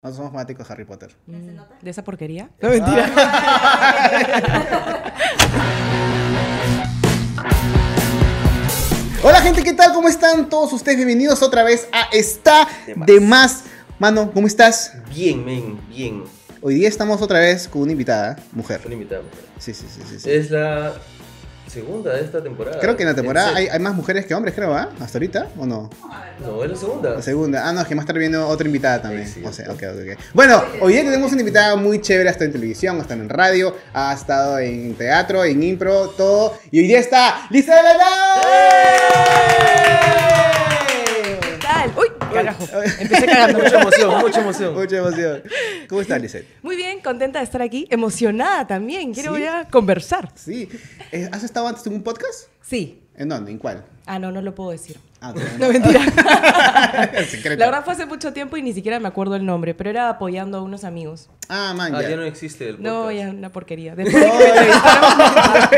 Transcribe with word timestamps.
Nosotros 0.00 0.18
somos 0.18 0.32
fanáticos 0.32 0.68
de 0.68 0.74
Harry 0.74 0.84
Potter. 0.84 1.10
¿De 1.26 1.90
esa 1.90 2.04
porquería? 2.04 2.50
No, 2.62 2.68
mentira. 2.68 3.04
Hola 9.24 9.40
gente, 9.40 9.64
¿qué 9.64 9.72
tal? 9.72 9.92
¿Cómo 9.92 10.06
están 10.06 10.48
todos 10.48 10.72
ustedes? 10.72 10.98
Bienvenidos 10.98 11.42
otra 11.42 11.64
vez 11.64 11.88
a 11.90 12.02
Está 12.12 12.68
De 12.86 12.94
Más. 12.94 13.06
de 13.08 13.20
Más. 13.20 13.64
Mano, 13.98 14.30
¿cómo 14.32 14.46
estás? 14.46 14.92
Bien, 15.12 15.44
men, 15.44 15.80
bien. 15.88 16.22
Hoy 16.62 16.74
día 16.74 16.88
estamos 16.88 17.20
otra 17.20 17.40
vez 17.40 17.66
con 17.66 17.82
una 17.82 17.90
invitada, 17.90 18.36
mujer. 18.52 18.80
Fue 18.80 18.92
invitado. 18.92 19.24
Sí, 19.58 19.74
sí, 19.74 19.86
sí, 19.92 20.00
sí. 20.08 20.20
sí. 20.20 20.30
Es 20.30 20.52
la 20.52 20.92
segunda 21.68 22.14
de 22.14 22.22
esta 22.22 22.42
temporada. 22.42 22.78
Creo 22.80 22.96
que 22.96 23.02
en 23.02 23.08
la 23.08 23.14
temporada 23.14 23.54
hay, 23.54 23.78
más 23.80 23.94
mujeres 23.94 24.26
que 24.26 24.34
hombres, 24.34 24.54
creo, 24.54 24.74
¿ah? 24.74 24.90
¿Hasta 25.00 25.18
ahorita? 25.18 25.48
¿O 25.58 25.66
no? 25.66 25.90
No, 26.40 26.64
es 26.64 26.70
la 26.70 26.76
segunda. 26.76 27.10
La 27.14 27.22
segunda. 27.22 27.68
Ah, 27.68 27.72
no, 27.72 27.80
es 27.80 27.86
que 27.86 27.94
más 27.94 28.06
tarde 28.06 28.20
viene 28.20 28.36
otra 28.38 28.66
invitada 28.66 29.02
también. 29.02 29.26
Sí, 29.26 29.40
sí, 29.40 29.44
o 29.44 29.52
sea, 29.52 29.66
sí. 29.66 29.70
ok, 29.70 29.82
ok, 29.92 29.98
ok. 30.12 30.18
Bueno, 30.34 30.62
hoy 30.80 30.92
día 30.94 31.02
tenemos 31.04 31.32
una 31.32 31.40
invitada 31.40 31.76
muy 31.76 32.00
chévere, 32.00 32.28
ha 32.28 32.32
estado 32.32 32.46
en 32.46 32.52
televisión, 32.52 32.98
ha 32.98 33.02
estado 33.02 33.20
en 33.20 33.28
radio, 33.28 33.76
ha 33.92 34.12
estado 34.12 34.58
en 34.58 34.94
teatro, 34.94 35.44
en 35.44 35.62
impro, 35.62 36.08
todo. 36.10 36.58
Y 36.70 36.80
hoy 36.80 36.86
día 36.86 37.00
está 37.00 37.46
Lisa 37.50 37.76
de 37.76 37.82
la 37.82 37.94
Nau. 37.94 38.38
Carajo. 42.44 42.66
Empecé 43.00 43.26
cagando. 43.26 43.58
Mucha 43.58 43.80
emoción, 43.80 44.18
mucha 44.20 44.40
emoción. 44.40 44.74
Mucha 44.74 44.96
emoción. 44.98 45.42
¿Cómo 45.88 46.00
estás, 46.00 46.20
Lizeth? 46.22 46.46
Muy 46.62 46.76
bien, 46.76 47.00
contenta 47.00 47.38
de 47.38 47.44
estar 47.44 47.62
aquí. 47.62 47.86
Emocionada 47.90 48.66
también. 48.66 49.12
Quiero 49.14 49.34
¿Sí? 49.36 49.42
ya 49.42 49.66
conversar. 49.68 50.30
Sí. 50.34 50.68
Eh, 51.12 51.28
¿Has 51.32 51.42
estado 51.44 51.68
antes 51.68 51.86
en 51.86 51.94
un 51.94 52.02
podcast? 52.02 52.48
Sí. 52.62 53.02
¿En 53.16 53.28
dónde? 53.28 53.50
¿En 53.50 53.58
cuál? 53.58 53.84
Ah, 54.06 54.18
no, 54.20 54.30
no 54.30 54.40
lo 54.40 54.54
puedo 54.54 54.70
decir. 54.70 54.96
Ah, 55.20 55.30
ok. 55.36 55.40
No, 55.58 55.68
mentira. 55.72 56.00
La 57.56 57.66
verdad 57.66 57.84
fue 57.84 57.92
hace 57.94 58.06
mucho 58.06 58.32
tiempo 58.32 58.56
y 58.56 58.62
ni 58.62 58.72
siquiera 58.72 59.00
me 59.00 59.08
acuerdo 59.08 59.34
el 59.34 59.44
nombre, 59.44 59.74
pero 59.74 59.90
era 59.90 60.08
apoyando 60.08 60.58
a 60.58 60.62
unos 60.62 60.84
amigos. 60.84 61.28
Ah, 61.48 61.74
man, 61.76 61.92
Ah, 61.94 62.02
ya. 62.02 62.10
ya 62.10 62.16
no 62.16 62.22
existe 62.22 62.68
el 62.68 62.76
podcast. 62.76 62.94
No, 62.94 63.10
ya 63.10 63.26
es 63.28 63.34
una 63.34 63.50
porquería. 63.50 63.94
De 63.96 64.04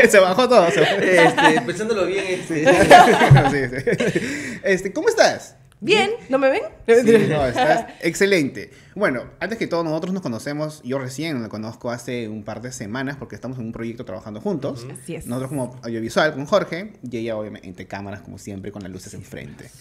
se 0.09 0.19
bajó 0.19 0.47
todo. 0.47 0.67
Este, 0.67 1.61
pensándolo 1.65 2.05
bien, 2.05 2.25
este. 2.27 2.65
Sí, 3.49 3.57
sí. 3.69 4.59
Este, 4.63 4.93
¿Cómo 4.93 5.09
estás? 5.09 5.55
Bien, 5.83 6.11
¿no 6.29 6.37
me 6.37 6.51
ven? 6.51 6.61
Sí, 6.87 7.27
no, 7.27 7.43
estás 7.43 7.87
excelente. 8.01 8.69
Bueno, 8.93 9.23
antes 9.39 9.57
que 9.57 9.65
todo, 9.65 9.83
nosotros 9.83 10.13
nos 10.13 10.21
conocemos, 10.21 10.79
yo 10.83 10.99
recién 10.99 11.41
lo 11.41 11.49
conozco 11.49 11.89
hace 11.89 12.29
un 12.29 12.43
par 12.43 12.61
de 12.61 12.71
semanas 12.71 13.17
porque 13.17 13.33
estamos 13.33 13.57
en 13.57 13.65
un 13.65 13.71
proyecto 13.71 14.05
trabajando 14.05 14.41
juntos. 14.41 14.85
Así 14.91 15.15
es. 15.15 15.25
Nosotros 15.25 15.49
como 15.49 15.79
audiovisual 15.81 16.33
con 16.35 16.45
Jorge 16.45 16.93
y 17.01 17.17
ella 17.17 17.35
obviamente 17.35 17.67
entre 17.67 17.87
cámaras 17.87 18.21
como 18.21 18.37
siempre 18.37 18.71
con 18.71 18.83
las 18.83 18.91
luces 18.91 19.15
enfrente. 19.15 19.71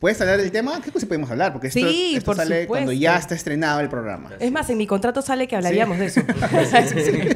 ¿Puedes 0.00 0.20
hablar 0.20 0.38
del 0.38 0.50
tema? 0.50 0.80
¿Qué 0.82 0.90
cosa 0.90 1.06
podemos 1.06 1.30
hablar? 1.30 1.52
Porque 1.52 1.68
esto, 1.68 1.80
Sí, 1.80 2.14
esto 2.16 2.26
por 2.26 2.36
sale 2.36 2.66
cuando 2.66 2.92
ya 2.92 3.16
está 3.16 3.34
estrenado 3.34 3.80
el 3.80 3.88
programa. 3.88 4.30
Es 4.38 4.50
más, 4.52 4.68
en 4.68 4.76
mi 4.76 4.86
contrato 4.86 5.22
sale 5.22 5.46
que 5.46 5.56
hablaríamos 5.56 5.98
de 5.98 6.06
eso. 6.06 6.20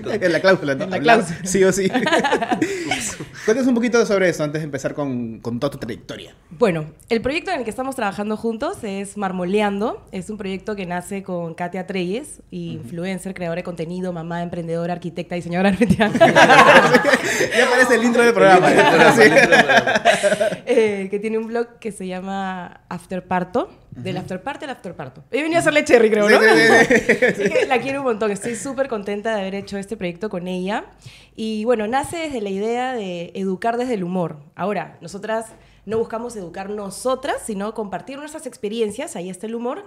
En 0.09 0.33
la 0.33 0.41
cláusula, 0.41 0.75
¿no? 0.75 0.85
En 0.85 0.91
la 0.91 0.97
Hablar 0.97 1.21
cláusula. 1.21 1.41
Sí 1.45 1.65
o 1.65 1.73
sí. 1.73 1.89
Cuéntanos 3.45 3.69
un 3.69 3.75
poquito 3.75 4.05
sobre 4.05 4.29
eso 4.29 4.43
antes 4.43 4.61
de 4.61 4.65
empezar 4.65 4.95
con, 4.95 5.39
con 5.39 5.61
toda 5.61 5.71
tu 5.71 5.79
trayectoria. 5.79 6.35
Bueno, 6.51 6.87
el 7.09 7.23
proyecto 7.23 7.51
en 7.53 7.59
el 7.59 7.65
que 7.65 7.71
estamos 7.71 7.95
trabajando 7.97 8.37
juntos 8.37 8.79
es 8.83 9.17
Marmoleando. 9.17 10.05
Es 10.13 10.29
un 10.29 10.37
proyecto 10.37 10.77
que 10.77 10.87
nace 10.87 11.23
con 11.23 11.55
Katia 11.55 11.87
Treyes, 11.87 12.41
influencer, 12.51 13.35
creadora 13.35 13.61
de 13.61 13.65
contenido, 13.65 14.13
mamá, 14.13 14.43
emprendedora, 14.43 14.93
arquitecta, 14.95 15.35
diseñadora. 15.35 15.71
ya 15.79 16.07
aparece 17.67 17.95
el 17.95 18.05
intro 18.05 18.23
del 18.23 18.35
programa. 18.35 18.69
Sí. 19.15 19.23
Eh, 20.67 21.09
que 21.11 21.19
tiene 21.19 21.39
un 21.39 21.47
blog 21.47 21.79
que 21.79 21.93
se 21.93 22.07
llama 22.07 22.83
Afterparto. 22.89 23.71
Del 23.91 24.17
afterparto 24.17 24.65
al 24.65 24.71
afterparto. 24.71 25.25
He 25.31 25.43
venido 25.43 25.57
a 25.57 25.61
hacerle 25.61 25.85
cherry, 25.85 26.11
creo, 26.11 26.29
¿no? 26.29 26.39
sí, 26.41 26.47
sí. 26.47 27.25
Así 27.25 27.51
que 27.53 27.67
la 27.67 27.81
quiero 27.81 28.01
un 28.01 28.05
montón. 28.07 28.31
Estoy 28.31 28.55
súper 28.55 28.89
contenta 28.89 29.35
de 29.35 29.41
haber 29.41 29.55
hecho 29.57 29.77
este 29.79 29.97
proyecto 29.97 30.29
con 30.31 30.47
ella. 30.47 30.85
Y 31.35 31.65
bueno, 31.65 31.87
nace 31.89 32.17
desde 32.19 32.41
la 32.41 32.51
idea 32.51 32.93
de 32.93 33.33
educar 33.35 33.77
desde 33.77 33.95
el 33.95 34.05
humor. 34.05 34.39
Ahora, 34.55 34.99
nosotras 35.01 35.47
no 35.87 35.99
buscamos 35.99 36.37
educar 36.37 36.71
nosotras, 36.71 37.37
sino 37.45 37.75
compartir 37.75 38.19
nuestras 38.19 38.47
experiencias. 38.47 39.17
Ahí 39.17 39.31
está 39.31 39.47
el 39.47 39.55
humor. 39.55 39.85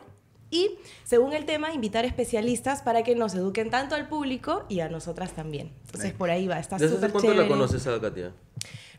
Y, 0.54 0.72
según 1.06 1.32
el 1.32 1.46
tema, 1.46 1.74
invitar 1.74 2.04
especialistas 2.04 2.82
para 2.82 3.04
que 3.04 3.16
nos 3.16 3.34
eduquen 3.36 3.70
tanto 3.70 3.96
al 3.96 4.10
público 4.10 4.66
y 4.68 4.82
a 4.82 4.90
nosotras 4.90 5.32
también. 5.32 5.72
Entonces, 5.86 6.10
Sí. 6.12 6.16
por 6.18 6.30
ahí 6.30 6.46
va. 6.48 6.60
Está 6.60 6.76
¿Desde 6.76 6.88
hace 6.88 6.96
súper 6.96 7.12
cuánto 7.12 7.30
chévere. 7.30 7.44
la 7.44 7.48
conoces 7.48 7.88
a 7.88 8.02
Katia? 8.02 8.34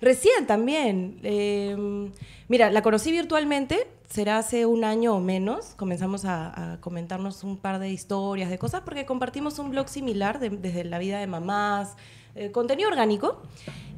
Recién 0.02 0.46
también. 0.46 1.18
Eh, 1.22 2.10
mira, 2.48 2.70
la 2.70 2.82
conocí 2.82 3.12
virtualmente, 3.12 3.86
será 4.10 4.36
hace 4.38 4.66
un 4.66 4.82
año 4.84 5.14
o 5.14 5.20
menos. 5.20 5.74
Comenzamos 5.76 6.24
a, 6.24 6.72
a 6.74 6.80
comentarnos 6.80 7.44
un 7.44 7.56
par 7.56 7.78
de 7.78 7.88
historias, 7.90 8.50
de 8.50 8.58
cosas, 8.58 8.82
porque 8.82 9.06
compartimos 9.06 9.58
un 9.60 9.70
blog 9.70 9.88
similar 9.88 10.40
de- 10.40 10.50
desde 10.50 10.82
la 10.84 10.98
vida 10.98 11.20
de 11.20 11.28
mamás, 11.28 11.96
eh, 12.34 12.50
contenido 12.50 12.88
orgánico. 12.90 13.40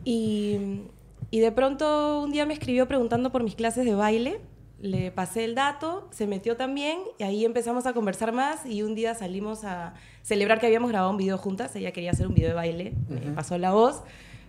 Y, 0.04 0.82
y 1.30 1.40
de 1.40 1.50
pronto 1.52 2.20
un 2.22 2.30
día 2.32 2.44
me 2.44 2.52
escribió 2.52 2.86
preguntando 2.86 3.32
por 3.32 3.42
mis 3.42 3.54
clases 3.54 3.86
de 3.86 3.94
baile. 3.94 4.40
Le 4.82 5.10
pasé 5.10 5.44
el 5.44 5.54
dato, 5.54 6.06
se 6.10 6.26
metió 6.26 6.58
también 6.58 6.98
y 7.18 7.22
ahí 7.22 7.46
empezamos 7.46 7.86
a 7.86 7.94
conversar 7.94 8.32
más 8.32 8.66
y 8.66 8.82
un 8.82 8.94
día 8.94 9.14
salimos 9.14 9.64
a 9.64 9.94
celebrar 10.22 10.60
que 10.60 10.66
habíamos 10.66 10.90
grabado 10.90 11.10
un 11.10 11.16
video 11.16 11.38
juntas. 11.38 11.74
Ella 11.76 11.92
quería 11.92 12.10
hacer 12.10 12.26
un 12.26 12.34
video 12.34 12.50
de 12.50 12.54
baile, 12.54 12.92
me 13.08 13.20
pasó 13.32 13.56
la 13.56 13.72
voz. 13.72 14.02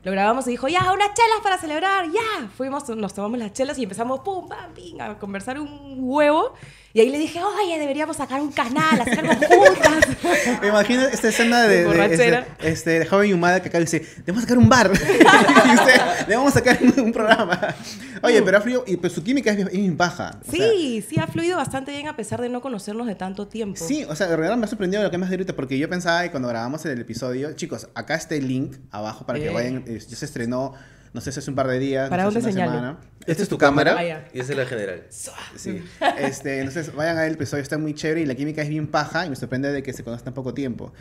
Lo 0.06 0.12
grabamos 0.12 0.48
y 0.48 0.52
dijo, 0.52 0.68
ya, 0.68 0.94
unas 0.94 1.08
chelas 1.16 1.40
para 1.44 1.58
celebrar, 1.58 2.06
ya. 2.06 2.48
Fuimos, 2.56 2.88
nos 2.90 3.14
tomamos 3.14 3.40
las 3.40 3.52
chelas 3.54 3.78
y 3.80 3.84
empezamos, 3.84 4.20
pum, 4.22 4.48
pam, 4.48 4.72
pim, 4.74 5.02
a 5.02 5.18
conversar 5.18 5.60
un 5.60 5.98
huevo. 6.00 6.54
Y 6.94 7.02
ahí 7.02 7.10
le 7.10 7.18
dije, 7.18 7.42
oye, 7.44 7.78
deberíamos 7.78 8.16
sacar 8.16 8.40
un 8.40 8.54
canal, 8.54 9.02
hacer 9.02 9.26
juntas. 9.28 10.08
Me 10.62 10.68
imagino 10.70 11.02
esta 11.02 11.28
escena 11.28 11.64
de, 11.64 11.80
de, 11.80 11.86
Borrachera. 11.88 12.40
este, 12.60 12.70
este, 12.70 12.90
de 13.00 13.06
Joven 13.06 13.32
Yumada 13.32 13.62
que 13.62 13.68
acá 13.68 13.80
dice, 13.82 14.00
debemos 14.20 14.44
sacar 14.44 14.58
un 14.58 14.70
bar. 14.70 14.92
y 14.96 15.76
usted, 15.76 16.34
a 16.34 16.52
sacar 16.52 16.78
un, 16.82 16.98
un 17.08 17.12
programa. 17.12 17.76
Oye, 18.22 18.42
pero 18.44 18.60
ha 18.60 18.62
fluido, 18.62 18.86
y 18.88 18.96
pues 18.96 19.12
su 19.12 19.24
química 19.24 19.52
es, 19.52 19.70
bien- 19.70 19.98
baja. 19.98 20.40
sea, 20.50 20.68
Sí, 20.70 21.04
sí, 21.10 21.20
ha 21.20 21.28
fluido 21.28 21.58
bastante 21.58 21.92
bien 21.92 22.08
a 22.08 22.16
pesar 22.16 22.40
de 22.42 22.48
no 22.48 22.62
conocernos 22.62 23.08
de 23.08 23.16
tanto 23.16 23.48
tiempo. 23.48 23.84
Sí, 23.86 24.06
o 24.08 24.16
sea, 24.16 24.28
de 24.28 24.38
verdad 24.38 24.56
me 24.56 24.64
ha 24.66 24.70
sorprendido 24.70 25.04
lo 25.04 25.10
que 25.12 25.18
has 25.18 25.22
dicho 25.24 25.34
ahorita, 25.34 25.54
porque 25.56 25.78
yo 25.78 25.90
pensaba 25.90 26.24
que 26.24 26.32
cuando 26.32 26.48
grabamos 26.48 26.86
el 26.86 27.02
episodio, 27.02 27.52
chicos, 27.56 27.90
acá 27.94 28.16
está 28.16 28.36
el 28.36 28.48
link 28.48 28.78
abajo 28.92 29.26
para 29.26 29.40
que 29.40 29.48
Eh. 29.48 29.54
vayan, 29.54 29.84
eh, 29.95 30.00
ya 30.07 30.16
se 30.16 30.25
estrenó, 30.25 30.73
no 31.13 31.22
sé 31.22 31.31
si 31.31 31.39
hace 31.39 31.50
un 31.50 31.56
par 31.56 31.67
de 31.67 31.79
días, 31.79 32.09
¿Para 32.09 32.23
no 32.23 32.31
sé 32.31 32.39
dónde 32.39 32.51
señalo? 32.51 32.72
semana. 32.73 32.97
Esta 33.25 33.44
es 33.44 33.50
tu 33.50 33.57
cámara. 33.57 34.28
Y 34.33 34.39
esa 34.39 34.51
es 34.51 34.57
la 34.57 34.66
general. 34.66 35.03
Sí. 35.09 35.83
Este, 36.17 36.59
entonces 36.59 36.94
vayan 36.94 37.17
a 37.17 37.22
ver 37.22 37.29
el 37.29 37.35
episodio, 37.35 37.63
está 37.63 37.78
muy 37.78 37.94
chévere 37.94 38.22
y 38.22 38.25
la 38.25 38.35
química 38.35 38.61
es 38.61 38.69
bien 38.69 38.88
paja 38.88 39.25
y 39.25 39.29
me 39.29 39.35
sorprende 39.35 39.72
de 39.72 39.81
que 39.81 39.94
se 39.94 40.03
conozcan 40.03 40.25
tan 40.25 40.33
poco 40.33 40.53
tiempo. 40.53 40.94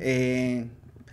Eh, 0.00 0.66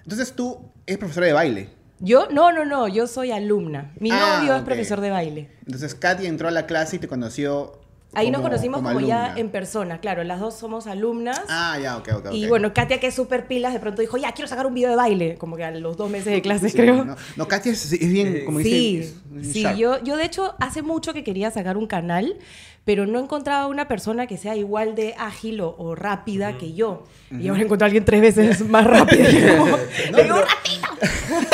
entonces 0.04 0.34
tú 0.34 0.72
eres 0.86 0.98
profesora 0.98 1.28
de 1.28 1.34
baile. 1.34 1.70
Yo, 2.02 2.28
no, 2.32 2.52
no, 2.54 2.66
no, 2.66 2.88
yo 2.88 3.08
soy 3.08 3.32
alumna. 3.32 3.92
Mi 4.00 4.10
Ah, 4.12 4.38
novio 4.40 4.56
es 4.56 4.64
profesor 4.64 5.02
de 5.02 5.10
baile. 5.10 5.50
Entonces 5.66 5.96
Katy 5.96 6.26
entró 6.28 6.48
a 6.48 6.52
la 6.52 6.66
clase 6.66 6.96
y 6.96 7.00
te 7.00 7.08
conoció. 7.08 7.79
Ahí 8.14 8.32
nos 8.32 8.42
conocimos 8.42 8.82
como, 8.82 9.00
ya 9.02 9.34
en 9.38 9.50
persona, 9.50 10.00
claro, 10.00 10.24
las 10.24 10.40
dos 10.40 10.56
somos 10.58 10.88
alumnas. 10.88 11.40
Ah, 11.48 11.78
ya, 11.82 11.98
ok, 11.98 12.10
ok. 12.16 12.28
Y 12.34 12.48
bueno, 12.48 12.74
Katia, 12.74 13.00
que 13.00 13.08
es 13.08 13.14
súper 13.16 13.46
pilas, 13.48 13.72
de 13.72 13.80
pronto 13.80 14.02
dijo, 14.02 14.18
ya, 14.18 14.32
quiero 14.32 14.48
sacar 14.48 14.66
un 14.66 14.74
video 14.74 14.90
de 14.90 14.96
baile, 14.96 15.36
como 15.38 15.56
que 15.58 15.64
a 15.64 15.72
los 15.72 15.96
dos 15.96 16.10
meses 16.10 16.34
de 16.34 16.42
clases, 16.42 16.72
Sí, 16.72 16.78
creo. 16.78 17.06
No, 17.06 17.16
no 17.36 17.48
Katy 17.48 17.70
es, 17.70 17.94
es 17.94 18.10
bien, 18.12 18.46
como 18.46 18.60
dice. 18.60 18.70
Sí, 18.70 18.98
es- 18.98 19.14
es 19.48 19.54
sí, 19.54 19.64
yo, 19.78 20.04
yo 20.04 20.18
de 20.18 20.26
hecho 20.26 20.56
hace 20.60 20.82
mucho 20.82 21.14
que 21.14 21.24
quería 21.24 21.52
sacar 21.52 21.78
un 21.78 21.86
canal, 21.86 22.36
pero 22.84 23.06
no 23.06 23.20
encontraba 23.20 23.68
una 23.68 23.88
persona 23.88 24.26
que 24.26 24.38
sea 24.38 24.56
igual 24.56 24.96
de 24.96 25.14
ágil 25.18 25.62
o, 25.62 25.76
o 25.78 25.94
rápida 25.94 26.58
que 26.58 26.74
yo. 26.74 27.04
Y 27.30 27.48
ahora 27.50 27.62
encontré 27.62 27.86
a 27.86 27.88
alguien 27.88 28.06
tres 28.06 28.22
veces 28.22 28.62
más 28.68 28.86
rápido. 28.88 29.30
Y 29.30 29.56
como, 29.56 29.68
No, 29.68 29.78
le 30.18 30.24
digo, 30.24 30.36
pero- 30.36 30.36
"Rápido". 30.36 30.80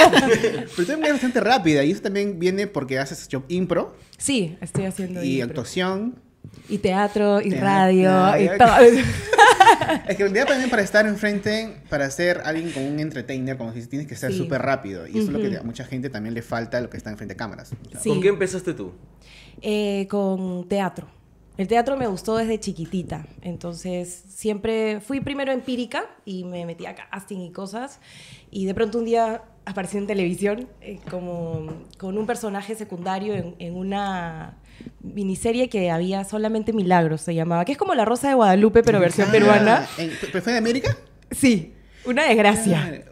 Pero 0.05 0.67
tú 0.75 0.85
también 0.85 0.99
eres 1.03 1.13
bastante 1.13 1.39
rápida 1.41 1.83
y 1.83 1.91
eso 1.91 2.01
también 2.01 2.39
viene 2.39 2.67
porque 2.67 2.97
haces 2.99 3.27
job 3.29 3.43
impro 3.49 3.93
Sí, 4.17 4.57
estoy 4.61 4.85
haciendo 4.85 5.22
y 5.23 5.33
impro. 5.41 5.47
actuación. 5.49 6.16
Y 6.69 6.77
teatro, 6.79 7.41
y 7.41 7.49
Teatro, 7.49 7.65
radio, 7.67 8.37
y 8.39 8.57
todo. 8.57 8.69
Es 10.07 10.15
que 10.15 10.23
en 10.23 10.29
realidad 10.33 10.47
también 10.47 10.69
para 10.69 10.81
estar 10.81 11.05
enfrente, 11.05 11.78
para 11.90 12.09
ser 12.09 12.41
alguien 12.45 12.72
con 12.72 12.84
un 12.84 12.99
entertainer, 12.99 13.57
como 13.57 13.73
si 13.73 13.85
tienes 13.87 14.07
que 14.07 14.16
ser 14.16 14.31
Sí. 14.31 14.37
súper 14.37 14.61
rápido. 14.61 15.05
Y 15.07 15.11
eso 15.19 15.28
es 15.28 15.29
lo 15.29 15.40
que 15.40 15.57
a 15.57 15.63
mucha 15.63 15.85
gente 15.85 16.09
también 16.09 16.34
le 16.34 16.41
falta, 16.41 16.79
lo 16.81 16.90
que 16.90 16.97
está 16.97 17.09
enfrente 17.09 17.34
de 17.34 17.37
cámaras. 17.37 17.72
O 17.87 17.91
sea, 17.91 17.99
Sí. 17.99 18.09
¿Con 18.09 18.22
qué 18.22 18.28
empezaste 18.29 18.73
tú? 18.73 18.93
Eh, 19.61 20.07
con 20.09 20.67
teatro. 20.67 21.07
El 21.57 21.67
teatro 21.67 21.95
me 21.95 22.05
gustó 22.07 22.35
desde 22.35 22.59
chiquitita, 22.59 23.25
entonces 23.41 24.23
siempre 24.28 24.99
fui 24.99 25.22
primero 25.22 25.53
empírica 25.53 26.03
y 26.25 26.43
me 26.43 26.66
metí 26.66 26.85
a 26.85 26.95
casting 26.95 27.40
y 27.40 27.51
cosas 27.51 28.01
y 28.51 28.66
de 28.66 28.73
pronto 28.73 28.97
un 28.97 29.05
día 29.05 29.41
aparecí 29.66 29.97
en 29.97 30.05
televisión 30.05 30.67
eh, 30.81 30.99
como 31.09 31.67
con 31.97 32.17
un 32.17 32.25
personaje 32.25 32.75
secundario 32.75 33.34
en, 33.35 33.55
en 33.59 33.73
una 33.78 34.57
miniserie 35.01 35.69
que 35.69 35.91
había 35.91 36.23
solamente 36.23 36.73
Milagros 36.73 37.22
se 37.22 37.33
llamaba, 37.35 37.66
que 37.66 37.72
es 37.73 37.77
como 37.77 37.93
La 37.95 38.05
Rosa 38.05 38.27
de 38.29 38.33
Guadalupe 38.35 38.83
pero 38.83 38.99
versión 38.99 39.27
Ah, 39.29 39.31
peruana. 39.31 39.87
¿en- 39.97 40.11
¿Pero 40.31 40.41
fue 40.43 40.51
de 40.53 40.57
América? 40.59 40.97
Sí. 41.31 41.72
Una 42.05 42.25
desgracia. 42.27 43.03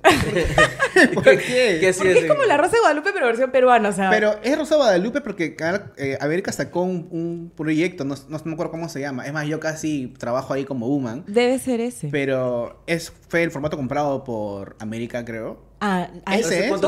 ¿Por 1.16 1.24
¿Qué- 1.24 1.38
qué? 1.82 1.94
Porque 1.98 2.20
es 2.20 2.26
como 2.26 2.44
la 2.44 2.58
Rosa 2.58 2.74
de 2.74 2.80
Guadalupe, 2.82 3.10
pero 3.12 3.26
versión 3.26 3.52
peruana, 3.52 3.90
o 3.90 3.92
sea. 3.92 4.12
Pero 4.12 4.36
es 4.44 4.56
Rosa 4.56 4.76
Guadalupe 4.76 5.22
porque 5.22 5.56
eh, 5.98 6.18
América 6.22 6.52
sacó 6.52 6.84
un, 6.84 7.08
un 7.10 7.52
proyecto, 7.56 8.04
no, 8.06 8.14
no 8.30 8.40
me 8.46 8.54
acuerdo 8.54 8.72
cómo 8.72 8.90
se 8.90 9.00
llama. 9.00 9.26
Es 9.26 9.34
más, 9.34 9.48
yo 9.48 9.60
casi 9.60 10.14
trabajo 10.20 10.54
ahí 10.54 10.64
como 10.66 10.88
woman. 10.88 11.24
Debe 11.26 11.58
ser 11.58 11.80
ese. 11.82 12.10
Pero 12.10 12.84
es, 12.86 13.12
fue 13.30 13.42
el 13.42 13.50
formato 13.50 13.78
comprado 13.78 14.24
por 14.24 14.76
América, 14.80 15.26
creo. 15.26 15.60
Ah, 15.82 16.10
¿Ese 16.32 16.50
de 16.56 16.62
tiempo 16.64 16.80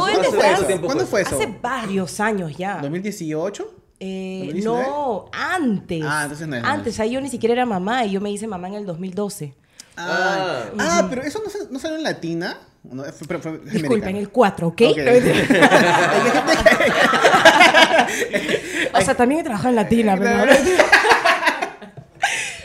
¿Cuándo 0.86 1.06
fue 1.08 1.22
eso? 1.22 1.36
Hace 1.36 1.48
varios 1.60 2.20
años 2.20 2.56
ya. 2.56 2.82
¿2018? 2.82 3.66
Eh, 4.00 4.40
2019? 4.54 4.84
no, 4.88 5.26
antes. 5.32 6.04
Ah, 6.06 6.24
entonces 6.24 6.48
no 6.48 6.56
es 6.58 6.64
Antes, 6.64 7.00
ahí 7.00 7.12
yo 7.12 7.22
ni 7.22 7.30
siquiera 7.30 7.54
era 7.54 7.66
mamá 7.66 8.06
y 8.06 8.12
yo 8.12 8.22
me 8.22 8.30
hice 8.32 8.46
mamá 8.48 8.68
en 8.68 8.76
el 8.76 8.86
2012. 8.86 9.54
Ah, 9.98 10.66
Ah. 10.78 10.80
ah, 10.80 11.08
pero 11.10 11.22
eso 11.24 11.42
no, 11.44 11.50
se- 11.50 11.68
no 11.72 11.80
salió 11.80 11.98
en 11.98 12.04
Latina. 12.04 12.58
No, 12.84 13.04
fue- 13.06 13.28
fue- 13.28 13.40
fue 13.40 13.52
Disculpen, 13.60 13.86
americano. 13.86 14.18
el 14.20 14.30
4, 14.30 14.68
¿ok? 14.68 14.82
Ok. 14.92 14.98
o 18.94 19.02
sea, 19.02 19.16
también 19.16 19.42
he 19.42 19.44
trabajado 19.44 19.70
en 19.70 19.76
Latina, 19.76 20.16
pero... 20.20 20.46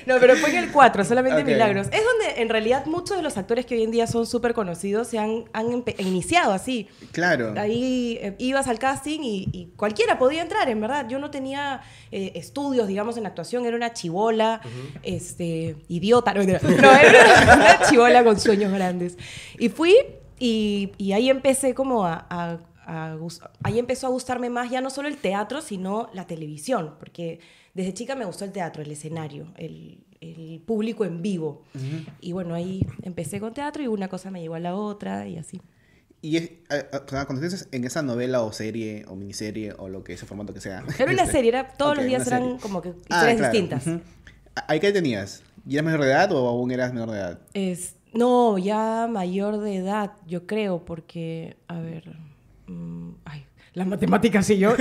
No, 0.06 0.16
pero 0.20 0.36
fue 0.36 0.50
en 0.50 0.56
el 0.64 0.70
4, 0.72 1.04
solamente. 1.04 1.44
Milagros. 1.44 1.88
Es 1.92 2.02
donde 2.04 2.40
en 2.42 2.48
realidad 2.48 2.86
muchos 2.86 3.16
de 3.16 3.22
los 3.22 3.36
actores 3.36 3.66
que 3.66 3.74
hoy 3.76 3.82
en 3.82 3.90
día 3.90 4.06
son 4.06 4.26
súper 4.26 4.54
conocidos 4.54 5.08
se 5.08 5.18
han, 5.18 5.44
han 5.52 5.84
iniciado 5.98 6.52
así. 6.52 6.88
Claro. 7.12 7.54
Ahí 7.56 8.18
eh, 8.20 8.34
ibas 8.38 8.66
al 8.68 8.78
casting 8.78 9.20
y, 9.22 9.48
y 9.52 9.66
cualquiera 9.76 10.18
podía 10.18 10.42
entrar, 10.42 10.68
en 10.68 10.80
verdad. 10.80 11.06
Yo 11.08 11.18
no 11.18 11.30
tenía 11.30 11.82
eh, 12.12 12.32
estudios, 12.34 12.88
digamos, 12.88 13.16
en 13.16 13.26
actuación. 13.26 13.64
Era 13.66 13.76
una 13.76 13.92
chivola, 13.92 14.60
este, 15.02 15.76
idiota. 15.88 16.34
No, 16.34 16.40
era 16.42 16.60
una, 16.62 17.54
una 17.54 17.80
chivola 17.88 18.24
con 18.24 18.38
sueños 18.38 18.72
grandes. 18.72 19.16
Y 19.58 19.68
fui 19.68 19.96
y, 20.38 20.92
y 20.98 21.12
ahí 21.12 21.28
empecé 21.30 21.74
como 21.74 22.04
a... 22.06 22.26
a- 22.30 22.58
a 22.90 23.16
ahí 23.62 23.78
empezó 23.78 24.06
a 24.06 24.10
gustarme 24.10 24.50
más 24.50 24.70
ya 24.70 24.80
no 24.80 24.90
solo 24.90 25.08
el 25.08 25.16
teatro, 25.16 25.60
sino 25.60 26.10
la 26.12 26.26
televisión, 26.26 26.96
porque 26.98 27.38
desde 27.74 27.94
chica 27.94 28.16
me 28.16 28.24
gustó 28.24 28.44
el 28.44 28.52
teatro, 28.52 28.82
el 28.82 28.90
escenario, 28.90 29.52
el, 29.56 30.04
el 30.20 30.60
público 30.66 31.04
en 31.04 31.22
vivo. 31.22 31.62
Y 32.20 32.32
bueno, 32.32 32.54
ahí 32.54 32.84
empecé 33.02 33.38
con 33.40 33.54
teatro 33.54 33.82
y 33.82 33.86
una 33.86 34.08
cosa 34.08 34.30
me 34.30 34.40
llevó 34.40 34.56
a 34.56 34.60
la 34.60 34.74
otra 34.74 35.28
y 35.28 35.38
así. 35.38 35.60
Y 36.22 36.36
es, 36.36 36.50
cuando 37.08 37.40
dices 37.40 37.68
en 37.72 37.84
esa 37.84 38.02
novela 38.02 38.42
o 38.42 38.52
serie 38.52 39.04
o 39.08 39.14
miniserie 39.16 39.72
o 39.78 39.88
lo 39.88 40.04
que 40.04 40.12
ese 40.14 40.26
formato 40.26 40.52
que 40.52 40.60
sea. 40.60 40.84
Era 40.98 41.12
una 41.12 41.22
este, 41.22 41.32
serie, 41.32 41.48
era, 41.50 41.68
todos 41.68 41.92
ok, 41.92 41.96
los 41.98 42.06
días 42.06 42.26
eran 42.26 42.42
serie. 42.42 42.60
como 42.60 42.82
que 42.82 42.90
Ah, 43.08 43.32
historias 43.32 43.36
claro, 43.36 43.52
distintas. 43.52 43.86
ujú. 43.86 44.00
¿Ahí 44.66 44.80
qué 44.80 44.92
tenías? 44.92 45.42
¿Ya 45.64 45.78
eras 45.80 45.84
menor 45.92 46.02
de 46.04 46.10
edad 46.10 46.32
o 46.32 46.48
aún 46.48 46.70
eras 46.72 46.92
menor 46.92 47.10
de 47.10 47.18
edad? 47.18 47.40
Es, 47.54 47.94
no, 48.12 48.58
ya 48.58 49.06
mayor 49.08 49.58
de 49.60 49.76
edad, 49.76 50.12
yo 50.26 50.46
creo, 50.46 50.84
porque, 50.84 51.56
a 51.68 51.78
ver, 51.80 52.16
mm, 52.70 53.26
ay, 53.26 53.49
las 53.74 53.86
matemáticas 53.86 54.48
y 54.50 54.58
yo. 54.58 54.70
ok, 54.74 54.76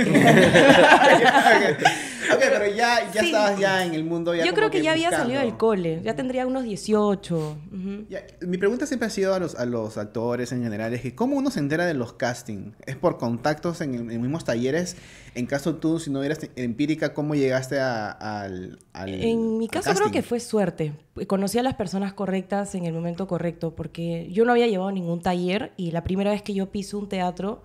pero 2.38 2.66
ya, 2.74 3.10
ya 3.12 3.20
Sí. 3.20 3.26
estabas 3.26 3.58
ya 3.58 3.84
en 3.84 3.94
el 3.94 4.04
mundo. 4.04 4.34
Ya 4.34 4.44
yo 4.44 4.52
creo 4.54 4.70
que 4.70 4.82
ya 4.82 4.92
había 4.92 5.10
salido 5.10 5.40
del 5.40 5.56
cole, 5.56 6.00
ya 6.02 6.14
tendría 6.16 6.46
unos 6.46 6.64
18. 6.64 7.36
ujú. 7.72 8.04
Ya, 8.08 8.22
mi 8.40 8.58
pregunta 8.58 8.86
siempre 8.86 9.06
ha 9.06 9.10
sido 9.10 9.34
a 9.34 9.38
los, 9.38 9.54
a 9.54 9.64
los 9.66 9.96
actores 9.98 10.52
en 10.52 10.62
general, 10.62 10.92
es 10.94 11.02
que 11.02 11.14
¿cómo 11.14 11.36
uno 11.36 11.50
se 11.50 11.60
entera 11.60 11.86
de 11.86 11.94
los 11.94 12.12
castings? 12.14 12.74
¿Es 12.86 12.96
por 12.96 13.18
contactos 13.18 13.80
en, 13.80 13.94
en 14.10 14.20
mismos 14.20 14.44
talleres? 14.44 14.96
En 15.34 15.46
caso 15.46 15.76
tú, 15.76 15.98
si 16.00 16.10
no 16.10 16.22
eras 16.24 16.40
empírica, 16.56 17.14
¿cómo 17.14 17.34
llegaste 17.36 17.78
a- 17.78 18.10
al, 18.10 18.78
al 18.92 19.14
En 19.14 19.58
mi 19.58 19.68
caso 19.68 19.94
creo 19.94 20.10
que 20.10 20.22
fue 20.22 20.40
suerte. 20.40 20.92
Conocí 21.28 21.58
a 21.58 21.62
las 21.62 21.74
personas 21.74 22.12
correctas 22.14 22.74
en 22.74 22.86
el 22.86 22.92
momento 22.92 23.28
correcto, 23.28 23.74
porque 23.76 24.28
yo 24.32 24.44
no 24.44 24.52
había 24.52 24.66
llevado 24.66 24.90
ningún 24.90 25.20
taller 25.22 25.72
y 25.76 25.92
la 25.92 26.02
primera 26.02 26.30
vez 26.32 26.42
que 26.42 26.54
yo 26.54 26.70
piso 26.70 26.98
un 26.98 27.08
teatro 27.08 27.62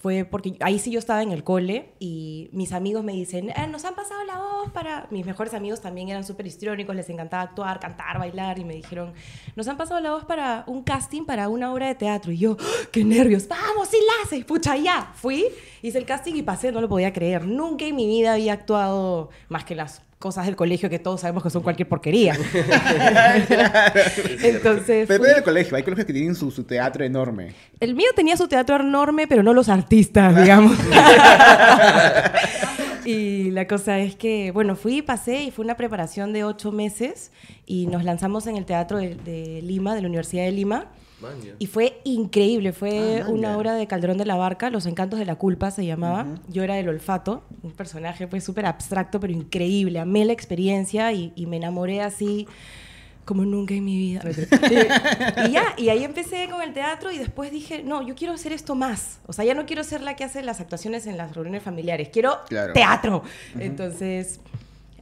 fue 0.00 0.24
porque 0.24 0.56
ahí 0.60 0.78
sí 0.78 0.90
yo 0.90 0.98
estaba 0.98 1.22
en 1.22 1.30
el 1.30 1.44
cole 1.44 1.92
y 1.98 2.48
mis 2.52 2.72
amigos 2.72 3.04
me 3.04 3.12
dicen, 3.12 3.50
"Eh, 3.50 3.66
nos 3.70 3.84
han 3.84 3.94
pasado 3.94 4.24
la 4.24 4.38
voz 4.38 4.70
para... 4.70 5.06
Mis 5.10 5.26
mejores 5.26 5.52
amigos 5.52 5.82
también 5.82 6.08
eran 6.08 6.24
súper 6.24 6.46
histriónicos, 6.46 6.96
les 6.96 7.10
encantaba 7.10 7.42
actuar, 7.42 7.78
cantar, 7.80 8.18
bailar 8.18 8.58
y 8.58 8.64
me 8.64 8.74
dijeron, 8.74 9.12
nos 9.56 9.68
han 9.68 9.76
pasado 9.76 10.00
la 10.00 10.12
voz 10.12 10.24
para 10.24 10.64
un 10.66 10.82
casting 10.84 11.26
para 11.26 11.50
una 11.50 11.70
obra 11.70 11.88
de 11.88 11.94
teatro. 11.96 12.32
Y 12.32 12.38
yo, 12.38 12.56
¡Ah! 12.58 12.88
¡qué 12.90 13.04
nervios! 13.04 13.46
¡Vamos, 13.46 13.88
sí 13.88 13.98
la! 13.98 14.46
Pucha, 14.46 14.74
ya. 14.76 15.12
Fui, 15.14 15.44
hice 15.82 15.98
el 15.98 16.06
casting 16.06 16.34
y 16.34 16.42
pasé, 16.42 16.72
no 16.72 16.80
lo 16.80 16.88
podía 16.88 17.12
creer. 17.12 17.44
Nunca 17.44 17.84
en 17.84 17.94
mi 17.94 18.06
vida 18.06 18.32
había 18.32 18.54
actuado 18.54 19.28
más 19.48 19.64
que 19.64 19.74
las 19.74 20.02
cosas 20.20 20.44
del 20.44 20.54
colegio 20.54 20.90
que 20.90 20.98
todos 20.98 21.22
sabemos 21.22 21.42
que 21.42 21.48
son 21.48 21.62
cualquier 21.62 21.88
porquería. 21.88 22.34
Entonces, 24.42 25.08
Pero 25.08 25.24
depende 25.24 25.34
del 25.34 25.42
colegio, 25.42 25.76
hay 25.76 25.82
colegios 25.82 26.06
que 26.06 26.12
tienen 26.12 26.34
su, 26.34 26.50
su 26.50 26.64
teatro 26.64 27.02
enorme. 27.04 27.54
el 27.80 27.94
mío 27.94 28.08
tenía 28.14 28.36
su 28.36 28.46
teatro 28.46 28.76
enorme, 28.76 29.26
pero 29.26 29.42
no 29.42 29.54
los 29.54 29.70
artistas, 29.70 30.36
digamos. 30.36 30.76
y 33.06 33.50
la 33.50 33.66
cosa 33.66 33.98
es 33.98 34.14
que, 34.14 34.50
bueno, 34.50 34.76
fui, 34.76 35.00
pasé 35.00 35.44
y 35.44 35.50
fue 35.50 35.64
una 35.64 35.78
preparación 35.78 36.34
de 36.34 36.44
ocho 36.44 36.70
meses 36.70 37.30
y 37.64 37.86
nos 37.86 38.04
lanzamos 38.04 38.46
en 38.46 38.56
el 38.56 38.66
teatro 38.66 38.98
de, 38.98 39.14
de 39.14 39.62
Lima, 39.62 39.94
de 39.94 40.02
la 40.02 40.08
Universidad 40.08 40.44
de 40.44 40.52
Lima. 40.52 40.84
Maña. 41.20 41.54
Y 41.58 41.66
fue 41.66 42.00
increíble, 42.04 42.72
fue 42.72 43.22
Ah, 43.24 43.28
una 43.28 43.56
obra 43.56 43.74
de 43.74 43.86
Calderón 43.86 44.16
de 44.18 44.24
la 44.26 44.36
Barca, 44.36 44.70
Los 44.70 44.86
Encantos 44.86 45.18
de 45.18 45.24
la 45.26 45.36
Culpa 45.36 45.70
se 45.70 45.84
llamaba. 45.84 46.26
Yo 46.48 46.62
era 46.62 46.78
el 46.78 46.88
olfato, 46.88 47.44
un 47.62 47.72
personaje 47.72 48.26
pues 48.26 48.42
súper 48.44 48.66
abstracto, 48.66 49.20
pero 49.20 49.32
increíble. 49.32 49.98
Amé 50.00 50.24
la 50.24 50.32
experiencia 50.32 51.12
y, 51.12 51.32
y 51.36 51.46
me 51.46 51.56
enamoré 51.58 52.00
así 52.02 52.46
como 53.24 53.44
nunca 53.44 53.74
en 53.74 53.84
mi 53.84 53.96
vida. 53.96 54.22
y, 55.46 55.52
ya, 55.52 55.74
y 55.76 55.88
ahí 55.90 56.02
empecé 56.02 56.48
con 56.50 56.62
el 56.62 56.72
teatro 56.72 57.12
y 57.12 57.18
después 57.18 57.52
dije, 57.52 57.82
no, 57.84 58.04
yo 58.04 58.14
quiero 58.16 58.32
hacer 58.34 58.52
esto 58.52 58.74
más. 58.74 59.20
O 59.26 59.32
sea, 59.32 59.44
ya 59.44 59.54
no 59.54 59.66
quiero 59.66 59.84
ser 59.84 60.00
la 60.00 60.16
que 60.16 60.24
hace 60.24 60.42
las 60.42 60.60
actuaciones 60.60 61.06
en 61.06 61.16
las 61.16 61.34
reuniones 61.34 61.62
familiares, 61.62 62.08
quiero 62.12 62.38
Claro. 62.48 62.72
teatro. 62.72 63.22
Entonces, 63.58 64.40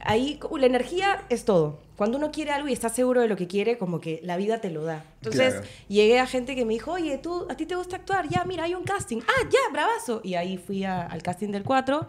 ahí 0.03 0.37
como 0.37 0.57
la 0.57 0.65
energía 0.67 1.25
es 1.29 1.45
todo. 1.45 1.79
Cuando 1.95 2.17
uno 2.17 2.31
quiere 2.31 2.51
algo 2.51 2.67
y 2.69 2.73
está 2.73 2.87
seguro 2.89 3.21
de 3.21 3.27
lo 3.27 3.35
que 3.35 3.47
quiere, 3.47 3.77
como 3.77 3.99
que 3.99 4.21
la 4.23 4.37
vida 4.37 4.61
te 4.61 4.69
lo 4.69 4.83
da. 4.85 5.03
Entonces, 5.15 5.53
Claro. 5.55 5.67
llegué 5.89 6.19
a 6.19 6.25
gente 6.27 6.55
que 6.55 6.63
me 6.65 6.73
dijo, 6.73 6.91
oye, 6.93 7.17
¿tú, 7.17 7.45
¿a 7.49 7.55
ti 7.55 7.65
te 7.65 7.75
gusta 7.75 7.97
actuar? 7.97 8.29
Ya, 8.29 8.45
mira, 8.45 8.63
hay 8.63 8.73
un 8.75 8.83
casting. 8.83 9.17
Ah, 9.27 9.47
ya, 9.51 9.59
bravazo. 9.73 10.21
Y 10.23 10.35
ahí 10.35 10.57
fui 10.57 10.83
a- 10.85 11.01
al 11.05 11.21
casting 11.21 11.49
del 11.49 11.63
4 11.63 12.07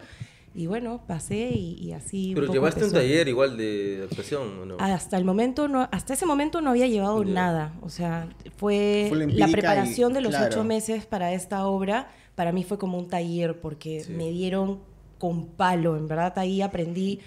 y 0.55 0.67
bueno, 0.67 1.01
pasé 1.07 1.49
y, 1.53 1.73
y 1.81 1.91
así. 1.91 2.29
un 2.29 2.35
Pero 2.35 2.47
poco 2.47 2.53
llevaste 2.53 2.85
un 2.85 2.91
taller 2.93 3.27
igual 3.27 3.57
de 3.57 4.01
actuación, 4.09 4.59
¿o 4.61 4.65
no? 4.65 4.77
Hasta 4.79 5.17
el 5.17 5.25
momento 5.25 5.67
no, 5.67 5.87
hasta 5.91 6.13
ese 6.13 6.25
momento 6.25 6.61
no 6.61 6.69
había 6.69 6.87
llevado 6.87 7.23
Ya. 7.23 7.33
nada. 7.33 7.73
O 7.81 7.89
sea, 7.89 8.29
fue 8.55 9.07
Fue 9.09 9.17
la 9.27 9.45
la, 9.47 9.47
preparación 9.51 10.11
y- 10.11 10.15
de 10.15 10.21
los 10.21 10.31
claro. 10.31 10.47
ocho 10.47 10.63
meses 10.63 11.05
para 11.05 11.33
esta 11.33 11.65
obra. 11.67 12.09
Para 12.35 12.53
mí 12.53 12.63
fue 12.63 12.77
como 12.77 12.97
un 12.97 13.09
taller 13.09 13.59
porque 13.59 14.05
Sí. 14.05 14.13
me 14.13 14.29
dieron 14.31 14.79
con 15.19 15.47
palo. 15.47 15.97
En 15.97 16.07
verdad 16.07 16.33
ahí 16.39 16.61
aprendí 16.61 17.19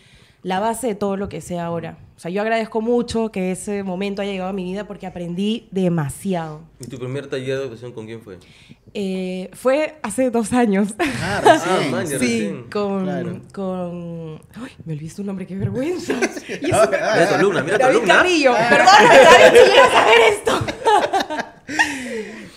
la 0.45 0.61
base 0.61 0.87
de 0.87 0.95
todo 0.95 1.17
lo 1.17 1.29
que 1.29 1.41
sé 1.41 1.59
ahora. 1.59 1.99
O 2.17 2.21
sea, 2.21 2.31
yo 2.31 2.41
agradezco 2.43 2.81
mucho 2.81 3.33
que 3.33 3.51
ese 3.51 3.83
momento 3.83 4.23
haya 4.23 4.31
llegado 4.31 4.51
a 4.51 4.53
mi 4.53 4.63
vida 4.63 4.87
porque 4.87 5.07
aprendí 5.09 5.67
demasiado. 5.73 6.61
¿Y 6.79 6.87
tu 6.87 6.97
primer 6.99 7.27
taller 7.27 7.57
de 7.59 7.63
actuación 7.65 7.91
con 7.93 8.07
quién 8.07 8.21
fue? 8.23 8.39
Eh, 8.97 9.51
fue 9.55 9.97
hace 10.03 10.31
dos 10.31 10.53
años. 10.53 10.95
Ah, 11.01 11.43
Ah, 11.45 11.59
recién. 11.77 11.91
man, 11.91 12.05
ya 12.07 12.11
Sí, 12.11 12.15
recién. 12.19 12.63
con, 12.71 13.03
Claro. 13.05 13.41
con... 13.53 14.35
Ay, 14.63 14.71
me 14.85 14.93
olvidé 14.93 15.11
su 15.11 15.25
nombre, 15.25 15.45
qué 15.45 15.57
vergüenza. 15.57 16.13
Y 16.49 16.71
eso 16.71 16.89
Mira 16.91 17.29
tu 17.29 17.35
alumna, 17.35 17.63
mira 17.65 17.79
tu 17.79 17.83
David 17.85 17.97
alumna. 17.97 18.15
Carrillo. 18.15 18.53
Perdóname, 18.53 19.09
David, 19.25 19.59
si 19.59 19.71
llegas 19.71 19.95
a 19.95 20.05
ver 20.05 20.21
esto. 20.31 20.61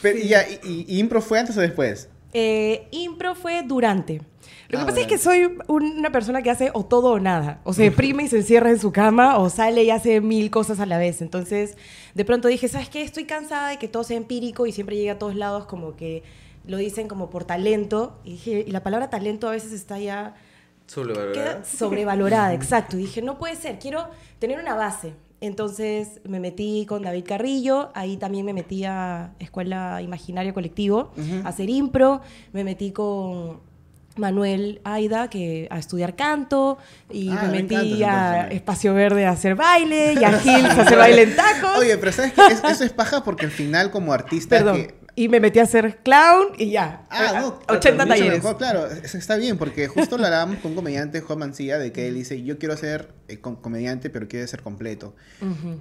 Pero, 0.02 0.20
y, 0.20 0.28
ya, 0.28 0.44
y- 0.64 0.86
y 0.88 1.00
impro 1.00 1.22
fue 1.22 1.40
antes 1.40 1.58
o 1.58 1.62
después? 1.62 2.10
Eh, 2.34 2.88
impro 2.92 3.34
fue 3.34 3.64
durante. 3.66 4.22
Lo 4.70 4.78
que 4.80 4.84
Ah, 4.84 4.86
pasa 4.86 5.00
es 5.02 5.08
que 5.08 5.18
soy 5.18 5.58
una 5.68 6.12
persona 6.12 6.42
que 6.42 6.50
hace 6.50 6.72
o 6.74 6.84
todo 6.86 7.12
o 7.14 7.20
nada. 7.20 7.62
O 7.64 7.74
se 7.74 7.84
deprime 7.84 8.24
y 8.24 8.28
se 8.28 8.38
encierra 8.38 8.70
en 8.70 8.80
su 8.80 8.92
cama, 8.92 9.38
o 9.38 9.50
sale 9.50 9.84
y 9.84 9.90
hace 9.92 10.20
mil 10.22 10.50
cosas 10.52 10.80
a 10.80 10.86
la 10.86 10.98
vez. 10.98 11.22
Entonces, 11.22 11.78
de 12.16 12.26
pronto 12.26 12.48
dije, 12.50 12.68
¿sabes 12.68 12.90
qué? 12.90 13.02
Estoy 13.02 13.24
cansada 13.26 13.70
de 13.70 13.78
que 13.78 13.88
todo 13.88 14.04
sea 14.04 14.18
empírico 14.18 14.66
y 14.68 14.72
siempre 14.74 14.96
llegue 14.98 15.12
a 15.12 15.18
todos 15.20 15.36
lados 15.36 15.66
como 15.66 15.96
que 15.96 16.24
lo 16.66 16.76
dicen 16.78 17.08
como 17.08 17.30
por 17.30 17.46
talento. 17.46 18.20
Y 18.26 18.32
dije, 18.32 18.66
y 18.68 18.72
la 18.72 18.84
palabra 18.84 19.10
talento 19.10 19.48
a 19.48 19.52
veces 19.52 19.72
está 19.72 20.00
ya 20.00 20.36
Sobrevalorada. 20.86 21.34
queda 21.34 21.64
sobrevalorada, 21.66 22.54
exacto. 22.54 22.98
Y 22.98 23.02
dije, 23.04 23.22
no 23.22 23.38
puede 23.38 23.56
ser, 23.56 23.80
quiero 23.80 24.10
tener 24.40 24.60
una 24.60 24.76
base. 24.76 25.14
Entonces 25.40 26.20
me 26.24 26.40
metí 26.40 26.86
con 26.88 27.04
David 27.04 27.24
Carrillo, 27.28 27.90
ahí 27.94 28.18
también 28.18 28.46
me 28.46 28.54
metí 28.54 28.84
a 28.86 29.34
Escuela 29.40 30.02
Imaginario 30.02 30.54
Colectivo, 30.54 31.12
a 31.44 31.50
hacer 31.50 31.70
impro, 31.70 32.22
me 32.54 32.64
metí 32.64 32.92
con 32.92 33.60
Manuel 34.18 34.82
Aida 34.84 35.30
que, 35.30 35.68
a 35.72 35.80
estudiar 35.80 36.16
canto, 36.16 36.78
y 37.12 37.30
Ah, 37.32 37.44
me 37.44 37.48
me 37.50 37.64
metí 37.64 37.76
encanta 38.02 38.42
a. 38.44 38.48
Espacio 38.50 38.94
Verde 38.94 39.26
a 39.26 39.32
hacer 39.32 39.56
baile, 39.56 40.14
y 40.14 40.24
a 40.24 40.32
Gils 40.40 40.70
a 40.78 40.82
hacer 40.82 40.98
baile 40.98 41.24
en 41.24 41.36
tacos. 41.36 41.78
Oye, 41.80 41.98
pero 41.98 42.12
¿sabes 42.12 42.34
qué? 42.34 42.42
Es- 42.48 42.64
eso 42.64 42.84
es 42.84 42.94
paja 42.94 43.24
porque 43.24 43.46
al 43.46 43.52
final 43.52 43.92
como 43.92 44.14
artista... 44.14 44.58
Perdón. 44.58 44.76
que- 44.78 44.96
Y 45.20 45.30
me 45.30 45.40
metí 45.40 45.58
a 45.58 45.64
hacer 45.64 45.98
clown 46.04 46.50
y 46.60 46.70
ya. 46.70 47.08
Ah, 47.10 47.32
Eh, 47.34 47.40
no, 47.42 47.60
80 47.70 48.06
mucho 48.06 48.08
talleres. 48.20 48.34
mejor, 48.44 48.58
claro, 48.58 48.86
eso 48.86 49.18
está 49.18 49.36
bien, 49.36 49.58
porque 49.58 49.88
justo 49.88 50.16
lo 50.20 50.26
hablábamos 50.26 50.58
con 50.60 50.72
un 50.72 50.76
comediante, 50.76 51.22
Juan 51.22 51.40
Mancilla, 51.40 51.80
de 51.80 51.92
que 51.92 52.08
él 52.08 52.14
dice, 52.14 52.44
yo 52.44 52.60
quiero 52.60 52.78
ser 52.78 53.10
eh, 53.28 53.40
com- 53.40 53.56
comediante, 53.56 54.12
pero 54.12 54.28
quiero 54.28 54.46
ser 54.48 54.62
completo. 54.62 55.16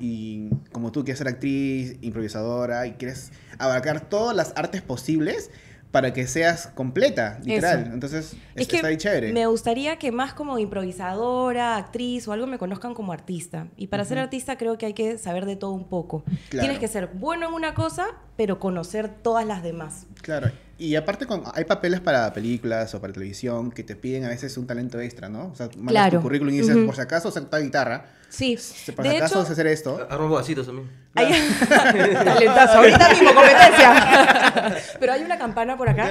Y 0.00 0.48
como 0.72 0.90
tú 0.90 1.04
quieres 1.04 1.18
ser 1.18 1.28
actriz, 1.28 1.96
improvisadora, 2.00 2.86
y 2.86 2.92
quieres 2.92 3.30
abarcar 3.58 4.00
todas 4.08 4.34
las 4.34 4.52
artes 4.56 4.80
posibles 4.80 5.50
para 5.90 6.12
que 6.12 6.26
seas 6.26 6.66
completa, 6.74 7.38
literal. 7.42 7.82
Eso. 7.84 7.92
Entonces, 7.94 8.32
Es 8.54 8.62
es- 8.62 8.68
que 8.68 8.76
está 8.76 8.88
ahí 8.88 8.96
chévere. 8.96 9.32
me 9.32 9.46
gustaría 9.46 9.98
que 9.98 10.12
más 10.12 10.34
como 10.34 10.58
improvisadora, 10.58 11.76
actriz 11.76 12.26
o 12.28 12.32
algo 12.32 12.46
me 12.46 12.58
conozcan 12.58 12.94
como 12.94 13.12
artista. 13.12 13.68
Y 13.76 13.86
para 13.86 14.04
ser 14.04 14.18
artista 14.18 14.56
creo 14.58 14.76
que 14.78 14.86
hay 14.86 14.92
que 14.94 15.18
saber 15.18 15.46
de 15.46 15.56
todo 15.56 15.72
un 15.72 15.88
poco. 15.88 16.22
Claro. 16.48 16.64
Tienes 16.66 16.78
que 16.78 16.88
ser 16.88 17.06
bueno 17.14 17.48
en 17.48 17.54
una 17.54 17.74
cosa, 17.74 18.06
pero 18.36 18.58
conocer 18.58 19.08
todas 19.08 19.46
las 19.46 19.62
demás. 19.62 20.06
Claro, 20.22 20.50
y 20.78 20.96
aparte 20.96 21.24
con, 21.26 21.42
hay 21.54 21.64
papeles 21.64 22.00
para 22.00 22.30
películas 22.34 22.94
o 22.94 23.00
para 23.00 23.12
televisión 23.12 23.70
que 23.70 23.82
te 23.82 23.96
piden 23.96 24.24
a 24.24 24.28
veces 24.28 24.56
un 24.58 24.66
talento 24.66 25.00
extra, 25.00 25.28
¿no? 25.28 25.46
O 25.48 25.54
sea, 25.54 25.66
mandas 25.76 25.92
Claro. 25.92 26.18
tu 26.18 26.22
currículum 26.24 26.52
y 26.54 26.58
dices, 26.58 26.76
por 26.84 26.94
si 26.94 27.00
acaso, 27.00 27.30
sé 27.30 27.40
tocar 27.40 27.62
guitarra, 27.62 28.06
Sí, 28.28 28.59
por 28.95 29.04
de 29.04 29.11
si 29.11 29.16
acaso 29.16 29.42
hecho, 29.42 29.52
hacer 29.52 29.66
esto. 29.68 30.06
Arma 30.11 30.26
vasitos 30.26 30.66
también. 30.66 30.90
hay... 31.14 31.33
talentazo, 32.25 32.78
ahorita 32.78 33.09
mismo 33.11 33.35
competencia. 33.35 34.76
pero 35.00 35.12
hay 35.12 35.23
una 35.23 35.38
campana 35.38 35.76
por 35.76 35.88
acá. 35.88 36.11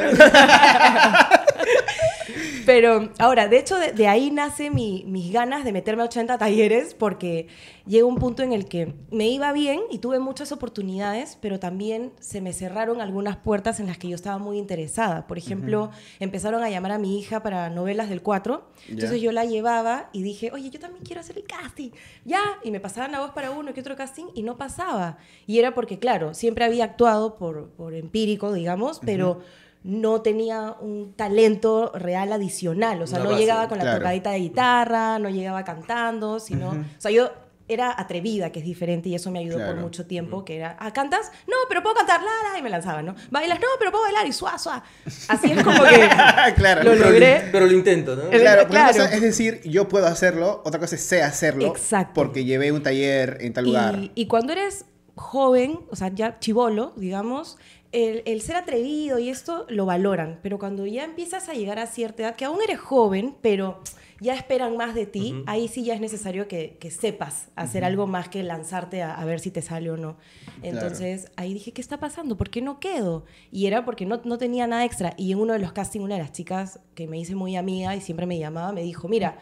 Pero 2.65 3.09
ahora, 3.19 3.47
de 3.47 3.59
hecho, 3.59 3.77
de, 3.77 3.91
de 3.91 4.07
ahí 4.07 4.31
nace 4.31 4.69
mi- 4.71 5.03
mis 5.07 5.31
ganas 5.31 5.63
de 5.63 5.71
meterme 5.71 6.01
a 6.01 6.05
80 6.05 6.37
talleres 6.37 6.93
porque 6.93 7.47
llega 7.85 8.05
un 8.05 8.15
punto 8.17 8.41
en 8.43 8.51
el 8.53 8.65
que 8.67 8.93
me 9.11 9.27
iba 9.27 9.51
bien 9.53 9.81
y 9.91 9.99
tuve 9.99 10.19
muchas 10.19 10.51
oportunidades, 10.51 11.37
pero 11.41 11.59
también 11.59 12.11
se 12.19 12.41
me 12.41 12.53
cerraron 12.53 13.01
algunas 13.01 13.37
puertas 13.37 13.79
en 13.79 13.87
las 13.87 13.97
que 13.97 14.07
yo 14.09 14.15
estaba 14.15 14.37
muy 14.39 14.57
interesada. 14.57 15.27
Por 15.27 15.37
ejemplo, 15.37 15.91
empezaron 16.19 16.63
a 16.63 16.69
llamar 16.69 16.91
a 16.93 16.97
mi 16.97 17.19
hija 17.19 17.43
para 17.43 17.69
novelas 17.69 18.09
del 18.09 18.21
4, 18.21 18.67
entonces 18.89 19.21
yo 19.21 19.31
la 19.31 19.45
llevaba 19.45 20.09
y 20.13 20.23
dije, 20.23 20.51
oye, 20.51 20.69
yo 20.69 20.79
también 20.79 21.03
quiero 21.03 21.21
hacer 21.21 21.37
el 21.37 21.43
casting, 21.45 21.91
ya, 22.23 22.41
y 22.63 22.71
me 22.71 22.79
pasaban 22.79 23.11
la 23.11 23.19
voz 23.19 23.31
para 23.31 23.51
uno 23.51 23.73
que 23.73 23.81
otro 23.81 23.95
casting 23.95 24.25
y 24.33 24.43
no 24.43 24.57
pasaba. 24.57 25.17
Y 25.45 25.59
era 25.59 25.73
porque, 25.75 25.99
claro, 25.99 26.33
siempre 26.33 26.65
había 26.65 26.85
actuado 26.85 27.35
por, 27.35 27.69
por 27.69 27.93
empírico, 27.93 28.51
digamos, 28.53 28.99
pero 29.05 29.41
no 29.85 30.21
tenía 30.21 30.75
un 30.81 31.13
talento 31.13 31.91
real 31.93 32.33
adicional, 32.33 33.03
o 33.03 33.07
sea, 33.07 33.19
Una 33.19 33.25
no 33.25 33.31
base, 33.31 33.43
llegaba 33.43 33.67
con 33.67 33.77
la 33.77 33.83
claro. 33.83 33.99
tocadita 33.99 34.31
de 34.31 34.39
guitarra, 34.39 35.19
no 35.19 35.29
llegaba 35.29 35.63
cantando, 35.63 36.39
sino, 36.39 36.71
o 36.71 36.75
sea, 36.97 37.11
yo 37.11 37.31
era 37.67 37.93
atrevida, 37.95 38.51
que 38.51 38.59
es 38.59 38.65
diferente, 38.65 39.09
y 39.09 39.15
eso 39.15 39.29
me 39.29 39.39
ayudó 39.39 39.63
por 39.63 39.75
mucho 39.75 40.07
tiempo, 40.07 40.43
que 40.43 40.57
era, 40.57 40.75
ah, 40.79 40.91
¿cantas? 40.91 41.31
No, 41.47 41.55
pero 41.69 41.83
puedo 41.83 41.95
cantar, 41.95 42.19
la, 42.21 42.51
la, 42.51 42.57
y 42.57 42.63
me 42.63 42.71
lanzaban, 42.71 43.05
¿no? 43.05 43.15
¿Bailas? 43.29 43.59
No, 43.59 43.67
pero 43.77 43.91
puedo 43.91 44.05
bailar, 44.05 44.25
y 44.25 44.33
suá, 44.33 44.57
suá. 44.57 44.83
Así 45.27 45.51
es 45.51 45.63
como 45.63 45.83
que 45.83 46.09
claro. 46.55 46.83
lo 46.83 46.91
Pero 46.91 47.05
logré. 47.05 47.49
Pero 47.51 47.67
lo 47.67 47.71
intento, 47.71 48.15
¿no? 48.15 48.29
Claro, 48.31 48.67
claro. 48.67 48.91
cosa 48.91 49.13
es 49.13 49.21
decir, 49.21 49.61
yo 49.65 49.87
puedo 49.87 50.07
hacerlo, 50.07 50.63
otra 50.65 50.79
cosa 50.79 50.95
es 50.95 51.03
sé 51.03 51.21
hacerlo. 51.21 51.67
Exacto. 51.67 52.13
Porque 52.15 52.43
llevé 52.43 52.71
un 52.71 52.81
taller 52.81 53.37
en 53.41 53.53
tal 53.53 53.65
lugar. 53.65 53.95
Y, 53.99 54.11
y 54.15 54.25
cuando 54.25 54.51
eres 54.53 54.85
joven, 55.15 55.79
o 55.89 55.95
sea, 55.95 56.09
ya 56.09 56.39
chivolo, 56.39 56.93
digamos, 56.97 57.57
el, 57.95 58.23
el 58.25 58.41
ser 58.41 58.57
atrevido 58.57 59.19
y 59.19 59.29
esto 59.29 59.65
lo 59.69 59.85
valoran, 59.85 60.39
pero 60.43 60.59
cuando 60.59 60.85
ya 60.85 61.05
empiezas 61.05 61.47
a 61.47 61.53
llegar 61.53 61.79
a 61.79 61.87
cierta 61.87 62.23
edad, 62.23 62.35
que 62.35 62.43
aún 62.43 62.59
eres 62.61 62.77
joven, 62.77 63.37
pero 63.41 63.81
ya 64.19 64.33
esperan 64.33 64.75
más 64.75 64.95
de 64.95 65.05
ti, 65.05 65.43
ahí 65.45 65.69
sí 65.69 65.83
ya 65.83 65.93
es 65.93 66.01
necesario 66.01 66.47
que, 66.47 66.77
que 66.79 66.91
sepas 66.91 67.49
hacer 67.55 67.85
algo 67.85 68.05
más 68.05 68.27
que 68.27 68.43
lanzarte 68.43 69.01
a, 69.01 69.13
a 69.13 69.23
ver 69.23 69.39
si 69.39 69.49
te 69.49 69.61
sale 69.61 69.89
o 69.91 69.97
no. 69.97 70.17
Entonces 70.61 71.31
ahí 71.37 71.53
dije, 71.53 71.71
¿qué 71.71 71.81
está 71.81 71.99
pasando? 71.99 72.35
¿Por 72.35 72.49
qué 72.49 72.61
no 72.61 72.79
quedo? 72.79 73.25
Y 73.51 73.65
era 73.65 73.85
porque 73.85 74.05
no, 74.05 74.21
no 74.25 74.37
tenía 74.37 74.67
nada 74.67 74.83
extra. 74.85 75.13
Y 75.17 75.31
en 75.31 75.39
uno 75.39 75.53
de 75.53 75.59
los 75.59 75.71
castings, 75.71 76.03
una 76.03 76.15
de 76.15 76.21
las 76.21 76.33
chicas 76.33 76.79
que 76.95 77.07
me 77.07 77.17
hice 77.17 77.35
muy 77.35 77.55
amiga 77.55 77.95
y 77.95 78.01
siempre 78.01 78.25
me 78.25 78.37
llamaba, 78.37 78.71
me 78.71 78.83
dijo, 78.83 79.07
mira, 79.07 79.37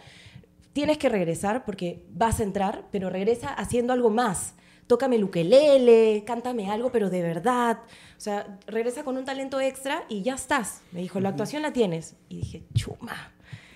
tienes 0.74 0.98
que 0.98 1.10
regresar 1.10 1.66
porque 1.66 2.04
vas 2.12 2.40
a 2.40 2.44
entrar, 2.44 2.88
pero 2.92 3.10
regresa 3.10 3.50
haciendo 3.50 3.94
algo 3.94 4.10
más. 4.10 4.56
Tócame 4.88 5.16
el 5.16 5.24
ukelele, 5.24 6.24
cántame 6.26 6.70
algo, 6.70 6.92
pero 6.92 7.10
de 7.10 7.22
verdad. 7.22 7.80
O 8.24 8.30
sea, 8.32 8.58
regresa 8.68 9.04
con 9.04 9.18
un 9.18 9.26
talento 9.26 9.60
extra 9.60 10.06
y 10.08 10.22
ya 10.22 10.36
estás. 10.36 10.82
Me 10.94 11.02
dijo, 11.02 11.20
la 11.20 11.28
actuación 11.28 11.62
la 11.62 11.74
tienes. 11.74 12.16
Y 12.30 12.38
dije, 12.38 12.64
chuma. 12.74 13.34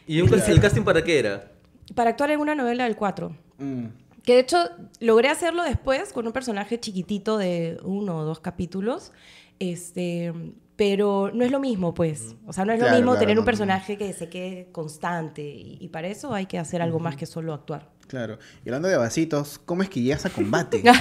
¿Y 0.08 0.22
un 0.22 0.34
el 0.34 0.62
casting 0.62 0.84
para 0.84 1.04
qué 1.04 1.20
era? 1.20 1.52
Para 1.96 2.12
actuar 2.12 2.32
en 2.32 2.40
una 2.40 2.56
novela 2.56 2.86
del 2.86 2.96
4. 2.96 3.36
Mm. 3.58 3.86
Que 4.24 4.36
de 4.36 4.40
hecho 4.40 4.58
logré 5.02 5.28
hacerlo 5.28 5.64
después 5.64 6.14
con 6.14 6.28
un 6.28 6.32
personaje 6.32 6.80
chiquitito 6.80 7.38
de 7.38 7.78
uno 7.84 8.20
o 8.20 8.24
dos 8.24 8.40
capítulos. 8.40 9.12
Este, 9.60 10.32
pero 10.78 11.30
no 11.34 11.44
es 11.44 11.52
lo 11.52 11.60
mismo, 11.60 11.94
pues. 11.94 12.38
O 12.46 12.54
sea, 12.54 12.64
no 12.64 12.72
es 12.72 12.80
Claro, 12.80 12.94
lo 12.94 12.98
mismo 13.00 13.12
claro, 13.12 13.20
tener 13.20 13.36
no, 13.36 13.42
un 13.42 13.46
no. 13.46 13.52
personaje 13.52 13.98
que 13.98 14.14
se 14.14 14.30
quede 14.30 14.70
constante. 14.72 15.42
Y, 15.42 15.78
y 15.82 15.90
para 15.90 16.08
eso 16.08 16.34
hay 16.34 16.46
que 16.46 16.58
hacer 16.58 16.82
algo 16.82 17.00
más 17.00 17.18
que 17.18 17.26
solo 17.26 17.54
actuar. 17.54 17.90
Claro. 18.08 18.40
Y 18.66 18.70
hablando 18.70 18.88
de 18.88 18.96
vasitos, 18.98 19.60
¿cómo 19.66 19.84
es 19.84 19.90
que 19.90 20.02
llegas 20.02 20.26
a 20.26 20.30
combate? 20.30 20.82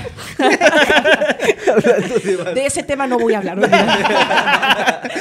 De 2.54 2.66
ese 2.66 2.82
tema 2.82 3.06
no 3.06 3.18
voy 3.18 3.34
a 3.34 3.38
hablar. 3.38 3.60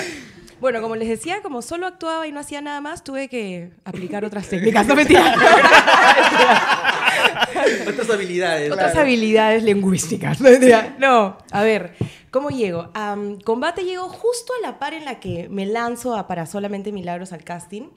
bueno, 0.60 0.82
como 0.82 0.96
les 0.96 1.08
decía, 1.08 1.44
como 1.44 1.62
solo 1.62 1.86
actuaba 1.86 2.26
y 2.28 2.32
no 2.32 2.40
hacía 2.40 2.62
nada 2.62 2.82
más, 2.82 3.04
tuve 3.04 3.28
que 3.28 3.70
aplicar 3.84 4.26
otras 4.26 4.48
técnicas. 4.48 4.88
No 4.88 4.96
mentira. 4.96 5.36
Otras 7.88 8.10
habilidades. 8.10 8.72
Otras 8.72 8.96
habilidades 8.96 9.64
lingüísticas. 9.64 10.42
No, 10.42 10.50
mentira. 10.50 10.96
No, 11.00 11.38
a 11.52 11.64
ver, 11.64 11.96
¿cómo 12.30 12.50
llego? 12.50 12.92
Combate 13.44 13.84
llego 13.84 14.10
justo 14.10 14.54
a 14.60 14.62
la 14.68 14.78
par 14.78 14.94
en 14.94 15.06
la 15.06 15.20
que 15.20 15.48
me 15.50 15.66
lanzo 15.66 16.16
a 16.16 16.28
para 16.28 16.46
solamente 16.46 16.92
milagros 16.92 17.32
al 17.32 17.44
casting. 17.44 17.90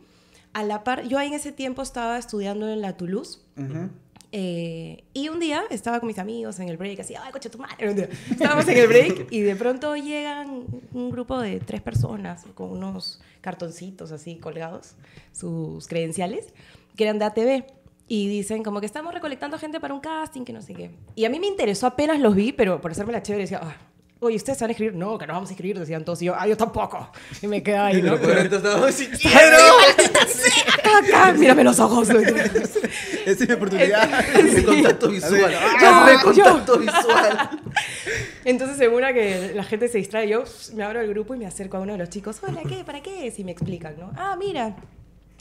A 0.53 0.65
la 0.65 0.85
par, 0.85 1.07
yo 1.07 1.19
ahí 1.19 1.29
en 1.29 1.35
ese 1.35 1.53
tiempo 1.53 1.83
estaba 1.83 2.19
estudiando 2.19 2.69
en 2.69 2.81
la 2.81 2.97
Toulouse. 2.97 3.41
Ujú. 3.57 3.91
Eh, 4.31 5.05
y 5.15 5.31
un 5.31 5.41
día 5.41 5.63
estaba 5.71 6.01
con 6.01 6.07
mis 6.07 6.19
amigos 6.19 6.59
en 6.61 6.69
el 6.69 6.77
break, 6.77 7.01
así, 7.01 7.15
¡ay, 7.15 7.33
coche 7.33 7.49
tu 7.49 7.59
madre! 7.59 7.89
Un 7.89 7.97
día 7.97 8.09
Estábamos 8.31 8.69
en 8.69 8.77
el 8.77 8.87
break 8.87 9.29
y 9.31 9.41
de 9.41 9.57
pronto 9.57 9.97
llegan 9.97 10.67
un 10.93 11.11
grupo 11.11 11.41
de 11.41 11.61
tres 11.61 11.81
personas 11.81 12.45
con 12.55 12.71
unos 12.71 13.21
cartoncitos 13.41 14.13
así 14.13 14.37
colgados, 14.37 14.97
sus 15.33 15.87
credenciales, 15.89 16.53
que 16.97 17.05
eran 17.05 17.19
de 17.19 17.25
ATV. 17.25 17.65
Y 18.11 18.27
dicen 18.29 18.63
como 18.63 18.81
que 18.81 18.87
estamos 18.87 19.13
recolectando 19.13 19.59
gente 19.59 19.81
para 19.81 19.93
un 19.93 20.01
casting, 20.01 20.45
que 20.45 20.55
no 20.55 20.63
sé 20.63 20.73
qué. 20.73 20.91
Y 21.15 21.27
a 21.27 21.31
mí 21.31 21.39
me 21.39 21.47
interesó 21.47 21.87
apenas 21.87 22.19
los 22.21 22.35
vi, 22.35 22.53
pero 22.53 22.81
por 22.81 22.91
hacerme 22.91 23.13
la 23.13 23.23
chévere 23.23 23.45
decía, 23.45 23.61
ah, 23.63 23.77
oye, 24.21 24.37
¿ustedes 24.37 24.61
van 24.61 24.71
a 24.71 24.73
escribir? 24.73 24.95
No, 24.95 25.17
que 25.19 25.27
no 25.27 25.35
vamos 25.35 25.51
a 25.51 25.53
escribir, 25.53 25.79
decían 25.79 26.05
todos. 26.05 26.21
Y 26.23 26.27
yo, 26.27 26.35
ah, 26.37 26.47
yo 26.47 26.57
tampoco. 26.57 27.11
Y 27.41 27.47
me 27.47 27.63
quedaba 27.63 27.89
ahí, 27.89 28.03
¿no? 28.03 28.17
Pero 28.19 28.41
entonces 28.41 28.95
si 28.95 29.29
Acá, 29.29 30.99
acá, 30.99 31.33
mírame 31.33 31.65
los 31.65 31.79
ojos. 31.79 32.09
Esa 32.11 33.45
es 33.45 33.49
mi 33.49 33.55
oportunidad. 33.55 34.09
De 34.35 34.65
contacto 34.65 35.09
visual. 35.09 35.55
¡Ah, 35.57 36.17
yo. 36.35 36.45
contacto 36.45 36.79
visual! 36.79 37.51
Entonces, 38.45 38.79
según 38.79 38.99
una 38.99 39.13
que 39.13 39.53
la 39.55 39.65
gente 39.65 39.89
se 39.89 39.99
distrae, 39.99 40.29
yo 40.29 40.45
me 40.75 40.83
abro 40.83 41.01
el 41.01 41.09
grupo 41.09 41.35
y 41.35 41.39
me 41.39 41.47
acerco 41.47 41.77
a 41.77 41.81
uno 41.81 41.93
de 41.93 41.99
los 41.99 42.09
chicos. 42.09 42.39
Hola, 42.47 42.63
¿qué? 42.67 42.85
¿Para 42.85 43.03
qué 43.03 43.27
es? 43.27 43.39
Y 43.39 43.45
me 43.45 43.53
explican, 43.53 43.95
¿no? 43.99 44.11
Ah, 44.17 44.37
mira. 44.39 44.77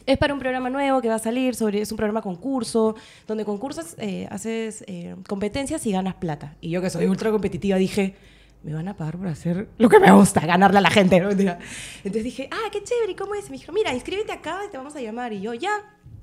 Es 0.06 0.18
para 0.18 0.34
un 0.34 0.40
programa 0.40 0.70
nuevo 0.70 1.02
que 1.02 1.10
va 1.10 1.16
a 1.16 1.20
salir, 1.20 1.54
sobre, 1.54 1.82
es 1.82 1.92
un 1.92 1.98
programa 1.98 2.22
concurso, 2.22 2.96
donde 3.28 3.44
concursos 3.44 3.96
eh, 3.98 4.26
haces 4.32 4.86
eh, 4.88 5.16
competencias 5.28 5.86
y 5.86 5.92
ganas 5.92 6.16
plata. 6.16 6.56
Y 6.62 6.70
yo 6.70 6.82
que 6.82 6.90
soy 6.90 7.08
ultra 7.08 7.30
competitiva 7.30 7.78
dije, 7.78 8.16
me 8.64 8.74
van 8.74 8.88
a 8.88 8.96
pagar 8.96 9.18
por 9.18 9.28
hacer 9.28 9.68
lo 9.78 9.88
que 9.90 10.00
me 10.00 10.12
gusta, 10.12 10.42
ganarle 10.46 10.80
a 10.80 10.82
la 10.82 10.90
gente. 10.90 11.20
¿no? 11.20 11.30
Entonces 11.32 12.24
dije, 12.24 12.50
ah, 12.52 12.70
qué 12.72 12.84
chévere, 12.84 13.12
¿y 13.14 13.16
cómo 13.16 13.36
es? 13.36 13.46
Y 13.48 13.52
me 13.52 13.54
dijeron, 13.58 13.76
mira, 13.76 13.94
inscríbete 13.94 14.32
acá 14.32 14.60
y 14.68 14.72
te 14.72 14.78
vamos 14.78 14.96
a 14.96 15.02
llamar. 15.02 15.32
Y 15.34 15.42
yo, 15.42 15.54
ya. 15.54 15.72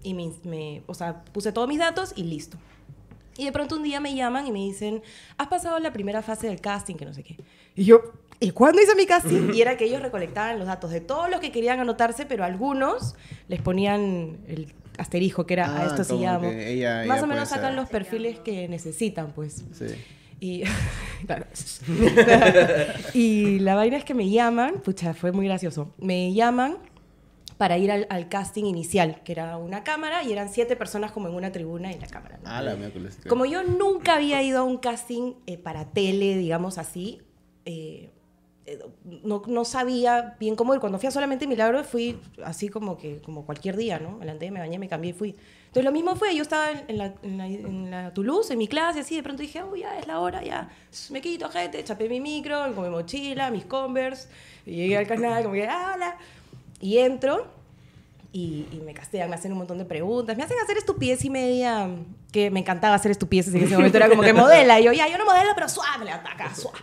Y 0.03 0.13
me, 0.15 0.31
me- 0.45 0.83
o 0.87 0.95
sea, 0.95 1.25
puse 1.33 1.53
todos 1.53 1.69
mis 1.69 1.79
datos 1.79 2.13
y 2.17 2.25
listo. 2.25 2.59
Y 3.39 3.47
de 3.47 3.53
pronto 3.53 3.77
un 3.77 3.83
día 3.83 3.99
me 4.01 4.15
llaman 4.15 4.47
y 4.47 4.53
me 4.53 4.59
dicen, 4.61 5.03
has 5.39 5.49
pasado 5.49 5.79
la 5.79 5.93
primera 5.93 6.23
fase 6.23 6.47
del 6.47 6.61
casting, 6.61 6.95
que 6.97 7.05
no 7.07 7.15
sé 7.15 7.23
qué. 7.25 7.37
Y 7.75 7.85
yo, 7.85 8.03
¿y 8.39 8.51
cuándo 8.51 8.81
hice 8.83 8.95
mi 8.95 9.07
casting? 9.07 9.51
Y 9.55 9.61
era 9.63 9.77
que 9.77 9.87
ellos 9.87 10.03
recolectaban 10.03 10.59
los 10.59 10.69
datos 10.69 10.91
de 10.91 11.01
todos 11.01 11.31
los 11.31 11.41
que 11.41 11.51
querían 11.51 11.81
anotarse, 11.81 12.27
pero 12.27 12.45
algunos 12.45 13.17
les 13.49 13.61
ponían 13.63 14.37
el 14.47 14.73
asterisco, 14.99 15.47
que 15.47 15.55
era, 15.55 15.67
a 15.67 15.83
Ah, 15.83 15.87
esto 15.87 16.05
sí 16.05 16.15
llamo. 16.17 16.49
que 16.51 16.75
ella- 16.75 17.05
Más 17.07 17.17
ella 17.17 17.25
o 17.25 17.27
menos 17.27 17.49
sacan 17.49 17.71
ser. 17.71 17.75
los 17.75 17.89
perfiles 17.89 18.39
que 18.41 18.69
necesitan, 18.69 19.33
pues. 19.33 19.65
Sí. 19.73 19.87
Y, 20.41 20.65
claro. 21.27 21.47
y 23.15 23.59
la 23.61 23.75
vaina 23.75 23.97
es 23.97 24.05
que 24.05 24.15
me 24.15 24.29
llaman, 24.29 24.81
pucha, 24.85 25.15
fue 25.15 25.33
muy 25.33 25.47
gracioso. 25.47 25.93
Me 25.99 26.33
llaman 26.33 26.79
para 27.59 27.79
ir 27.79 27.91
al, 27.91 28.07
al 28.11 28.29
casting 28.29 28.65
inicial, 28.65 29.23
que 29.23 29.33
era 29.33 29.57
una 29.57 29.85
cámara 29.85 30.23
y 30.23 30.33
eran 30.33 30.49
siete 30.49 30.77
personas 30.77 31.13
como 31.13 31.29
en 31.29 31.35
una 31.35 31.53
tribuna 31.53 31.93
y 31.93 31.99
la 31.99 32.07
cámara. 32.07 32.39
¿no? 32.43 32.49
Ah, 32.49 32.63
la. 32.63 32.77
Como 33.29 33.47
yo 33.47 33.63
nunca 33.63 34.17
había 34.17 34.43
ido 34.43 34.61
a 34.61 34.63
un 34.65 34.79
casting 34.79 35.35
eh, 35.47 35.59
para 35.59 35.91
tele, 35.91 36.37
digamos 36.37 36.79
así, 36.79 37.23
eh, 37.65 38.11
no, 39.25 39.43
no 39.47 39.65
sabía 39.65 40.37
bien 40.41 40.57
cómo 40.57 40.75
ir. 40.75 40.81
Cuando 40.81 40.99
fui 40.99 41.09
a 41.09 41.11
solamente 41.11 41.47
Milagro 41.47 41.85
fui 41.85 42.19
así 42.45 42.69
como 42.69 42.97
que 42.97 43.21
como 43.21 43.45
cualquier 43.45 43.77
día, 43.77 43.99
¿no? 43.99 44.13
Me 44.13 44.25
levanté, 44.25 44.51
me 44.51 44.61
bañé, 44.61 44.79
me 44.79 44.89
cambié 44.89 45.13
fui. 45.13 45.37
Entonces 45.67 45.85
lo 45.85 45.93
mismo 45.93 46.15
fue, 46.15 46.35
yo 46.37 46.43
estaba 46.43 46.71
en, 46.71 46.99
la, 46.99 47.15
en, 47.25 47.91
la, 47.91 48.15
Toulouse, 48.15 48.53
en 48.53 48.59
mi 48.59 48.69
clase, 48.69 49.01
así, 49.01 49.17
de 49.17 49.25
pronto 49.25 49.43
dije, 49.43 49.61
oh, 49.61 49.75
ya 49.75 49.99
es 49.99 50.07
la 50.07 50.21
hora, 50.21 50.41
ya, 50.41 50.69
me 51.11 51.21
quito, 51.21 51.49
gente, 51.51 51.83
chapé 51.83 52.09
mi 52.09 52.21
micro, 52.21 52.73
con 52.77 52.85
mi 52.85 52.91
mochila, 52.91 53.51
mis 53.51 53.65
Converse, 53.65 54.29
y 54.67 54.77
llegué 54.77 54.99
al 54.99 55.09
canal, 55.09 55.43
como 55.43 55.55
que, 55.55 55.65
hola, 55.65 56.17
y 56.81 56.99
entro, 56.99 57.49
y, 58.31 58.67
y 58.71 58.83
me 58.85 58.95
castean, 58.95 59.29
me 59.29 59.35
hacen 59.35 59.51
un 59.51 59.59
montón 59.59 59.79
de 59.79 59.85
preguntas, 59.85 60.37
me 60.37 60.45
hacen 60.45 60.59
hacer 60.63 60.77
estupidez 60.77 61.25
y 61.25 61.31
media, 61.31 61.89
que 62.31 62.53
me 62.53 62.61
encantaba 62.61 62.95
hacer 62.95 63.11
estupideces 63.11 63.53
en 63.53 63.65
ese 63.65 63.75
momento, 63.75 63.97
era 63.97 64.09
como 64.09 64.23
que 64.23 64.33
modela, 64.33 64.79
y 64.79 64.85
yo, 64.85 64.93
ya, 64.93 65.09
yo 65.09 65.19
no 65.19 65.25
modelo, 65.25 65.51
pero 65.57 65.69
suave, 65.69 66.05
le 66.05 66.13
ataca, 66.13 66.55
suave. 66.55 66.79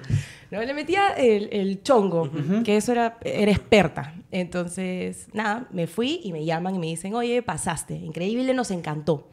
¿No? 0.51 0.61
Le 0.61 0.73
metía 0.73 1.09
el, 1.13 1.49
el 1.51 1.81
chongo, 1.81 2.29
que 2.63 2.77
eso 2.77 2.91
era, 2.91 3.17
era 3.23 3.51
experta. 3.51 4.13
Entonces, 4.31 5.27
nada, 5.33 5.67
me 5.71 5.87
fui 5.87 6.19
y 6.23 6.33
me 6.33 6.45
llaman 6.45 6.75
y 6.75 6.79
me 6.79 6.87
dicen, 6.87 7.15
oye, 7.15 7.41
pasaste, 7.41 7.95
increíble, 7.95 8.53
nos 8.53 8.69
encantó. 8.69 9.29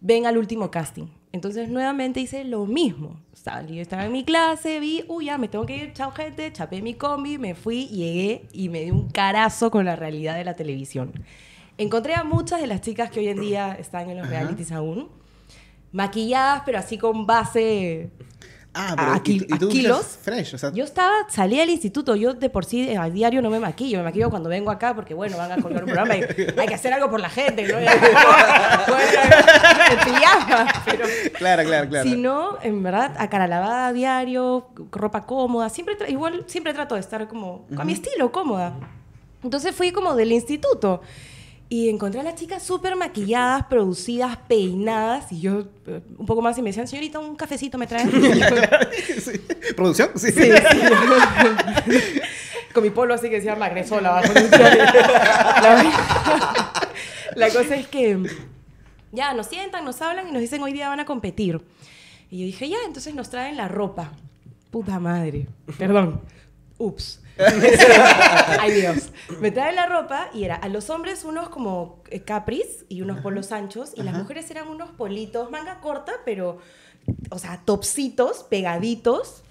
Ven 0.00 0.26
al 0.26 0.38
último 0.38 0.70
casting. 0.70 1.06
Entonces, 1.32 1.68
nuevamente 1.68 2.20
hice 2.20 2.44
lo 2.44 2.66
mismo. 2.66 3.20
Salí, 3.32 3.80
estaba 3.80 4.04
en 4.04 4.12
mi 4.12 4.24
clase, 4.24 4.78
vi, 4.78 5.04
uy, 5.08 5.26
ya, 5.26 5.38
me 5.38 5.48
tengo 5.48 5.66
que 5.66 5.76
ir, 5.76 5.92
chao 5.92 6.12
gente, 6.12 6.52
chapé 6.52 6.82
mi 6.82 6.94
combi, 6.94 7.38
me 7.38 7.54
fui, 7.54 7.86
llegué 7.86 8.46
y 8.52 8.68
me 8.68 8.82
di 8.82 8.90
un 8.90 9.08
carazo 9.10 9.70
con 9.70 9.84
la 9.84 9.96
realidad 9.96 10.36
de 10.36 10.44
la 10.44 10.54
televisión. 10.54 11.12
Encontré 11.78 12.14
a 12.14 12.24
muchas 12.24 12.60
de 12.60 12.66
las 12.66 12.80
chicas 12.80 13.10
que 13.10 13.20
hoy 13.20 13.28
en 13.28 13.40
día 13.40 13.76
están 13.78 14.10
en 14.10 14.18
los 14.18 14.28
realities 14.28 14.72
aún, 14.72 15.08
maquilladas, 15.92 16.62
pero 16.66 16.78
así 16.78 16.98
con 16.98 17.26
base 17.26 18.10
Ah, 18.80 18.92
a, 18.92 18.96
pero 18.96 19.16
y, 19.16 19.20
qui- 19.40 19.46
y 19.48 19.54
a 19.54 19.58
tú 19.58 19.68
kilos. 19.68 20.18
fresh, 20.22 20.54
o 20.54 20.58
sea, 20.58 20.70
Yo 20.72 20.84
estaba, 20.84 21.12
salí 21.28 21.56
del 21.58 21.68
instituto, 21.70 22.14
yo 22.14 22.34
de 22.34 22.48
por 22.48 22.64
sí 22.64 22.88
eh, 22.88 22.96
a 22.96 23.10
diario 23.10 23.42
no 23.42 23.50
me 23.50 23.58
maquillo, 23.58 23.98
me 23.98 24.04
maquillo 24.04 24.30
cuando 24.30 24.48
vengo 24.48 24.70
acá 24.70 24.94
porque, 24.94 25.14
bueno, 25.14 25.36
van 25.36 25.50
a 25.50 25.56
colgar 25.60 25.82
un 25.82 25.90
programa 25.90 26.14
y 26.16 26.22
hay 26.56 26.68
que 26.68 26.74
hacer 26.74 26.92
algo 26.92 27.10
por 27.10 27.18
la 27.20 27.28
gente, 27.28 27.66
¿no? 27.66 27.76
en 27.78 27.88
pijama, 30.04 30.66
pero 30.84 31.06
claro, 31.38 31.62
claro, 31.64 31.88
claro. 31.88 32.08
si 32.08 32.16
no, 32.16 32.58
en 32.62 32.82
verdad, 32.82 33.14
a 33.18 33.28
cara 33.28 33.46
lavada 33.46 33.88
a 33.88 33.92
diario, 33.92 34.68
ropa 34.92 35.24
cómoda, 35.26 35.68
siempre 35.68 35.96
igual 36.08 36.44
siempre 36.46 36.72
trato 36.74 36.94
de 36.94 37.00
estar 37.00 37.26
como 37.28 37.66
a 37.76 37.84
mi 37.84 37.92
estilo, 37.94 38.30
cómoda. 38.32 38.74
Entonces 39.42 39.74
fui 39.74 39.92
como 39.92 40.14
del 40.14 40.32
instituto 40.32 41.00
y 41.70 41.90
encontré 41.90 42.20
a 42.20 42.22
las 42.22 42.34
chicas 42.34 42.62
súper 42.62 42.96
maquilladas, 42.96 43.66
producidas, 43.66 44.38
peinadas 44.48 45.30
y 45.32 45.40
yo 45.40 45.64
eh, 45.86 46.00
un 46.16 46.24
poco 46.24 46.40
más 46.40 46.56
y 46.56 46.62
me 46.62 46.70
decían, 46.70 46.88
señorita, 46.88 47.18
un 47.18 47.36
cafecito 47.36 47.76
me 47.76 47.86
traen. 47.86 48.10
Sí. 49.18 49.32
¿Producción? 49.76 50.10
Sí. 50.16 50.32
Sí, 50.32 50.42
sí. 50.42 52.20
Con 52.72 52.82
mi 52.82 52.90
polo 52.90 53.14
así 53.14 53.28
que 53.28 53.36
decía 53.36 53.56
Magnesola 53.56 54.10
abajo. 54.10 54.32
La, 54.32 55.92
la 57.34 57.50
cosa 57.50 57.76
es 57.76 57.86
que 57.88 58.18
ya 59.12 59.34
nos 59.34 59.46
sientan, 59.46 59.84
nos 59.84 60.00
hablan 60.00 60.28
y 60.28 60.32
nos 60.32 60.40
dicen 60.40 60.62
hoy 60.62 60.72
día 60.72 60.88
van 60.88 61.00
a 61.00 61.04
competir. 61.04 61.60
Y 62.30 62.40
yo 62.40 62.46
dije, 62.46 62.68
ya, 62.68 62.76
entonces 62.86 63.14
nos 63.14 63.30
traen 63.30 63.56
la 63.56 63.68
ropa. 63.68 64.12
Puta 64.70 64.98
madre. 64.98 65.46
Perdón. 65.78 66.20
Ups. 66.78 67.20
Ay 68.60 68.72
Dios. 68.72 69.10
Me 69.40 69.50
traen 69.50 69.76
la 69.76 69.86
ropa 69.86 70.28
y 70.34 70.44
era 70.44 70.56
a 70.56 70.68
los 70.68 70.90
hombres 70.90 71.24
unos 71.24 71.48
como 71.48 72.02
eh, 72.10 72.22
capris 72.22 72.84
y 72.88 73.02
unos 73.02 73.20
polos 73.20 73.52
anchos 73.52 73.92
y 73.94 74.02
las 74.02 74.14
mujeres 74.14 74.50
eran 74.50 74.68
unos 74.68 74.90
politos, 74.90 75.50
manga 75.50 75.80
corta, 75.80 76.12
pero, 76.24 76.58
o 77.30 77.38
sea, 77.38 77.60
topsitos, 77.64 78.44
pegaditos. 78.44 79.42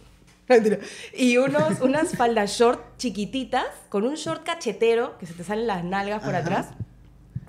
Y 1.13 1.37
unos, 1.37 1.81
unas 1.81 2.11
faldas 2.15 2.57
short 2.57 2.81
chiquititas 2.97 3.65
con 3.89 4.05
un 4.05 4.15
short 4.15 4.45
cachetero 4.45 5.17
que 5.17 5.25
se 5.25 5.33
te 5.33 5.43
salen 5.43 5.67
las 5.67 5.83
nalgas 5.83 6.23
por 6.23 6.35
Ajá. 6.35 6.39
atrás. 6.39 6.67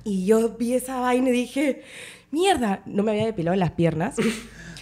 Y 0.03 0.27
yo 0.27 0.57
vi 0.57 0.75
esa 0.75 0.99
vaina 0.99 1.29
y 1.29 1.33
dije, 1.33 1.85
mierda, 2.33 2.83
no 2.87 3.05
me 3.05 3.13
había 3.13 3.27
depilado 3.27 3.57
las 3.57 3.71
piernas. 3.71 4.17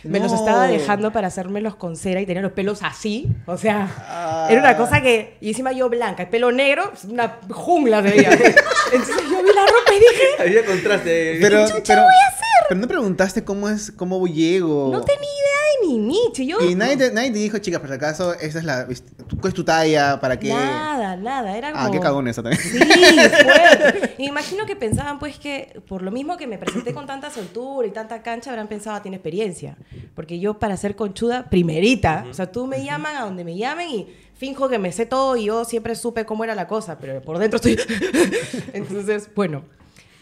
Me 0.09 0.21
los 0.21 0.33
estaba 0.33 0.67
dejando 0.67 1.13
para 1.13 1.29
hacérmelos 1.29 1.77
con 1.77 1.97
cera 1.97 2.21
y 2.21 2.27
tenía 2.27 2.43
los 2.43 2.53
pelos 2.53 2.81
así. 2.83 3.29
O 3.47 3.57
sea, 3.57 3.89
Ah. 4.09 4.49
era 4.51 4.61
una 4.61 4.77
cosa 4.77 5.01
que... 5.01 5.37
Y 5.41 5.49
encima 5.51 5.73
yo 5.73 5.89
blanca, 5.89 6.25
el 6.25 6.29
pelo 6.29 6.53
negro, 6.53 6.93
una 7.09 7.39
jungla 7.51 8.03
se 8.03 8.11
veía. 8.11 8.31
Entonces 8.93 9.17
yo 9.31 9.43
vi 9.43 9.53
la 9.55 9.63
ropa 9.67 9.95
y 9.95 9.99
dije, 10.01 10.27
Había 10.39 10.65
contraste. 10.65 11.39
Pero, 11.41 11.67
chucha 11.67 11.83
pero, 11.87 12.03
voy 12.03 12.15
a 12.15 12.29
hacer? 12.35 12.47
pero 12.69 12.81
no 12.81 12.89
preguntaste 12.89 13.45
cómo 13.45 13.69
es, 13.69 13.91
cómo 13.93 14.27
llego. 14.27 14.89
no 14.93 15.01
tenía 15.03 15.21
idea 15.23 15.66
nicho. 15.95 16.43
Yo, 16.43 16.61
Y 16.61 16.75
nadie 16.75 16.97
te, 16.97 17.13
nadie 17.13 17.31
te 17.31 17.39
dijo, 17.39 17.59
chicas, 17.59 17.81
por 17.81 17.89
si 17.89 17.95
acaso, 17.95 18.35
esa 18.35 18.59
es 18.59 18.65
la, 18.65 18.85
¿cuál 18.87 19.49
es 19.49 19.55
tu 19.55 19.65
talla? 19.65 20.19
¿Para 20.21 20.39
qué? 20.39 20.49
Nada, 20.49 21.17
nada. 21.17 21.57
Era 21.57 21.73
como... 21.73 21.85
Ah, 21.85 21.91
qué 21.91 22.01
cagón 22.01 22.29
eso 22.29 22.43
también. 22.43 22.63
Sí, 22.63 22.79
fuerte. 22.79 24.15
Y 24.19 24.25
imagino 24.29 24.67
que 24.67 24.77
pensaban, 24.77 25.19
pues, 25.19 25.39
que 25.39 25.81
por 25.89 26.03
lo 26.03 26.11
mismo 26.11 26.37
que 26.37 26.47
me 26.47 26.59
presenté 26.59 26.93
con 26.95 27.07
tanta 27.07 27.31
soltura 27.31 27.87
y 27.87 27.91
tanta 27.91 28.23
cancha, 28.23 28.51
habrán 28.51 28.69
pensado, 28.69 28.97
"Ah, 28.97 29.03
tiene 29.03 29.17
experiencia. 29.17 29.77
Porque 30.15 30.39
yo, 30.39 30.59
para 30.59 30.77
ser 30.77 30.97
conchuda, 30.97 31.49
primerita, 31.51 32.27
o 32.31 32.35
sea, 32.35 32.51
tú 32.51 32.67
me 32.67 32.85
llaman 32.85 33.17
a 33.17 33.23
donde 33.23 33.45
me 33.45 33.57
llamen 33.57 33.89
y 33.91 34.07
finjo 34.35 34.69
que 34.69 34.79
me 34.79 34.93
sé 34.93 35.07
todo 35.07 35.37
y 35.37 35.45
yo 35.47 35.65
siempre 35.65 35.95
supe 35.95 36.25
cómo 36.27 36.45
era 36.45 36.55
la 36.55 36.67
cosa, 36.69 36.99
pero 36.99 37.23
por 37.23 37.39
dentro 37.39 37.57
estoy. 37.57 37.79
Entonces, 38.73 39.29
bueno. 39.35 39.63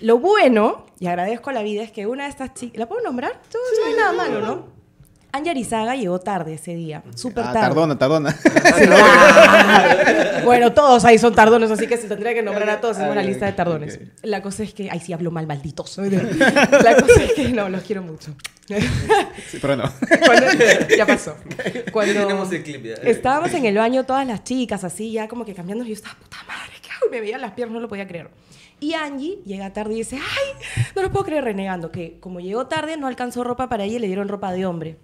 Lo 0.00 0.18
bueno, 0.18 0.86
y 0.98 1.06
agradezco 1.06 1.50
a 1.50 1.52
la 1.52 1.62
vida, 1.62 1.82
es 1.82 1.92
que 1.92 2.06
una 2.06 2.24
de 2.24 2.30
estas 2.30 2.52
chicas. 2.52 2.78
¿La 2.78 2.86
puedo 2.86 3.00
nombrar? 3.02 3.40
No, 3.52 3.60
no 3.80 3.86
hay 3.86 3.94
nada 3.94 4.12
malo, 4.12 4.40
¿no? 4.40 4.66
Anja 5.36 5.50
Arizaga 5.50 5.96
llegó 5.96 6.20
tarde 6.20 6.54
ese 6.54 6.76
día, 6.76 7.02
súper 7.16 7.42
Ah, 7.44 7.52
tarde. 7.52 7.60
tardona, 7.68 7.98
tardona. 7.98 8.30
Sí, 8.30 8.48
bueno, 10.44 10.72
todos 10.72 11.04
ahí 11.04 11.18
son 11.18 11.34
tardones, 11.34 11.70
así 11.72 11.86
que 11.88 11.96
se 11.96 12.06
tendría 12.08 12.34
que 12.34 12.42
nombrar 12.42 12.70
a 12.70 12.80
todos 12.80 12.98
en 12.98 13.08
una 13.08 13.22
lista 13.22 13.46
de 13.46 13.52
tardones. 13.52 13.98
La 14.22 14.42
cosa 14.42 14.62
es 14.62 14.72
que, 14.74 14.88
ay, 14.90 15.00
sí 15.00 15.12
hablo 15.12 15.30
mal, 15.32 15.46
malditos. 15.46 15.98
La 15.98 16.94
cosa 17.00 17.22
es 17.24 17.32
que 17.32 17.48
no, 17.48 17.68
los 17.68 17.82
quiero 17.82 18.02
mucho. 18.02 18.34
Sí, 18.68 19.58
pero 19.60 19.74
no. 19.76 19.90
Cuando- 20.24 20.46
ya 20.96 21.04
pasó. 21.06 21.36
Cuando 21.92 22.12
Tenemos 22.14 22.52
el 22.52 22.62
clip 22.62 22.84
ya. 22.84 22.94
estábamos 23.02 23.52
en 23.54 23.64
el 23.66 23.76
baño 23.76 24.04
todas 24.04 24.26
las 24.26 24.44
chicas, 24.44 24.84
así, 24.84 25.10
ya 25.12 25.26
como 25.28 25.44
que 25.44 25.52
cambiando, 25.54 25.84
y 25.84 25.88
yo 25.88 25.94
estaba, 25.94 26.14
puta 26.14 26.36
madre, 26.46 26.74
¿qué 26.80 26.90
hago? 26.90 27.06
Y 27.08 27.10
me 27.10 27.20
veían 27.20 27.40
las 27.40 27.52
piernas, 27.54 27.74
no 27.74 27.80
lo 27.80 27.88
podía 27.88 28.06
creer. 28.06 28.30
Y 28.80 28.94
Angie 28.94 29.38
llega 29.44 29.72
tarde 29.72 29.94
y 29.94 29.96
dice, 29.98 30.16
ay, 30.16 30.66
no 30.94 31.02
lo 31.02 31.10
puedo 31.10 31.24
creer, 31.24 31.42
renegando, 31.44 31.90
que 31.90 32.18
como 32.20 32.38
llegó 32.40 32.66
tarde, 32.66 32.96
no 32.96 33.06
alcanzó 33.06 33.42
ropa 33.42 33.68
para 33.68 33.84
ella 33.84 33.96
y 33.96 33.98
le 33.98 34.06
dieron 34.06 34.28
ropa 34.28 34.52
de 34.52 34.64
hombre. 34.66 34.96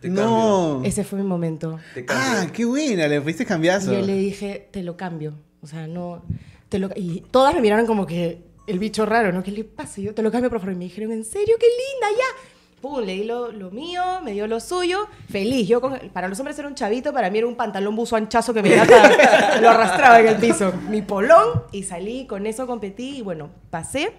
Te 0.00 0.08
no. 0.08 0.82
Ese 0.84 1.04
fue 1.04 1.18
mi 1.20 1.26
momento. 1.26 1.78
Te. 1.94 2.04
Ah, 2.08 2.46
qué 2.52 2.64
buena, 2.64 3.06
le 3.08 3.20
fuiste 3.20 3.44
cambiazo. 3.44 3.92
Y 3.92 3.96
yo 3.96 4.02
le 4.06 4.14
dije, 4.14 4.68
te 4.70 4.82
lo 4.82 4.96
cambio. 4.96 5.34
O 5.62 5.66
sea, 5.66 5.86
no. 5.86 6.22
Te 6.68 6.78
lo... 6.78 6.88
Y 6.96 7.24
todas 7.30 7.54
me 7.54 7.60
miraron 7.60 7.86
como 7.86 8.06
que 8.06 8.42
el 8.66 8.78
bicho 8.78 9.04
raro, 9.04 9.32
¿no? 9.32 9.42
¿Qué 9.42 9.50
le 9.50 9.64
pasa? 9.64 10.00
Y 10.00 10.04
yo 10.04 10.14
te 10.14 10.22
lo 10.22 10.30
cambio, 10.30 10.48
por 10.50 10.60
favor. 10.60 10.74
Y 10.74 10.78
me 10.78 10.84
dijeron, 10.84 11.12
¿en 11.12 11.24
serio? 11.24 11.56
¡Qué 11.58 11.66
linda! 11.66 12.18
¡Ya! 12.18 12.50
Pum, 12.80 13.00
le 13.04 13.12
di 13.12 13.24
lo, 13.24 13.52
lo 13.52 13.70
mío, 13.70 14.00
me 14.24 14.32
dio 14.32 14.46
lo 14.46 14.58
suyo. 14.58 15.06
Feliz. 15.28 15.68
Yo, 15.68 15.82
con- 15.82 15.98
para 16.14 16.28
los 16.28 16.38
hombres 16.38 16.58
era 16.58 16.66
un 16.66 16.74
chavito, 16.74 17.12
para 17.12 17.28
mí 17.28 17.36
era 17.38 17.46
un 17.46 17.56
pantalón 17.56 17.94
buzo 17.94 18.16
anchazo 18.16 18.54
que 18.54 18.62
me 18.62 18.74
hasta- 18.80 19.60
lo 19.60 19.68
arrastraba 19.68 20.18
en 20.20 20.28
el 20.28 20.36
piso. 20.36 20.72
Mi 20.88 21.02
polón. 21.02 21.62
Y 21.72 21.82
salí, 21.82 22.26
con 22.26 22.46
eso 22.46 22.66
competí. 22.66 23.18
Y 23.18 23.22
bueno, 23.22 23.50
pasé. 23.68 24.12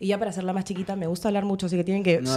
Y 0.00 0.08
ya 0.08 0.18
para 0.18 0.30
hacerla 0.30 0.52
más 0.52 0.64
chiquita, 0.64 0.96
me 0.96 1.06
gusta 1.06 1.28
hablar 1.28 1.44
mucho, 1.44 1.66
así 1.66 1.76
que 1.76 1.84
tienen 1.84 2.02
que 2.02 2.20
No, 2.20 2.32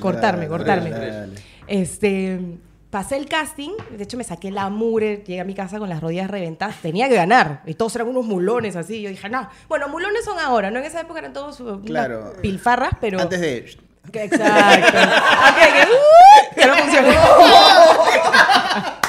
cortarme, 0.00 0.46
dale, 0.46 0.48
cortarme. 0.48 0.90
dale. 0.90 1.34
Este, 1.66 2.40
pasé 2.90 3.16
el 3.16 3.26
casting, 3.26 3.70
de 3.96 4.04
hecho 4.04 4.16
me 4.16 4.24
saqué 4.24 4.50
la 4.50 4.68
mure, 4.70 5.16
llegué 5.26 5.40
a 5.40 5.44
mi 5.44 5.54
casa 5.54 5.78
con 5.78 5.88
las 5.88 6.00
rodillas 6.00 6.30
reventadas, 6.30 6.76
tenía 6.80 7.08
que 7.08 7.16
ganar, 7.16 7.62
y 7.66 7.74
todos 7.74 7.94
eran 7.96 8.08
unos 8.08 8.24
mulones 8.24 8.76
así, 8.76 9.02
yo 9.02 9.10
dije, 9.10 9.28
no, 9.28 9.48
bueno, 9.68 9.88
mulones 9.88 10.24
son 10.24 10.38
ahora, 10.38 10.70
¿no? 10.70 10.78
En 10.78 10.84
esa 10.84 11.00
época 11.00 11.18
eran 11.18 11.32
todos 11.32 11.58
uh, 11.60 11.80
unas 11.88 12.08
pilfarras, 12.40 12.92
pero... 13.00 13.20
Antes 13.20 13.40
de... 13.40 13.56
Exacto. 14.12 14.44
Antes 14.44 15.64
de 15.66 15.72
que, 15.72 15.86
¡uh! 15.90 16.54
que 16.54 16.66
no 16.66 16.74
funcione. 16.76 17.08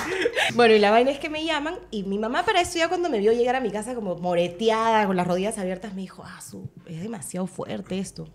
bueno, 0.55 0.73
y 0.73 0.79
la 0.79 0.91
vaina 0.91 1.11
es 1.11 1.19
que 1.19 1.29
me 1.29 1.43
llaman 1.43 1.75
y 1.91 2.03
mi 2.03 2.17
mamá 2.17 2.45
para 2.45 2.61
eso 2.61 2.77
ya 2.77 2.87
cuando 2.87 3.09
me 3.09 3.19
vio 3.19 3.33
llegar 3.33 3.55
a 3.55 3.59
mi 3.59 3.71
casa 3.71 3.93
como 3.93 4.15
moreteada, 4.15 5.05
con 5.05 5.15
las 5.15 5.27
rodillas 5.27 5.57
abiertas, 5.57 5.93
me 5.93 6.01
dijo, 6.01 6.23
ah, 6.25 6.39
su, 6.41 6.69
es 6.85 7.01
demasiado 7.01 7.45
fuerte 7.47 7.99
esto. 7.99 8.27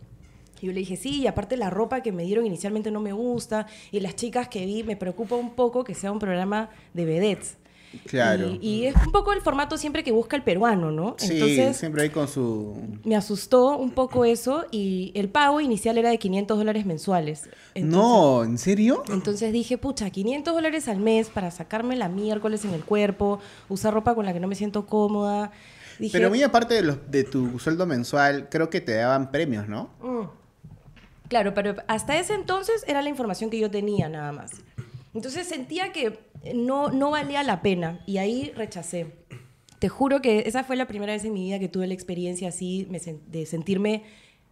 Y 0.60 0.66
yo 0.66 0.72
le 0.72 0.80
dije, 0.80 0.96
sí, 0.96 1.22
y 1.22 1.26
aparte 1.26 1.56
la 1.56 1.70
ropa 1.70 2.02
que 2.02 2.12
me 2.12 2.24
dieron 2.24 2.44
inicialmente 2.44 2.90
no 2.90 3.00
me 3.00 3.12
gusta, 3.12 3.66
y 3.90 4.00
las 4.00 4.16
chicas 4.16 4.48
que 4.48 4.66
vi, 4.66 4.82
me 4.82 4.96
preocupa 4.96 5.36
un 5.36 5.54
poco 5.54 5.84
que 5.84 5.94
sea 5.94 6.12
un 6.12 6.18
programa 6.18 6.68
de 6.92 7.04
vedettes. 7.06 7.56
Claro. 8.06 8.56
Y, 8.60 8.66
y 8.66 8.86
es 8.86 8.94
un 9.04 9.10
poco 9.10 9.32
el 9.32 9.40
formato 9.40 9.76
siempre 9.76 10.04
que 10.04 10.12
busca 10.12 10.36
el 10.36 10.42
peruano, 10.42 10.90
¿no? 10.92 11.16
Sí, 11.18 11.32
Entonces, 11.34 11.76
siempre 11.76 12.02
hay 12.02 12.10
con 12.10 12.28
su... 12.28 12.76
me 13.04 13.16
asustó 13.16 13.76
un 13.76 13.90
poco 13.90 14.24
eso 14.24 14.64
y 14.70 15.10
el 15.16 15.28
pago 15.28 15.60
inicial 15.60 15.98
era 15.98 16.10
de 16.10 16.18
500 16.18 16.56
dólares 16.58 16.86
mensuales. 16.86 17.48
Entonces- 17.74 17.84
no, 18.00 18.44
¿en 18.44 18.58
serio? 18.58 19.02
Entonces 19.10 19.52
dije, 19.52 19.76
pucha, 19.76 20.08
500 20.10 20.54
dólares 20.54 20.86
al 20.88 20.98
mes 21.00 21.28
para 21.30 21.50
sacarme 21.50 21.96
la 21.96 22.08
miércoles 22.08 22.64
en 22.64 22.74
el 22.74 22.84
cuerpo, 22.84 23.40
usar 23.68 23.92
ropa 23.92 24.14
con 24.14 24.24
la 24.24 24.32
que 24.32 24.40
no 24.40 24.46
me 24.48 24.54
siento 24.54 24.86
cómoda. 24.86 25.50
Dije, 25.98 26.16
Pero 26.16 26.30
muy 26.30 26.42
aparte 26.42 26.74
de, 26.74 26.82
los, 26.82 27.10
de 27.10 27.24
tu 27.24 27.58
sueldo 27.58 27.86
mensual, 27.86 28.48
creo 28.50 28.70
que 28.70 28.80
te 28.80 28.94
daban 28.94 29.30
premios, 29.32 29.68
¿no? 29.68 29.90
"Mm". 30.00 30.26
Claro, 31.28 31.54
pero 31.54 31.76
hasta 31.86 32.18
ese 32.18 32.34
entonces 32.34 32.84
era 32.88 33.02
la 33.02 33.08
información 33.08 33.50
que 33.50 33.58
yo 33.58 33.70
tenía 33.70 34.08
nada 34.08 34.32
más. 34.32 34.50
Entonces 35.14 35.46
sentía 35.48 35.92
que 35.92 36.18
no, 36.54 36.90
no 36.90 37.10
valía 37.10 37.42
la 37.42 37.62
pena 37.62 38.00
y 38.06 38.18
ahí 38.18 38.52
rechacé. 38.56 39.14
Te 39.78 39.88
juro 39.88 40.20
que 40.20 40.40
esa 40.46 40.64
fue 40.64 40.76
la 40.76 40.86
primera 40.86 41.12
vez 41.12 41.24
en 41.24 41.32
mi 41.32 41.44
vida 41.44 41.58
que 41.58 41.68
tuve 41.68 41.86
la 41.86 41.94
experiencia 41.94 42.48
así 42.48 42.86
de 43.26 43.46
sentirme 43.46 44.04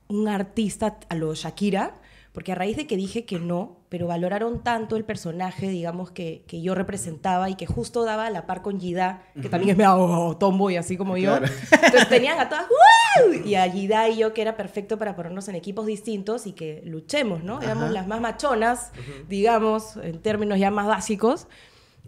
un 0.08 0.26
artista 0.28 0.98
a 1.08 1.14
lo 1.14 1.34
Shakira, 1.34 2.00
porque 2.32 2.52
a 2.52 2.54
raíz 2.54 2.76
de 2.76 2.86
que 2.86 2.96
dije 2.96 3.24
que 3.24 3.38
no, 3.38 3.78
pero 3.88 4.06
valoraron 4.06 4.62
tanto 4.62 4.96
el 4.96 5.04
personaje, 5.04 5.68
digamos, 5.68 6.10
que, 6.10 6.44
que 6.46 6.62
yo 6.62 6.74
representaba 6.74 7.50
y 7.50 7.56
que 7.56 7.66
justo 7.66 8.04
daba 8.04 8.26
a 8.26 8.30
la 8.30 8.46
par 8.46 8.62
con 8.62 8.80
Gida, 8.80 9.22
que 9.40 9.48
también 9.48 9.70
es 9.70 9.76
medio 9.76 9.96
oh, 9.96 10.36
tomboy, 10.36 10.76
así 10.76 10.96
como 10.96 11.16
yo. 11.16 11.36
Entonces 11.36 12.08
tenían 12.08 12.38
a 12.38 12.48
todas, 12.48 12.66
¡wow! 12.68 13.32
Y 13.44 13.54
a 13.54 13.68
Gida 13.70 14.08
y 14.08 14.18
yo, 14.18 14.34
que 14.34 14.42
era 14.42 14.56
perfecto 14.56 14.98
para 14.98 15.16
ponernos 15.16 15.48
en 15.48 15.56
equipos 15.56 15.86
distintos 15.86 16.46
y 16.46 16.52
que 16.52 16.82
luchemos, 16.84 17.42
¿no? 17.42 17.60
Éramos 17.60 17.90
las 17.90 18.06
más 18.06 18.20
machonas, 18.20 18.92
digamos, 19.28 19.96
en 19.96 20.20
términos 20.20 20.58
ya 20.58 20.70
más 20.70 20.86
básicos. 20.86 21.48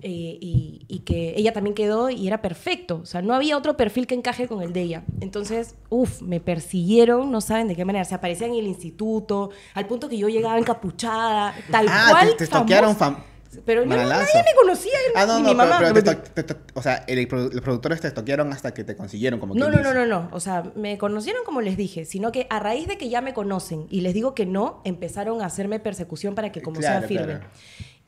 Eh, 0.02 0.38
y, 0.40 0.84
y 0.88 0.98
que 1.00 1.34
ella 1.36 1.52
también 1.52 1.74
quedó 1.74 2.10
y 2.10 2.26
era 2.26 2.42
perfecto. 2.42 3.00
O 3.02 3.06
sea, 3.06 3.22
no 3.22 3.34
había 3.34 3.56
otro 3.56 3.76
perfil 3.76 4.06
que 4.06 4.14
encaje 4.14 4.48
con 4.48 4.62
el 4.62 4.72
de 4.72 4.82
ella. 4.82 5.02
Entonces, 5.20 5.74
uff, 5.88 6.22
me 6.22 6.40
persiguieron, 6.40 7.30
no 7.30 7.40
saben 7.40 7.68
de 7.68 7.76
qué 7.76 7.84
manera. 7.84 8.04
Se 8.04 8.14
aparecían 8.14 8.50
en 8.50 8.58
el 8.60 8.66
instituto, 8.66 9.50
al 9.74 9.86
punto 9.86 10.08
que 10.08 10.18
yo 10.18 10.28
llegaba 10.28 10.58
encapuchada, 10.58 11.54
tal 11.70 11.86
Ah, 11.88 12.08
cual. 12.10 12.28
te, 12.36 12.46
te 12.46 12.94
fam... 12.94 13.16
Pero 13.64 13.84
nadie 13.84 14.06
me 14.44 14.54
conocía. 14.56 14.92
Ah, 15.16 15.26
no, 15.26 15.38
ni 15.38 15.42
no, 15.42 15.48
mi 15.48 15.54
pero, 15.56 15.68
mamá. 15.70 15.78
pero 15.80 15.94
No, 16.12 16.22
te 16.22 16.42
te 16.44 16.56
o 16.74 16.82
sea, 16.82 17.04
el 17.08 17.26
los 17.28 17.60
productores 17.62 18.00
te 18.00 18.08
toquearon 18.12 18.52
hasta 18.52 18.72
que 18.72 18.84
te 18.84 18.94
consiguieron, 18.94 19.40
como 19.40 19.56
No, 19.56 19.68
no, 19.68 19.82
no, 19.82 19.92
no, 19.92 20.06
no. 20.06 20.28
O 20.32 20.38
sea, 20.38 20.70
me 20.76 20.98
conocieron 20.98 21.42
como 21.44 21.60
les 21.60 21.76
dije, 21.76 22.04
sino 22.04 22.30
que 22.30 22.46
a 22.48 22.60
raíz 22.60 22.86
de 22.86 22.96
que 22.96 23.08
ya 23.08 23.20
me 23.20 23.34
conocen 23.34 23.88
y 23.90 24.02
les 24.02 24.14
digo 24.14 24.36
que 24.36 24.46
no, 24.46 24.80
empezaron 24.84 25.42
a 25.42 25.46
hacerme 25.46 25.80
persecución 25.80 26.36
para 26.36 26.52
que 26.52 26.62
como 26.62 26.78
Claro, 26.78 27.00
sea 27.00 27.08
firme. 27.08 27.26
claro. 27.26 27.46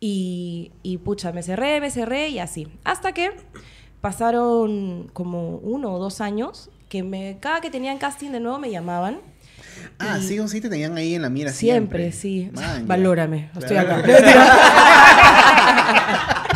Y, 0.05 0.73
y 0.83 0.99
pucha, 0.99 1.31
me 1.31 1.45
cerré, 1.45 1.81
me 1.81 1.89
cerré 1.89 2.29
y 2.29 2.41
así. 2.41 2.67
Hasta 2.83 3.13
que 3.13 3.31
pasaron 4.01 5.09
como 5.13 5.59
uno 5.59 5.95
o 5.95 6.01
dos 6.01 6.21
años 6.21 6.71
que 6.89 7.05
me, 7.05 7.39
cada 7.39 7.61
que 7.61 7.71
tenían 7.71 7.99
casting 7.99 8.31
de 8.33 8.41
nuevo 8.41 8.59
me 8.59 8.69
llamaban. 8.69 9.21
Ah, 10.01 10.19
sí 10.21 10.41
o 10.41 10.49
sí 10.49 10.61
te 10.61 10.69
tenían 10.69 10.97
ahí 10.97 11.15
en 11.15 11.23
la 11.23 11.31
mira 11.31 11.53
Siempre, 11.53 12.11
siempre. 12.11 12.61
sí. 12.61 12.67
Man. 12.67 12.89
Valórame, 12.89 13.51
estoy 13.57 13.77
acá. 13.77 14.03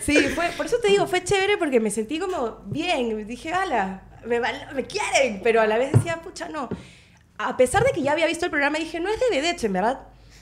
sí, 0.00 0.16
fue, 0.34 0.46
por 0.56 0.64
eso 0.64 0.76
te 0.80 0.88
digo, 0.88 1.06
fue 1.06 1.22
chévere 1.22 1.58
porque 1.58 1.80
me 1.80 1.90
sentí 1.90 2.18
como 2.18 2.62
bien. 2.66 3.26
Dije, 3.26 3.52
ala, 3.52 4.02
me, 4.26 4.40
me 4.74 4.84
quieren, 4.86 5.40
pero 5.42 5.60
a 5.60 5.66
la 5.66 5.76
vez 5.76 5.92
decía, 5.92 6.22
pucha, 6.22 6.48
no. 6.48 6.70
A 7.36 7.54
pesar 7.58 7.84
de 7.84 7.92
que 7.92 8.00
ya 8.00 8.12
había 8.12 8.26
visto 8.26 8.46
el 8.46 8.50
programa, 8.50 8.78
dije, 8.78 8.98
no 8.98 9.10
es 9.10 9.20
de 9.20 9.26
vedette, 9.30 9.64
en 9.64 9.74
verdad. 9.74 10.00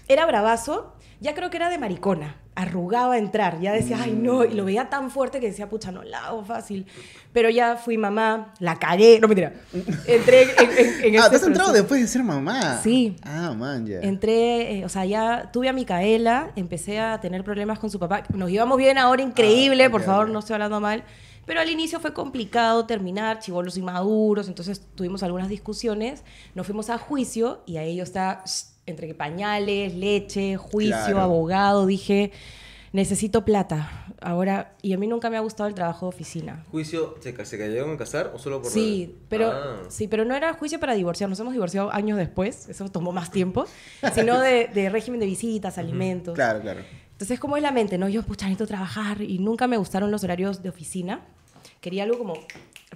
Era 0.09 0.25
bravazo, 0.27 0.95
ya 1.21 1.35
creo 1.35 1.51
que 1.51 1.57
era 1.57 1.69
de 1.71 1.79
maricona. 1.79 2.37
Arrugaba 2.55 3.15
a 3.15 3.19
entrar, 3.19 3.61
ya 3.61 3.73
decía, 3.73 3.99
ay 4.03 4.13
no, 4.13 4.43
y 4.45 4.55
lo 4.55 4.65
veía 4.65 4.89
tan 4.89 5.11
fuerte 5.11 5.41
que 5.41 5.49
decía, 5.49 5.69
pucha, 5.69 5.93
no 5.93 6.03
la 6.03 6.27
hago 6.29 6.43
fácil. 6.45 6.87
Pero 7.33 7.51
ya 7.51 7.77
fui 7.77 7.99
mamá, 7.99 8.55
la 8.61 8.77
cagué, 8.79 9.21
no 9.21 9.29
mentira. 9.29 9.53
Entré 10.07 10.43
en, 10.45 10.49
en, 10.61 11.15
en 11.15 11.21
Ah, 11.21 11.25
este 11.27 11.31
¿te 11.31 11.37
has 11.37 11.43
entrado 11.43 11.73
después 11.73 12.01
de 12.01 12.07
ser 12.07 12.23
mamá? 12.23 12.81
Sí. 12.83 13.17
Ah, 13.23 13.53
man, 13.55 13.87
ya. 13.87 14.01
Entré, 14.01 14.79
eh, 14.79 14.85
o 14.87 14.89
sea, 14.89 15.05
ya 15.05 15.51
tuve 15.53 15.69
a 15.69 15.75
Micaela, 15.75 16.53
empecé 16.57 16.99
a 16.99 17.21
tener 17.21 17.45
problemas 17.45 17.79
con 17.79 17.91
su 17.91 17.99
papá. 17.99 18.23
Nos 18.33 18.51
íbamos 18.51 18.79
bien 18.79 18.97
ahora, 18.97 19.23
increíble, 19.23 19.85
Ah, 19.85 19.91
por 19.91 20.01
ok, 20.01 20.07
favor, 20.07 20.27
ok. 20.27 20.33
no 20.33 20.39
estoy 20.39 20.55
hablando 20.55 20.81
mal. 20.81 21.05
Pero 21.45 21.61
al 21.61 21.69
inicio 21.71 22.01
fue 22.01 22.13
complicado 22.15 22.87
terminar, 22.87 23.39
chivolos 23.39 23.77
inmaduros, 23.77 24.49
entonces 24.49 24.81
tuvimos 24.95 25.23
algunas 25.23 25.49
discusiones. 25.49 26.25
Nos 26.55 26.67
fuimos 26.67 26.89
a 26.91 26.99
juicio 26.99 27.63
y 27.67 27.77
ahí 27.77 27.97
yo 27.97 28.03
estaba 28.03 28.43
shh, 28.47 28.65
entre 28.87 29.13
pañales, 29.15 29.95
leche, 29.95 30.57
juicio, 30.57 30.95
Claro. 30.97 31.21
abogado. 31.21 31.87
Dije, 31.87 32.33
necesito 32.93 33.45
plata. 33.45 34.07
Ahora, 34.21 34.73
y 34.81 34.93
a 34.95 34.99
mí 34.99 35.07
nunca 35.07 35.29
me 35.29 35.37
ha 35.37 35.41
gustado 35.41 35.69
el 35.69 35.75
trabajo 35.75 36.07
de 36.07 36.09
oficina. 36.17 36.65
¿Juicio 36.71 37.17
se, 37.21 37.45
se 37.45 37.59
cayeron 37.59 37.93
a 37.93 37.97
casar 37.99 38.33
o 38.35 38.39
solo 38.39 38.63
por 38.63 38.71
Sí, 38.71 39.09
la- 39.13 39.27
pero, 39.29 39.51
Ah. 39.53 39.77
sí, 39.89 40.09
pero 40.09 40.25
no 40.25 40.35
era 40.35 40.55
juicio 40.55 40.81
para 40.81 40.95
divorciar. 40.95 41.29
Nos 41.29 41.39
hemos 41.41 41.53
divorciado 41.53 41.93
años 41.93 42.17
después, 42.17 42.69
eso 42.69 42.89
tomó 42.89 43.13
más 43.13 43.31
tiempo, 43.31 43.67
sino 44.15 44.41
de, 44.41 44.69
de 44.73 44.89
régimen 44.89 45.21
de 45.21 45.27
visitas, 45.27 45.77
alimentos. 45.79 46.35
Claro, 46.35 46.61
claro. 46.61 46.81
Entonces, 47.13 47.39
¿cómo 47.41 47.57
es 47.57 47.63
la 47.63 47.73
mente? 47.73 47.99
No, 47.99 48.09
yo, 48.09 48.23
pucha, 48.23 48.47
necesito 48.47 48.67
trabajar 48.67 49.21
y 49.23 49.39
nunca 49.39 49.67
me 49.67 49.77
gustaron 49.79 50.11
los 50.11 50.23
horarios 50.25 50.63
de 50.63 50.69
oficina. 50.69 51.21
Quería 51.81 52.05
algo 52.05 52.19
como 52.19 52.35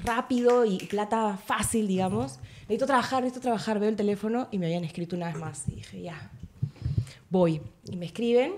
rápido 0.04 0.64
y 0.64 0.78
plata 0.78 1.36
fácil, 1.44 1.86
digamos. 1.88 2.38
Necesito 2.70 2.86
trabajar, 2.86 3.22
necesito 3.24 3.42
trabajar. 3.42 3.80
Veo 3.80 3.88
el 3.88 3.96
teléfono 3.96 4.46
y 4.52 4.58
me 4.58 4.66
habían 4.66 4.84
escrito 4.84 5.16
una 5.16 5.26
vez 5.26 5.36
más. 5.36 5.64
Y 5.66 5.74
dije, 5.74 6.02
ya, 6.02 6.30
voy. 7.28 7.60
Y 7.90 7.96
me 7.96 8.06
escriben, 8.06 8.52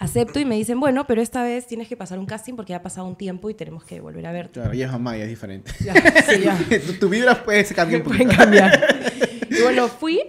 acepto 0.00 0.40
y 0.40 0.44
me 0.44 0.56
dicen, 0.56 0.80
bueno, 0.80 1.06
pero 1.06 1.22
esta 1.22 1.44
vez 1.44 1.68
tienes 1.68 1.86
que 1.86 1.96
pasar 1.96 2.18
un 2.18 2.26
casting 2.26 2.54
porque 2.54 2.70
ya 2.70 2.78
ha 2.78 2.82
pasado 2.82 3.06
un 3.06 3.14
tiempo 3.14 3.48
y 3.48 3.54
tenemos 3.54 3.84
que 3.84 4.00
volver 4.00 4.26
a 4.26 4.32
verte. 4.32 4.54
Claro, 4.54 4.72
ella 4.72 4.86
es 4.86 4.90
mamá 4.92 5.16
y 5.16 5.20
es 5.20 5.28
diferente. 5.28 5.70
Ya, 5.84 5.94
sí, 6.22 6.40
ya. 6.40 6.58
tu, 6.86 6.94
tu 6.94 7.08
vibra 7.08 7.44
puede 7.44 7.64
cambiar 7.66 8.00
un 8.02 8.08
pueden 8.08 8.24
poquito. 8.26 8.42
cambiar. 8.42 9.12
Y 9.50 9.62
bueno, 9.62 9.86
fui 9.86 10.20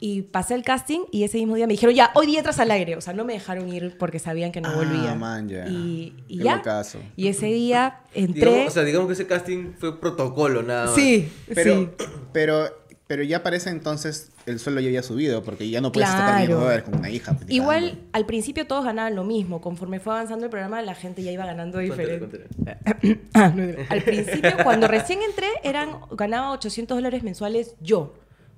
y 0.00 0.22
pasé 0.22 0.54
el 0.54 0.62
casting 0.62 1.00
y 1.10 1.24
ese 1.24 1.38
mismo 1.38 1.54
día 1.56 1.66
me 1.66 1.72
dijeron, 1.72 1.94
ya, 1.94 2.10
hoy 2.14 2.26
día 2.26 2.38
entras 2.38 2.58
al 2.60 2.70
aire. 2.70 2.96
O 2.96 3.00
sea, 3.00 3.12
no 3.12 3.24
me 3.24 3.32
dejaron 3.34 3.68
ir 3.72 3.96
porque 3.98 4.18
sabían 4.18 4.52
que 4.52 4.60
no 4.60 4.68
Ah, 4.70 4.74
volvía. 4.76 5.14
man. 5.14 5.48
Y, 5.68 6.14
y 6.28 6.38
Qué 6.38 6.44
ya. 6.44 6.56
locazo. 6.56 6.98
Y 7.16 7.28
ese 7.28 7.46
día 7.46 8.00
entré. 8.14 8.50
Digamos, 8.50 8.68
o 8.68 8.70
sea, 8.74 8.84
digamos 8.84 9.06
que 9.08 9.14
ese 9.14 9.26
casting 9.26 9.72
fue 9.78 9.98
protocolo 10.00 10.62
nada 10.62 10.86
más. 10.86 10.94
sí, 10.94 11.30
Pero, 11.54 11.74
sí. 11.76 11.88
pero, 12.32 12.68
pero 13.06 13.22
ya 13.24 13.42
parece 13.42 13.70
entonces 13.70 14.30
el 14.46 14.58
suelo 14.58 14.80
ya 14.80 14.88
había 14.88 15.02
subido, 15.04 15.42
porque 15.44 15.68
ya 15.70 15.80
no 15.80 15.92
puedes 15.92 16.08
tocar 16.10 16.26
Claro. 16.44 16.54
ni 16.56 16.60
dólares 16.64 16.82
con 16.84 16.96
una 16.98 17.10
hija. 17.10 17.34
pues, 17.34 17.48
Igual, 17.50 17.98
al 18.12 18.26
principio 18.26 18.66
todos 18.66 18.84
ganaban 18.84 19.14
lo 19.14 19.22
mismo. 19.24 19.60
Conforme 19.60 20.00
fue 20.00 20.12
avanzando 20.14 20.44
el 20.46 20.50
programa, 20.50 20.82
la 20.82 20.94
gente 20.94 21.22
ya 21.22 21.30
iba 21.30 21.44
ganando 21.46 21.78
Cuéntale, 21.78 22.18
diferente. 22.18 22.46
cuéntale. 22.64 23.20
Ah, 23.34 23.52
al 23.90 24.02
principio, 24.02 24.52
cuando 24.64 24.88
recién 24.88 25.20
entré, 25.22 25.46
eran, 25.62 25.90
ganaba 26.12 26.50
800 26.52 26.96
dólares 26.96 27.22
mensuales 27.22 27.74
yo. 27.80 28.14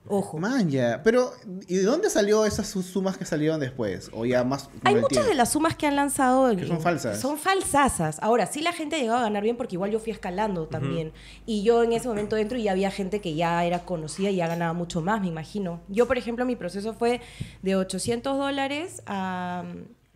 Ojo. 0.06 0.38
Man, 0.38 0.70
ya. 0.70 1.02
Pero, 1.02 1.32
¿y 1.66 1.76
de 1.76 1.82
dónde 1.84 2.10
salió 2.10 2.44
esas 2.44 2.68
su- 2.68 2.82
sumas 2.82 3.16
que 3.16 3.24
salieron 3.24 3.58
después? 3.58 4.10
O 4.12 4.26
ya 4.26 4.44
más. 4.44 4.68
Hay 4.82 4.96
muchas 4.96 5.08
tiempo? 5.08 5.28
de 5.30 5.34
las 5.34 5.52
sumas 5.52 5.76
que 5.76 5.86
han 5.86 5.96
lanzado 5.96 6.50
en- 6.50 6.58
Que 6.58 6.66
son 6.66 6.80
falsas. 6.80 7.18
Son 7.20 7.38
falsasas. 7.38 8.18
Ahora, 8.22 8.46
sí 8.46 8.60
la 8.60 8.72
gente 8.72 8.96
ha 8.96 8.98
llegado 8.98 9.18
a 9.20 9.22
ganar 9.22 9.42
bien 9.42 9.56
porque 9.56 9.76
igual 9.76 9.90
yo 9.90 9.98
fui 10.00 10.12
escalando 10.12 10.66
también. 10.66 11.12
Y 11.46 11.62
yo 11.62 11.82
en 11.82 11.92
ese 11.94 12.06
momento 12.08 12.36
dentro 12.36 12.58
y 12.58 12.68
había 12.68 12.90
gente 12.90 13.20
que 13.22 13.34
ya 13.34 13.64
era 13.64 13.86
conocida 13.86 14.28
y 14.30 14.36
ya 14.36 14.46
ganaba 14.46 14.74
mucho 14.74 15.00
más, 15.00 15.22
me 15.22 15.28
imagino. 15.28 15.80
Yo, 15.88 16.06
por 16.06 16.18
ejemplo, 16.18 16.44
mi 16.44 16.56
proceso 16.56 16.92
fue 16.92 17.22
de 17.62 17.76
800 17.76 18.36
dólares 18.36 19.02
a, 19.06 19.64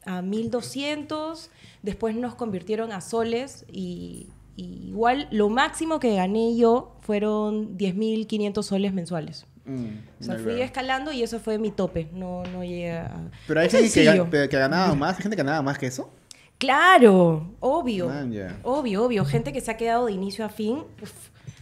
a 0.04 0.20
1200. 0.22 1.50
Después 1.82 2.14
nos 2.16 2.34
convirtieron 2.34 2.92
a 2.92 3.00
soles 3.00 3.64
y, 3.72 4.28
y 4.56 4.88
igual 4.88 5.28
lo 5.30 5.48
máximo 5.48 6.00
que 6.00 6.14
gané 6.14 6.56
yo 6.56 6.96
fueron 7.00 7.78
10.500 7.78 8.62
soles 8.62 8.92
mensuales. 8.92 9.46
Mm, 9.68 9.98
O 10.20 10.24
sea, 10.24 10.34
fui 10.36 10.44
claro. 10.44 10.62
escalando 10.62 11.12
y 11.12 11.22
eso 11.22 11.38
fue 11.38 11.58
mi 11.58 11.70
tope. 11.70 12.08
No, 12.12 12.42
no 12.44 12.64
llegué 12.64 12.92
a... 12.92 13.10
Pero 13.46 13.60
hay 13.60 13.68
gente 13.70 13.92
que, 13.92 14.48
que 14.48 14.58
ganaba 14.58 14.94
más, 14.94 15.16
hay 15.16 15.22
gente 15.22 15.36
que 15.36 15.42
ganaba 15.42 15.62
más 15.62 15.78
que 15.78 15.86
eso. 15.86 16.12
Claro, 16.58 17.54
obvio. 17.60 18.08
Man. 18.08 18.32
Obvio, 18.64 19.04
obvio. 19.04 19.24
Gente 19.24 19.52
que 19.52 19.60
se 19.60 19.70
ha 19.70 19.76
quedado 19.76 20.06
de 20.06 20.12
inicio 20.12 20.44
a 20.44 20.48
fin, 20.48 20.78
uf, 21.00 21.12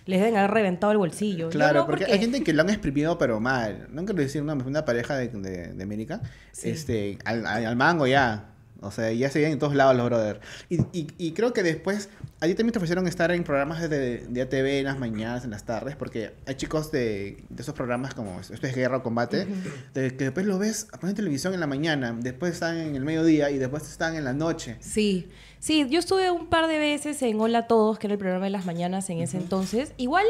les 0.07 0.21
deben 0.21 0.37
haber 0.37 0.51
reventado 0.53 0.91
el 0.93 0.99
bolsillo. 0.99 1.51
Claro, 1.51 1.81
no, 1.81 1.87
porque, 1.87 2.07
hay 2.07 2.19
gente 2.19 2.43
que 2.43 2.53
lo 2.55 2.63
han 2.63 2.71
exprimido, 2.71 3.19
pero 3.19 3.39
mal. 3.39 3.89
No 3.91 4.05
quiero 4.07 4.23
decir 4.23 4.41
una, 4.41 4.55
una 4.55 4.85
pareja 4.87 5.17
de, 5.17 5.29
de, 5.29 5.75
de 5.75 5.83
América, 5.85 6.23
Sí. 6.53 6.71
este, 6.71 7.19
al, 7.27 7.47
al- 7.47 7.67
al 7.67 7.77
mango 7.77 8.07
ya. 8.07 8.53
O 8.87 8.91
sea, 8.91 9.13
ya 9.13 9.31
se 9.31 9.39
veían 9.39 9.53
en 9.53 9.59
todos 9.59 9.75
lados 9.75 9.97
los 9.97 10.07
brother. 10.07 10.41
Y, 10.69 10.81
y, 10.93 11.09
y 11.19 11.33
creo 11.33 11.53
que 11.53 11.63
después, 11.63 12.09
a 12.41 12.47
ti 12.47 12.55
también 12.55 12.73
te 12.73 12.79
ofrecieron 12.79 13.07
estar 13.07 13.31
en 13.31 13.45
programas 13.45 13.89
de, 13.89 14.27
de 14.27 14.43
ATV 14.43 14.81
en 14.81 14.85
las 14.85 14.99
mañanas, 14.99 15.45
en 15.45 15.51
las 15.51 15.65
tardes, 15.65 15.97
porque 15.97 16.33
hay 16.47 16.55
chicos 16.57 16.91
de, 16.91 17.45
de 17.49 17.63
esos 17.63 17.75
programas 17.75 18.15
como 18.15 18.41
Esto 18.41 18.67
es 18.67 18.75
Guerra 18.75 18.99
o 18.99 19.03
Combate, 19.03 19.47
de 19.95 20.17
que 20.17 20.25
después 20.25 20.47
lo 20.47 20.59
ves 20.59 20.89
ponen 21.01 21.15
televisión 21.15 21.55
en 21.55 21.61
la 21.61 21.67
mañana, 21.67 22.17
después 22.19 22.55
están 22.55 22.77
en 22.77 22.97
el 22.97 23.05
mediodía 23.05 23.51
y 23.51 23.59
después 23.59 23.89
están 23.89 24.17
en 24.17 24.25
la 24.25 24.33
noche. 24.33 24.77
Sí, 24.81 25.29
sí, 25.59 25.87
yo 25.89 25.99
estuve 25.99 26.31
un 26.31 26.47
par 26.49 26.67
de 26.67 26.79
veces 26.79 27.21
en 27.23 27.41
Hola 27.41 27.59
a 27.59 27.67
Todos, 27.67 27.99
que 27.99 28.07
era 28.07 28.15
el 28.15 28.19
programa 28.19 28.45
de 28.45 28.51
las 28.51 28.67
mañanas 28.67 29.09
en 29.11 29.21
ese 29.21 29.37
entonces. 29.37 29.93
Igual 29.97 30.27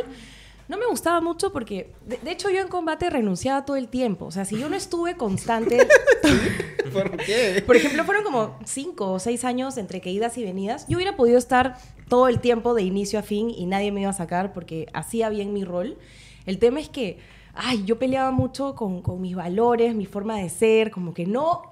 no 0.69 0.77
me 0.79 0.87
gustaba 0.87 1.21
mucho 1.21 1.53
porque, 1.53 1.93
de, 2.07 2.17
de 2.19 2.31
hecho, 2.33 2.51
yo 2.51 2.61
en 2.61 2.69
combate 2.69 3.09
renunciaba 3.11 3.65
todo 3.65 3.77
el 3.77 3.89
tiempo. 3.89 4.27
O 4.27 4.31
sea, 4.31 4.45
si 4.45 4.59
yo 4.59 4.69
no 4.69 4.77
estuve 4.77 5.17
constante, 5.17 5.87
¿Por 6.93 7.17
qué? 7.19 7.63
por 7.67 7.77
ejemplo, 7.77 8.05
fueron 8.05 8.25
como 8.25 8.59
cinco 8.65 9.13
o 9.13 9.19
seis 9.19 9.45
años 9.45 9.77
entre 9.77 10.01
que 10.01 10.11
idas 10.11 10.37
y 10.39 10.45
venidas, 10.45 10.87
yo 10.89 10.97
hubiera 10.97 11.17
podido 11.17 11.39
estar 11.39 11.77
todo 12.09 12.29
el 12.29 12.41
tiempo 12.41 12.75
de 12.75 12.83
inicio 12.83 13.19
a 13.19 13.23
fin 13.23 13.51
y 13.51 13.67
nadie 13.67 13.93
me 13.93 14.03
iba 14.03 14.11
a 14.11 14.15
sacar 14.15 14.53
porque 14.53 14.87
hacía 14.93 15.29
bien 15.29 15.53
mi 15.53 15.65
rol. 15.65 15.99
El 16.47 16.59
tema 16.59 16.81
es 16.81 16.89
que, 16.89 17.19
ay, 17.55 17.85
yo 17.85 17.99
peleaba 17.99 18.31
mucho 18.31 18.75
con, 18.75 19.03
con 19.03 19.21
mis 19.21 19.35
valores, 19.35 19.95
mi 19.95 20.07
forma 20.07 20.37
de 20.39 20.49
ser, 20.49 20.91
como 20.91 21.13
que 21.13 21.27
no, 21.27 21.63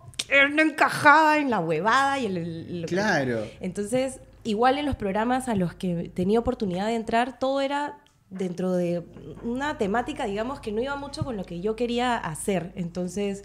no 0.53 0.63
encajaba 0.63 1.39
en 1.39 1.51
la 1.51 1.61
huevada 1.61 2.19
y 2.19 2.27
el- 2.27 2.85
que- 2.89 2.95
Claro. 2.95 3.45
entonces, 3.61 4.21
igual 4.43 4.79
en 4.79 4.87
los 4.87 4.97
programas 4.97 5.49
a 5.49 5.55
los 5.55 5.75
que 5.75 6.11
tenía 6.15 6.39
oportunidad 6.41 6.87
de 6.89 6.95
entrar, 6.97 7.39
todo 7.39 7.61
era 7.61 7.99
dentro 8.31 8.73
de 8.73 9.05
una 9.43 9.79
temática, 9.79 10.27
digamos, 10.27 10.61
que 10.61 10.73
no 10.73 10.83
iba 10.83 10.97
mucho 10.97 11.25
con 11.25 11.37
lo 11.37 11.45
que 11.45 11.61
yo 11.61 11.77
quería 11.77 12.17
hacer. 12.17 12.73
Entonces, 12.75 13.45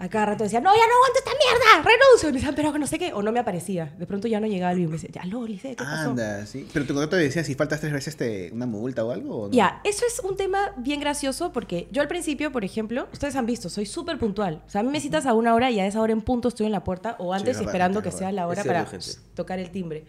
a 0.00 0.08
cada 0.08 0.24
rato 0.24 0.44
decía, 0.44 0.62
no, 0.62 0.70
ya 0.70 0.86
no 0.86 0.94
aguanto 0.94 1.18
esta 1.18 1.30
mierda, 1.30 1.90
renuncio. 1.90 2.28
Y 2.30 2.32
me 2.32 2.38
decían, 2.38 2.54
pero 2.54 2.78
no 2.78 2.86
sé 2.86 2.98
qué, 2.98 3.12
o 3.12 3.20
no 3.20 3.32
me 3.32 3.38
aparecía. 3.38 3.94
De 3.98 4.06
pronto 4.06 4.28
ya 4.28 4.40
no 4.40 4.46
llegaba 4.46 4.72
Luis 4.72 4.86
y 4.86 4.88
me 4.88 4.92
decía, 4.94 5.10
ya, 5.12 5.24
lo, 5.26 5.46
Lice, 5.46 5.76
¿qué 5.76 5.84
pasó? 5.84 6.10
Anda, 6.10 6.46
sí. 6.46 6.66
Pero 6.72 6.86
tu 6.86 6.94
contrato 6.94 7.16
decía 7.16 7.44
si 7.44 7.54
faltas 7.54 7.80
tres 7.80 7.92
veces 7.92 8.16
te, 8.16 8.50
una 8.50 8.64
multa 8.64 9.04
o 9.04 9.10
algo. 9.10 9.42
¿o 9.42 9.46
no? 9.48 9.52
Ya, 9.52 9.82
eso 9.84 10.06
es 10.06 10.20
un 10.20 10.38
tema 10.38 10.72
bien 10.78 11.00
gracioso 11.00 11.52
porque 11.52 11.86
yo 11.92 12.00
al 12.00 12.08
principio, 12.08 12.50
por 12.50 12.64
ejemplo, 12.64 13.08
ustedes 13.12 13.36
han 13.36 13.44
visto, 13.44 13.68
soy 13.68 13.84
súper 13.84 14.18
puntual. 14.18 14.62
O 14.66 14.70
sea, 14.70 14.80
a 14.80 14.84
mí 14.84 14.90
me 14.90 15.00
citas 15.00 15.26
a 15.26 15.34
una 15.34 15.54
hora 15.54 15.70
y 15.70 15.80
a 15.80 15.86
esa 15.86 16.00
hora 16.00 16.14
en 16.14 16.22
punto 16.22 16.48
estoy 16.48 16.64
en 16.64 16.72
la 16.72 16.82
puerta 16.82 17.16
o 17.18 17.34
antes 17.34 17.56
verdad, 17.56 17.62
esperando 17.64 18.00
sí, 18.00 18.04
que 18.04 18.12
sea 18.12 18.32
la 18.32 18.46
hora 18.46 18.64
para 18.64 18.88
tocar 19.34 19.58
el 19.58 19.70
timbre. 19.70 20.06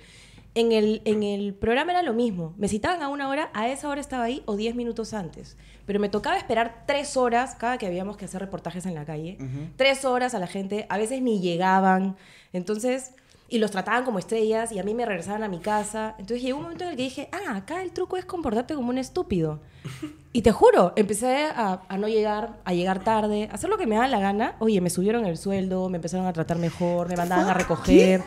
En 0.54 0.74
el, 0.74 1.02
en 1.06 1.24
el 1.24 1.54
programa 1.54 1.92
era 1.92 2.02
lo 2.04 2.14
mismo. 2.14 2.54
Me 2.58 2.68
citaban 2.68 3.02
a 3.02 3.08
una 3.08 3.30
hora, 3.30 3.50
a 3.54 3.70
esa 3.70 3.88
hora 3.88 4.02
estaba 4.02 4.24
ahí 4.26 4.44
o 4.46 4.58
10 4.58 4.76
minutos 4.76 5.14
antes. 5.14 5.56
Pero 5.86 6.00
me 6.00 6.10
tocaba 6.10 6.38
esperar 6.38 6.84
tres 6.86 7.16
horas 7.16 7.56
cada 7.56 7.78
que 7.78 7.88
habíamos 7.88 8.18
que 8.18 8.26
hacer 8.26 8.42
reportajes 8.42 8.86
en 8.86 8.94
la 8.94 9.06
calle. 9.06 9.38
Tres 9.78 10.04
horas 10.04 10.34
a 10.36 10.40
la 10.40 10.48
gente, 10.48 10.86
a 10.90 10.98
veces 10.98 11.22
ni 11.22 11.40
llegaban. 11.40 12.18
Entonces, 12.52 13.14
y 13.48 13.60
los 13.60 13.72
trataban 13.72 14.06
como 14.06 14.18
estrellas 14.20 14.72
y 14.72 14.80
a 14.80 14.84
mí 14.84 14.94
me 14.94 15.06
regresaban 15.06 15.44
a 15.44 15.50
mi 15.50 15.60
casa. 15.60 16.16
Entonces 16.20 16.42
llegó 16.42 16.58
un 16.58 16.64
momento 16.64 16.86
en 16.86 16.92
el 16.92 16.96
que 16.96 17.04
dije, 17.04 17.30
ah, 17.32 17.56
acá 17.58 17.82
el 17.82 17.92
truco 17.92 18.16
es 18.18 18.26
comportarte 18.26 18.76
como 18.76 18.90
un 18.90 18.98
estúpido. 18.98 19.60
Y 20.34 20.44
te 20.44 20.54
juro, 20.54 20.94
empecé 20.96 21.48
a, 21.54 21.82
a 21.90 21.98
no 21.98 22.08
llegar, 22.08 22.62
a 22.64 22.74
llegar 22.74 23.04
tarde, 23.04 23.50
a 23.52 23.56
hacer 23.56 23.70
lo 23.70 23.78
que 23.78 23.86
me 23.86 23.96
daba 23.96 24.08
la 24.08 24.22
gana. 24.22 24.56
Oye, 24.60 24.80
me 24.80 24.90
subieron 24.90 25.26
el 25.26 25.38
sueldo, 25.38 25.90
me 25.90 25.98
empezaron 25.98 26.26
a 26.26 26.32
tratar 26.32 26.58
mejor, 26.58 27.10
me 27.10 27.18
mandaban 27.18 27.50
a 27.50 27.54
recoger. 27.54 28.24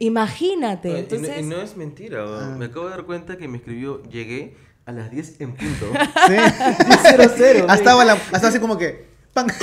Imagínate. 0.00 0.88
Oye, 0.90 0.98
y 0.98 1.02
no- 1.02 1.16
Entonces, 1.16 1.40
y, 1.40 1.42
no, 1.44 1.60
es 1.62 1.76
mentira, 1.76 2.24
weón. 2.24 2.58
me 2.58 2.66
acabo 2.66 2.84
de 2.86 2.90
dar 2.92 3.04
cuenta 3.04 3.36
que 3.36 3.48
me 3.48 3.58
escribió, 3.58 4.02
llegué 4.04 4.56
a 4.86 4.92
las 4.92 5.10
10 5.10 5.40
en 5.40 5.52
punto. 5.54 5.86
Sí. 6.26 6.34
cero, 7.02 7.24
cero. 7.36 7.60
hasta, 7.68 7.74
estaba 7.74 8.04
la- 8.04 8.18
hasta 8.32 8.48
así 8.48 8.58
como 8.58 8.78
que. 8.78 9.06
¡pam! 9.34 9.46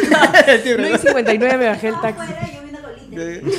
9 0.47 0.91
y 0.93 0.97
59 0.99 1.57
me 1.57 1.65
bajé 1.67 1.87
el 1.89 1.99
taxi. 2.01 2.31
Yo 2.31 2.61
viendo 2.61 2.81
colita. 2.81 3.49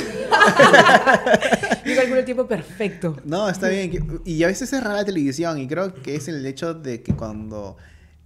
Yo 1.84 1.94
calculo 1.96 2.18
el 2.18 2.24
tiempo 2.24 2.46
perfecto. 2.46 3.16
No, 3.24 3.48
está 3.48 3.68
bien. 3.68 4.20
Y 4.24 4.42
a 4.42 4.46
veces 4.48 4.72
es 4.72 4.82
rara 4.82 4.96
la 4.96 5.04
televisión 5.04 5.58
y 5.58 5.66
creo 5.68 5.94
que 5.94 6.16
es 6.16 6.28
el 6.28 6.44
hecho 6.46 6.74
de 6.74 7.02
que 7.02 7.14
cuando 7.14 7.76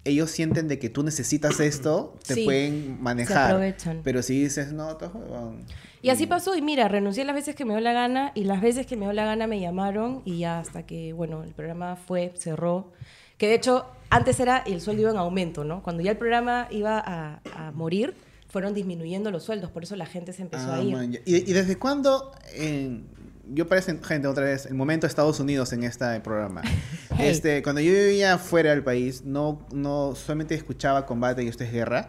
ellos 0.05 0.31
sienten 0.31 0.67
de 0.69 0.79
que 0.79 0.89
tú 0.89 1.03
necesitas 1.03 1.61
esto, 1.61 2.17
te 2.27 2.35
Sí, 2.35 2.45
pueden 2.45 3.03
manejar. 3.03 3.51
aprovechan. 3.53 4.01
Pero 4.03 4.23
si 4.23 4.43
dices, 4.43 4.73
no, 4.73 4.91
estás 4.91 5.15
huevón. 5.15 5.65
Y 6.03 6.09
así 6.09 6.27
pasó, 6.27 6.57
y 6.57 6.63
mira, 6.63 6.89
renuncié 6.89 7.25
las 7.25 7.35
veces 7.35 7.55
que 7.55 7.67
me 7.67 7.75
dio 7.75 7.81
la 7.81 7.93
gana, 7.93 8.33
y 8.35 8.45
las 8.45 8.63
veces 8.63 8.87
que 8.87 8.97
me 8.97 9.05
dio 9.05 9.13
la 9.13 9.27
gana 9.27 9.47
me 9.47 9.61
llamaron, 9.61 10.23
y 10.25 10.39
ya 10.39 10.59
hasta 10.59 10.87
que, 10.87 11.13
bueno, 11.13 11.43
el 11.45 11.53
programa 11.53 11.97
fue, 11.97 12.33
cerró. 12.39 12.91
Que 13.37 13.49
de 13.49 13.55
hecho, 13.55 13.85
antes 14.09 14.41
era 14.41 14.59
el 14.59 14.81
sueldo 14.81 15.03
iba 15.03 15.11
en 15.11 15.19
aumento, 15.19 15.65
¿no? 15.65 15.83
Cuando 15.83 16.03
ya 16.03 16.11
el 16.13 16.17
programa 16.17 16.69
iba 16.71 16.99
a, 16.99 17.41
a 17.55 17.71
morir, 17.73 18.15
fueron 18.49 18.73
disminuyendo 18.75 19.31
los 19.31 19.45
sueldos, 19.45 19.71
por 19.71 19.83
eso 19.85 19.95
la 19.97 20.07
gente 20.07 20.33
se 20.33 20.41
empezó 20.43 20.73
Ah, 20.73 20.77
a 20.77 20.83
ir. 20.83 20.93
man. 20.95 21.15
¿Y, 21.27 21.37
y 21.37 21.53
desde 21.53 21.77
cuándo? 21.77 22.33
en- 22.55 23.07
yo 23.53 23.67
parece, 23.67 23.99
gente, 24.03 24.29
otra 24.29 24.45
vez, 24.45 24.67
el 24.67 24.75
momento 24.75 25.07
de 25.07 25.09
Estados 25.09 25.41
Unidos 25.41 25.73
en 25.73 25.85
este 25.85 26.21
programa. 26.21 26.63
Hey. 27.23 27.29
Este, 27.29 27.63
cuando 27.63 27.83
yo 27.83 27.93
vivía 27.93 28.39
fuera 28.39 28.71
del 28.71 28.83
país, 28.83 29.25
no, 29.27 29.67
no 29.73 30.15
solamente 30.15 30.55
escuchaba 30.55 31.05
combate 31.05 31.43
y 31.43 31.49
esto 31.49 31.65
es 31.65 31.73
guerra, 31.73 32.09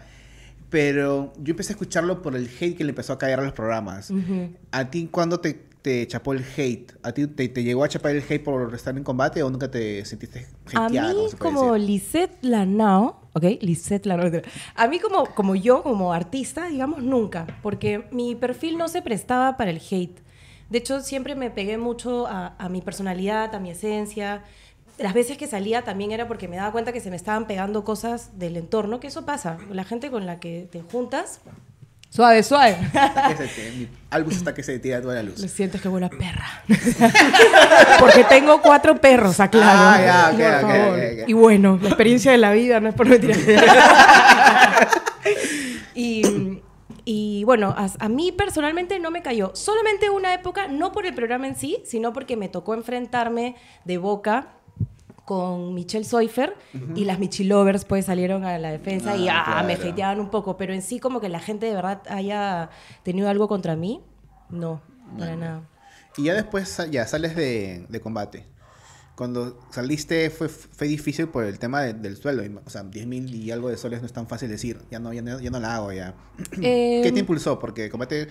pero 0.69 1.33
yo 1.37 1.51
empecé 1.51 1.73
a 1.73 1.75
escucharlo 1.75 2.21
por 2.21 2.35
el 2.35 2.47
hate 2.47 2.77
que 2.77 2.83
le 2.85 2.91
empezó 2.91 3.13
a 3.13 3.17
caer 3.17 3.39
a 3.39 3.43
los 3.43 3.51
programas. 3.51 4.09
Ujú. 4.09 4.51
¿A 4.71 4.89
ti 4.89 5.09
cuándo 5.11 5.39
te, 5.41 5.53
te 5.81 6.07
chapó 6.07 6.31
el 6.33 6.45
hate? 6.55 6.93
¿A 7.03 7.11
ti 7.11 7.27
te, 7.27 7.49
te 7.49 7.63
llegó 7.63 7.83
a 7.83 7.89
chapar 7.89 8.15
el 8.15 8.23
hate 8.23 8.41
por 8.41 8.73
estar 8.73 8.95
en 8.95 9.03
combate 9.03 9.43
o 9.43 9.49
nunca 9.49 9.69
te 9.69 10.05
sentiste 10.05 10.47
A 10.73 10.85
hateada? 10.85 11.13
mí, 11.13 11.19
como? 11.37 11.75
Lisette 11.75 12.37
Lanao, 12.41 13.19
¿ok? 13.33 13.43
Lisette 13.61 14.05
Lanao. 14.05 14.31
A 14.75 14.87
mí, 14.87 14.99
como, 14.99 15.25
como 15.35 15.55
yo, 15.55 15.83
como 15.83 16.13
artista, 16.13 16.67
digamos, 16.67 17.03
nunca. 17.03 17.47
Porque 17.61 18.05
mi 18.11 18.35
perfil 18.35 18.77
no 18.77 18.87
se 18.87 19.01
prestaba 19.01 19.57
para 19.57 19.71
el 19.71 19.81
hate. 19.89 20.21
De 20.71 20.77
hecho, 20.79 21.01
siempre 21.01 21.35
me 21.35 21.51
pegué 21.51 21.77
mucho 21.77 22.25
a, 22.27 22.53
a 22.57 22.69
mi 22.69 22.81
personalidad, 22.81 23.53
a 23.53 23.59
mi 23.59 23.69
esencia. 23.71 24.41
Las 24.97 25.13
veces 25.13 25.37
que 25.37 25.45
salía 25.47 25.83
también 25.83 26.11
era 26.11 26.27
porque 26.27 26.47
me 26.47 26.55
daba 26.55 26.71
cuenta 26.71 26.91
que 26.93 27.01
se 27.01 27.09
me 27.09 27.15
estaban 27.17 27.45
pegando 27.45 27.83
cosas 27.83 28.39
del 28.39 28.55
entorno, 28.57 28.99
que 28.99 29.07
eso 29.07 29.25
pasa. 29.25 29.57
La 29.69 29.83
gente 29.83 30.09
con 30.09 30.25
la 30.25 30.39
que 30.39 30.67
te 30.71 30.81
juntas, 30.81 31.41
suave, 32.09 32.41
suave. 32.43 32.77
Hasta 32.93 33.27
que 33.35 33.47
se 33.47 33.47
te- 33.47 33.71
mi 33.71 33.87
álbum 34.11 34.31
está 34.31 34.53
que 34.53 34.63
se 34.63 34.79
tira 34.79 35.01
toda 35.01 35.15
la 35.15 35.23
luz. 35.23 35.39
Lo 35.39 35.47
sientes 35.47 35.81
que 35.81 35.87
buena 35.89 36.09
perra. 36.09 36.63
Porque 37.99 38.23
tengo 38.25 38.61
cuatro 38.61 38.95
perros, 38.99 39.39
aclaro. 39.39 39.67
Ah, 39.73 40.01
ya, 40.01 40.29
ok, 40.31 40.61
Por 40.61 40.69
ok, 40.69 40.75
favor. 40.77 40.99
ok, 40.99 41.05
ok. 41.23 41.29
Y 41.29 41.33
bueno, 41.33 41.79
la 41.81 41.87
experiencia 41.89 42.31
de 42.31 42.37
la 42.37 42.51
vida 42.53 42.79
no 42.79 42.89
es 42.89 42.95
por 42.95 43.07
mentira. 43.07 43.35
y, 45.95 46.21
y 47.05 47.43
bueno, 47.45 47.73
a, 47.77 47.89
a 47.99 48.09
mí 48.09 48.31
personalmente 48.31 48.99
no 48.99 49.11
me 49.11 49.21
cayó. 49.21 49.51
Solamente 49.55 50.09
una 50.09 50.33
época, 50.33 50.67
no 50.67 50.91
por 50.91 51.05
el 51.05 51.13
programa 51.13 51.47
en 51.47 51.55
sí, 51.55 51.81
sino 51.85 52.13
porque 52.13 52.37
me 52.37 52.49
tocó 52.49 52.73
enfrentarme 52.73 53.55
de 53.85 53.97
boca 53.97 54.49
con 55.25 55.73
Michelle 55.73 56.03
Soifer 56.03 56.57
y 56.95 57.05
las 57.05 57.19
Michilovers 57.19 57.85
pues 57.85 58.05
salieron 58.05 58.43
a 58.43 58.57
la 58.57 58.71
defensa 58.71 59.15
y 59.15 59.29
Ah, 59.29 59.59
ah, 59.59 59.63
me 59.63 59.73
hateaban 59.73 60.19
un 60.19 60.29
poco, 60.29 60.57
pero 60.57 60.73
en 60.73 60.81
sí 60.81 60.99
como 60.99 61.21
que 61.21 61.29
la 61.29 61.39
gente 61.39 61.67
de 61.67 61.75
verdad 61.75 62.01
haya 62.09 62.69
tenido 63.03 63.29
algo 63.29 63.47
contra 63.47 63.75
mí, 63.75 64.01
no, 64.49 64.81
para 65.17 65.35
nada. 65.35 65.61
Y 66.17 66.23
ya 66.23 66.33
después 66.33 66.81
ya 66.89 67.07
sales 67.07 67.35
de, 67.35 67.85
de 67.87 68.01
combate. 68.01 68.45
Cuando 69.15 69.59
saliste 69.71 70.29
fue, 70.29 70.49
fue 70.49 70.87
difícil 70.87 71.27
por 71.27 71.43
el 71.43 71.59
tema 71.59 71.81
de- 71.81 71.93
del 71.93 72.15
sueldo. 72.17 72.61
O 72.65 72.69
sea, 72.69 72.83
10 72.83 73.05
mil 73.07 73.33
y 73.35 73.51
algo 73.51 73.69
de 73.69 73.77
soles 73.77 73.99
no 74.01 74.05
es 74.07 74.13
tan 74.13 74.27
fácil 74.27 74.49
decir. 74.49 74.79
Ya 74.89 74.99
no, 74.99 75.13
ya 75.13 75.21
no, 75.21 75.39
ya 75.39 75.49
no 75.51 75.59
la 75.59 75.75
hago 75.75 75.91
ya. 75.91 76.15
¿Qué 76.59 77.01
Em, 77.05 77.13
te 77.13 77.19
impulsó? 77.19 77.59
¿Porque 77.59 77.89
combate 77.89 78.29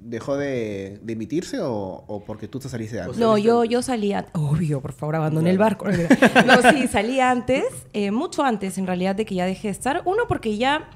dejó 0.00 0.36
de, 0.36 0.98
de 1.02 1.12
emitirse 1.12 1.60
o, 1.60 2.04
o 2.06 2.24
porque 2.24 2.46
tú 2.48 2.58
te 2.58 2.68
saliste 2.68 2.96
de 2.96 3.02
antes? 3.02 3.16
No, 3.18 3.38
yo, 3.38 3.60
antes. 3.60 3.70
yo 3.72 3.82
salía, 3.82 4.26
obvio, 4.34 4.80
por 4.80 4.92
favor, 4.92 5.16
abandoné 5.16 5.50
el 5.50 5.58
barco. 5.58 5.86
No, 5.88 6.70
sí, 6.72 6.86
salí 6.88 7.20
antes, 7.20 7.64
eh, 7.92 8.10
mucho 8.10 8.42
antes 8.44 8.76
en 8.78 8.86
realidad 8.86 9.14
de 9.16 9.24
que 9.24 9.34
ya 9.34 9.46
dejé 9.46 9.68
de 9.68 9.72
estar. 9.72 10.02
Uno, 10.04 10.24
porque 10.28 10.56
ya 10.58 10.88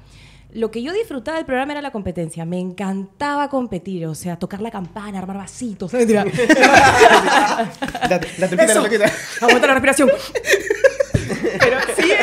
lo 0.53 0.71
que 0.71 0.81
yo 0.81 0.93
disfrutaba 0.93 1.37
del 1.37 1.45
programa 1.45 1.73
era 1.73 1.81
la 1.81 1.91
competencia. 1.91 2.45
Me 2.45 2.59
encantaba 2.59 3.49
competir, 3.49 4.05
o 4.05 4.15
sea, 4.15 4.37
tocar 4.37 4.61
la 4.61 4.71
campana, 4.71 5.19
armar 5.19 5.37
vasitos. 5.37 5.91
La, 6.03 6.25
la. 8.37 8.47
Aguanta 9.41 9.67
la 9.67 9.73
respiración. 9.73 10.09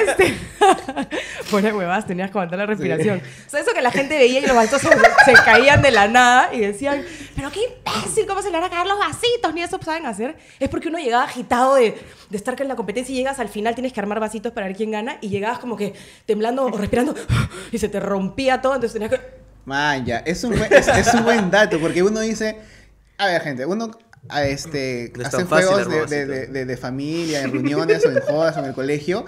Sí, 0.05 0.11
este. 0.11 0.35
Fuera 1.45 1.75
huevadas, 1.75 2.07
tenías 2.07 2.31
que 2.31 2.39
aguantar 2.39 2.59
la 2.59 2.67
respiración. 2.67 3.21
O 3.47 3.51
sea, 3.51 3.61
eso 3.61 3.73
que 3.73 3.83
la 3.83 3.91
gente 3.91 4.17
veía 4.17 4.41
y 4.41 4.47
los 4.47 4.55
vasitos 4.55 4.83
se, 4.83 4.89
se 4.89 5.33
caían 5.45 5.83
de 5.83 5.91
la 5.91 6.09
nada 6.09 6.55
y 6.55 6.61
decían, 6.61 7.03
pero 7.35 7.51
qué 7.51 7.61
imbécil, 7.65 8.27
¿cómo 8.27 8.43
se 8.43 8.51
le 8.51 8.59
van 8.59 8.65
a 8.65 8.71
caer 8.71 8.87
los 8.87 8.99
vasitos? 8.99 9.55
Ni 9.55 9.63
eso 9.63 9.79
saben 9.83 10.07
hacer. 10.07 10.37
Es 10.59 10.69
porque 10.69 10.89
uno 10.89 10.99
llegaba 10.99 11.25
agitado 11.25 11.75
de, 11.75 11.99
de 12.29 12.37
estar 12.37 12.61
en 12.61 12.69
la 12.69 12.77
competencia 12.77 13.13
y 13.13 13.17
llegas 13.17 13.39
al 13.41 13.49
final, 13.49 13.75
tienes 13.75 13.93
que 13.93 14.01
armar 14.01 14.21
vasitos 14.21 14.53
para 14.53 14.67
ver 14.67 14.77
quién 14.77 14.91
gana 14.91 15.19
y 15.21 15.29
llegabas 15.29 15.59
como 15.59 15.77
que 15.77 15.95
temblando 16.27 16.65
o 16.65 16.77
respirando 16.77 17.15
y 17.73 17.79
se 17.79 17.89
te 17.89 18.01
rompía 18.01 18.61
todo, 18.61 18.75
entonces 18.75 18.93
tenías 18.93 19.11
que. 19.11 19.41
Man, 19.65 20.05
ya, 20.05 20.19
es 20.19 20.43
un, 20.45 20.57
buen, 20.57 20.73
es, 20.73 20.89
es 20.89 21.15
un 21.15 21.25
buen 21.25 21.51
dato, 21.51 21.79
porque 21.79 22.03
uno 22.03 22.21
dice, 22.21 22.59
a 23.19 23.27
ver, 23.27 23.43
gente, 23.43 23.67
uno 23.67 23.91
a 24.29 24.45
este, 24.45 25.13
No 25.17 25.23
es 25.23 25.29
hace 25.29 25.37
tan 25.39 25.49
fácil 25.49 25.69
juegos 25.69 26.11
de, 26.11 26.27
de, 26.27 26.27
de, 26.27 26.47
de- 26.47 26.65
de 26.67 26.77
familia, 26.77 27.43
en 27.43 27.53
reuniones 27.53 28.05
o 28.05 28.11
en 28.11 28.21
jodas 28.21 28.57
o 28.57 28.61
en 28.61 28.67
el 28.67 28.75
colegio. 28.75 29.25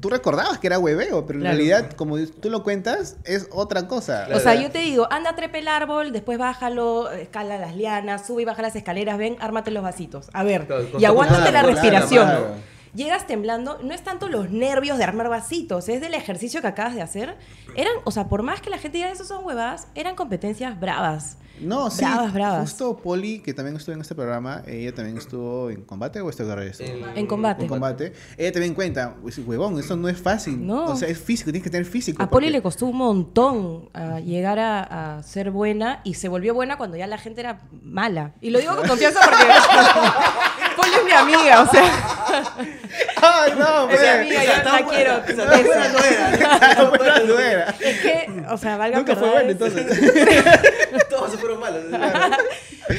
Tú 0.00 0.08
recordabas 0.08 0.58
que 0.58 0.66
era 0.68 0.78
hueveo, 0.78 1.26
pero 1.26 1.38
en 1.38 1.42
Claro. 1.42 1.56
realidad, 1.56 1.90
como 1.92 2.16
tú 2.18 2.48
lo 2.48 2.62
cuentas, 2.62 3.16
es 3.24 3.48
otra 3.50 3.86
cosa. 3.86 4.28
O 4.32 4.38
sea, 4.40 4.54
yo 4.54 4.70
te 4.70 4.78
digo, 4.78 5.06
anda, 5.12 5.34
trepe 5.36 5.58
el 5.58 5.68
árbol, 5.68 6.12
después 6.12 6.38
bájalo, 6.38 7.10
escala 7.10 7.58
las 7.58 7.76
lianas, 7.76 8.26
sube 8.26 8.42
y 8.42 8.44
baja 8.46 8.62
las 8.62 8.74
escaleras, 8.76 9.18
ven, 9.18 9.36
ármate 9.40 9.70
los 9.70 9.82
vasitos. 9.82 10.30
A 10.32 10.42
ver, 10.42 10.66
Claro, 10.66 10.86
y 10.98 11.04
aguántate 11.04 11.50
claro, 11.50 11.52
la 11.52 11.60
claro, 11.60 11.68
respiración. 11.74 12.24
claro. 12.28 12.54
Llegas 12.94 13.26
temblando, 13.26 13.78
no 13.82 13.92
es 13.92 14.02
tanto 14.02 14.28
los 14.28 14.50
nervios 14.50 14.96
de 14.96 15.04
armar 15.04 15.28
vasitos, 15.28 15.88
es 15.90 16.00
del 16.00 16.14
ejercicio 16.14 16.60
que 16.62 16.66
acabas 16.68 16.94
de 16.94 17.02
hacer. 17.02 17.36
Eran, 17.76 17.92
o 18.04 18.10
sea, 18.10 18.28
por 18.28 18.42
más 18.42 18.60
que 18.62 18.70
la 18.70 18.78
gente 18.78 18.98
diga 18.98 19.10
eso 19.12 19.24
son 19.24 19.44
huevadas, 19.44 19.86
eran 19.94 20.16
competencias 20.16 20.80
bravas. 20.80 21.36
No, 21.62 21.90
sí. 21.90 22.04
Bravas, 22.04 22.32
bravas. 22.32 22.60
Justo 22.62 22.96
Poli, 22.96 23.40
que 23.40 23.54
también 23.54 23.76
estuvo 23.76 23.94
en 23.94 24.00
este 24.00 24.14
programa, 24.14 24.62
ella 24.66 24.94
también 24.94 25.16
estuvo 25.18 25.70
en 25.70 25.82
combate 25.82 26.20
o 26.20 26.28
estuvo 26.30 26.48
de 26.56 26.68
esto? 26.68 26.82
En- 26.84 27.16
En 27.16 27.26
combate. 27.26 27.62
En 27.62 27.68
combate. 27.68 28.12
Ella 28.36 28.52
también 28.52 28.74
cuenta, 28.74 29.14
pues, 29.22 29.38
huevón, 29.38 29.78
eso 29.78 29.96
no 29.96 30.08
es 30.08 30.18
fácil. 30.18 30.66
No. 30.66 30.86
O 30.86 30.96
sea, 30.96 31.08
es 31.08 31.18
físico, 31.18 31.50
tienes 31.50 31.64
que 31.64 31.70
tener 31.70 31.86
físico. 31.86 32.22
A 32.22 32.28
Poli 32.30 32.46
porque- 32.46 32.50
le 32.58 32.62
costó 32.62 32.86
un 32.86 32.96
montón 32.96 33.88
ah, 33.94 34.20
llegar 34.20 34.58
a, 34.58 35.18
a 35.18 35.22
ser 35.22 35.50
buena 35.50 36.00
y 36.04 36.14
se 36.14 36.28
volvió 36.28 36.54
buena 36.54 36.76
cuando 36.78 36.96
ya 36.96 37.06
la 37.06 37.18
gente 37.18 37.40
era 37.40 37.60
mala. 37.82 38.32
Y 38.40 38.50
lo 38.50 38.58
digo 38.58 38.76
con 38.76 38.88
confianza 38.88 39.20
porque 39.22 39.44
Poli 40.76 40.94
es 40.94 41.04
mi 41.04 41.12
amiga, 41.12 41.62
o 41.62 41.70
sea, 41.70 41.84
¡Ay, 43.22 43.52
no! 43.58 43.90
es 43.90 44.00
mi 44.00 44.08
amiga, 44.08 44.44
yo 44.44 44.70
la 44.70 44.86
quiero. 44.86 45.22
Esa 45.26 45.50
tan 45.50 45.64
buena 45.64 45.88
no 45.88 45.98
era. 45.98 46.74
No, 46.74 46.90
pues, 46.92 47.24
no 47.26 47.38
era. 47.38 47.74
Es 47.80 48.00
que, 48.00 48.30
o 48.48 48.56
sea, 48.56 48.76
valga 48.76 48.98
Nunca 48.98 49.16
fue 49.16 49.30
bueno, 49.30 49.50
entonces. 49.50 49.86
Todos 51.10 51.32
se 51.32 51.38
fueron 51.38 51.60
malos. 51.60 51.84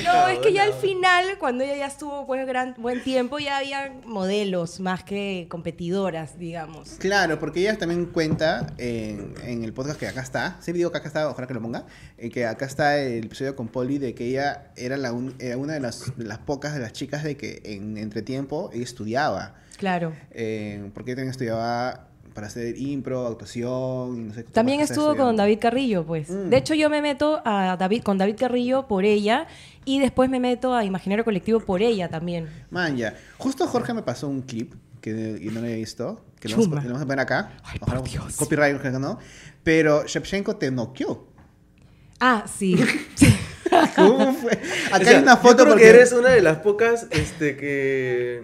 No, 0.04 0.28
es 0.28 0.40
que 0.40 0.54
ya 0.54 0.64
al 0.64 0.74
final, 0.74 1.38
cuando 1.40 1.64
ella 1.64 1.76
ya 1.76 1.88
estuvo 1.88 2.26
pues 2.26 2.46
gran, 2.48 2.76
buen 2.78 3.04
tiempo, 3.04 3.40
ya 3.40 3.58
había 3.58 3.94
modelos 4.06 4.80
más 4.80 5.04
que 5.04 5.48
competidoras, 5.50 6.38
digamos. 6.40 6.92
Claro, 7.00 7.40
porque 7.40 7.62
ella 7.62 7.78
también 7.78 8.06
cuenta 8.06 8.68
en, 8.78 9.34
en 9.44 9.64
el 9.64 9.74
podcast 9.74 10.00
que 10.00 10.08
acá 10.08 10.22
está, 10.22 10.58
sí 10.62 10.72
digo 10.72 10.92
que 10.92 10.98
acá 10.98 11.08
está, 11.08 11.30
ojalá 11.30 11.48
que 11.48 11.54
lo 11.54 11.62
ponga, 11.62 11.86
eh, 12.18 12.30
que 12.30 12.46
acá 12.46 12.66
está 12.66 12.98
el 13.00 13.26
episodio 13.26 13.56
con 13.56 13.68
Polly 13.68 13.98
de 13.98 14.14
que 14.16 14.26
ella 14.28 14.72
era, 14.76 14.98
la 14.98 15.12
un- 15.14 15.36
era 15.40 15.58
una 15.58 15.74
de 15.74 15.80
las, 15.80 16.12
las 16.18 16.38
pocas 16.40 16.74
de 16.74 16.80
las 16.80 16.94
chicas 16.94 17.24
de 17.24 17.38
que 17.38 17.62
en 17.66 17.98
entretiempo 17.98 18.70
ella 18.74 18.84
estudiaba, 18.84 19.56
Claro. 19.78 20.14
eh, 20.32 20.90
porque 20.94 21.12
ella 21.12 21.18
también 21.18 21.32
estudiaba 21.32 22.08
para 22.34 22.48
hacer 22.48 22.78
impro, 22.78 23.28
actuación, 23.28 24.28
no 24.30 24.34
sé 24.34 24.46
qué 24.46 24.52
También 24.52 24.80
estuvo 24.82 25.16
con. 25.16 25.36
David 25.36 25.60
Carrillo, 25.60 26.06
pues. 26.06 26.30
Mm. 26.30 26.50
De 26.50 26.58
hecho, 26.58 26.74
yo 26.74 26.90
me 26.90 27.02
meto 27.02 27.42
a 27.46 27.76
David, 27.78 28.04
con 28.04 28.18
David 28.18 28.36
Carrillo 28.40 28.88
por 28.88 29.06
ella 29.06 29.48
y 29.86 30.00
después 30.00 30.30
me 30.30 30.40
meto 30.40 30.74
a 30.74 30.86
Imaginario 30.86 31.24
Colectivo 31.26 31.60
por 31.60 31.82
ella 31.82 32.10
también. 32.10 32.48
Man, 32.70 32.96
ya. 32.98 33.16
Justo 33.38 33.68
Jorge 33.68 33.94
me 33.94 34.02
pasó 34.04 34.28
un 34.28 34.42
clip 34.42 34.74
que 35.02 35.40
y 35.42 35.48
no 35.48 35.60
lo 35.62 35.66
había 35.66 35.76
visto, 35.78 36.24
que 36.40 36.48
lo 36.50 36.58
vamos, 36.58 36.78
a- 36.78 36.82
lo 36.82 36.88
vamos 36.90 37.02
a 37.02 37.06
poner 37.06 37.20
acá. 37.20 37.52
Ay, 37.64 37.80
por 37.80 38.04
Dios. 38.04 38.36
copyright, 38.38 38.80
que 38.82 38.92
no. 38.92 39.18
Pero 39.64 40.06
Shevchenko 40.06 40.56
te 40.56 40.72
noqueó. 40.72 41.28
Ah, 42.20 42.46
sí. 42.48 42.76
¿Cómo 43.96 44.34
fue? 44.34 44.52
Acá 44.92 44.98
O 44.98 45.04
sea, 45.04 45.18
hay 45.18 45.24
una 45.24 45.36
yo 45.36 45.42
foto 45.42 45.56
creo 45.64 45.68
porque 45.70 45.84
que 45.84 45.90
eres 45.90 46.12
una 46.12 46.30
de 46.30 46.42
las 46.42 46.58
pocas 46.58 47.08
este, 47.12 47.56
que 47.58 48.44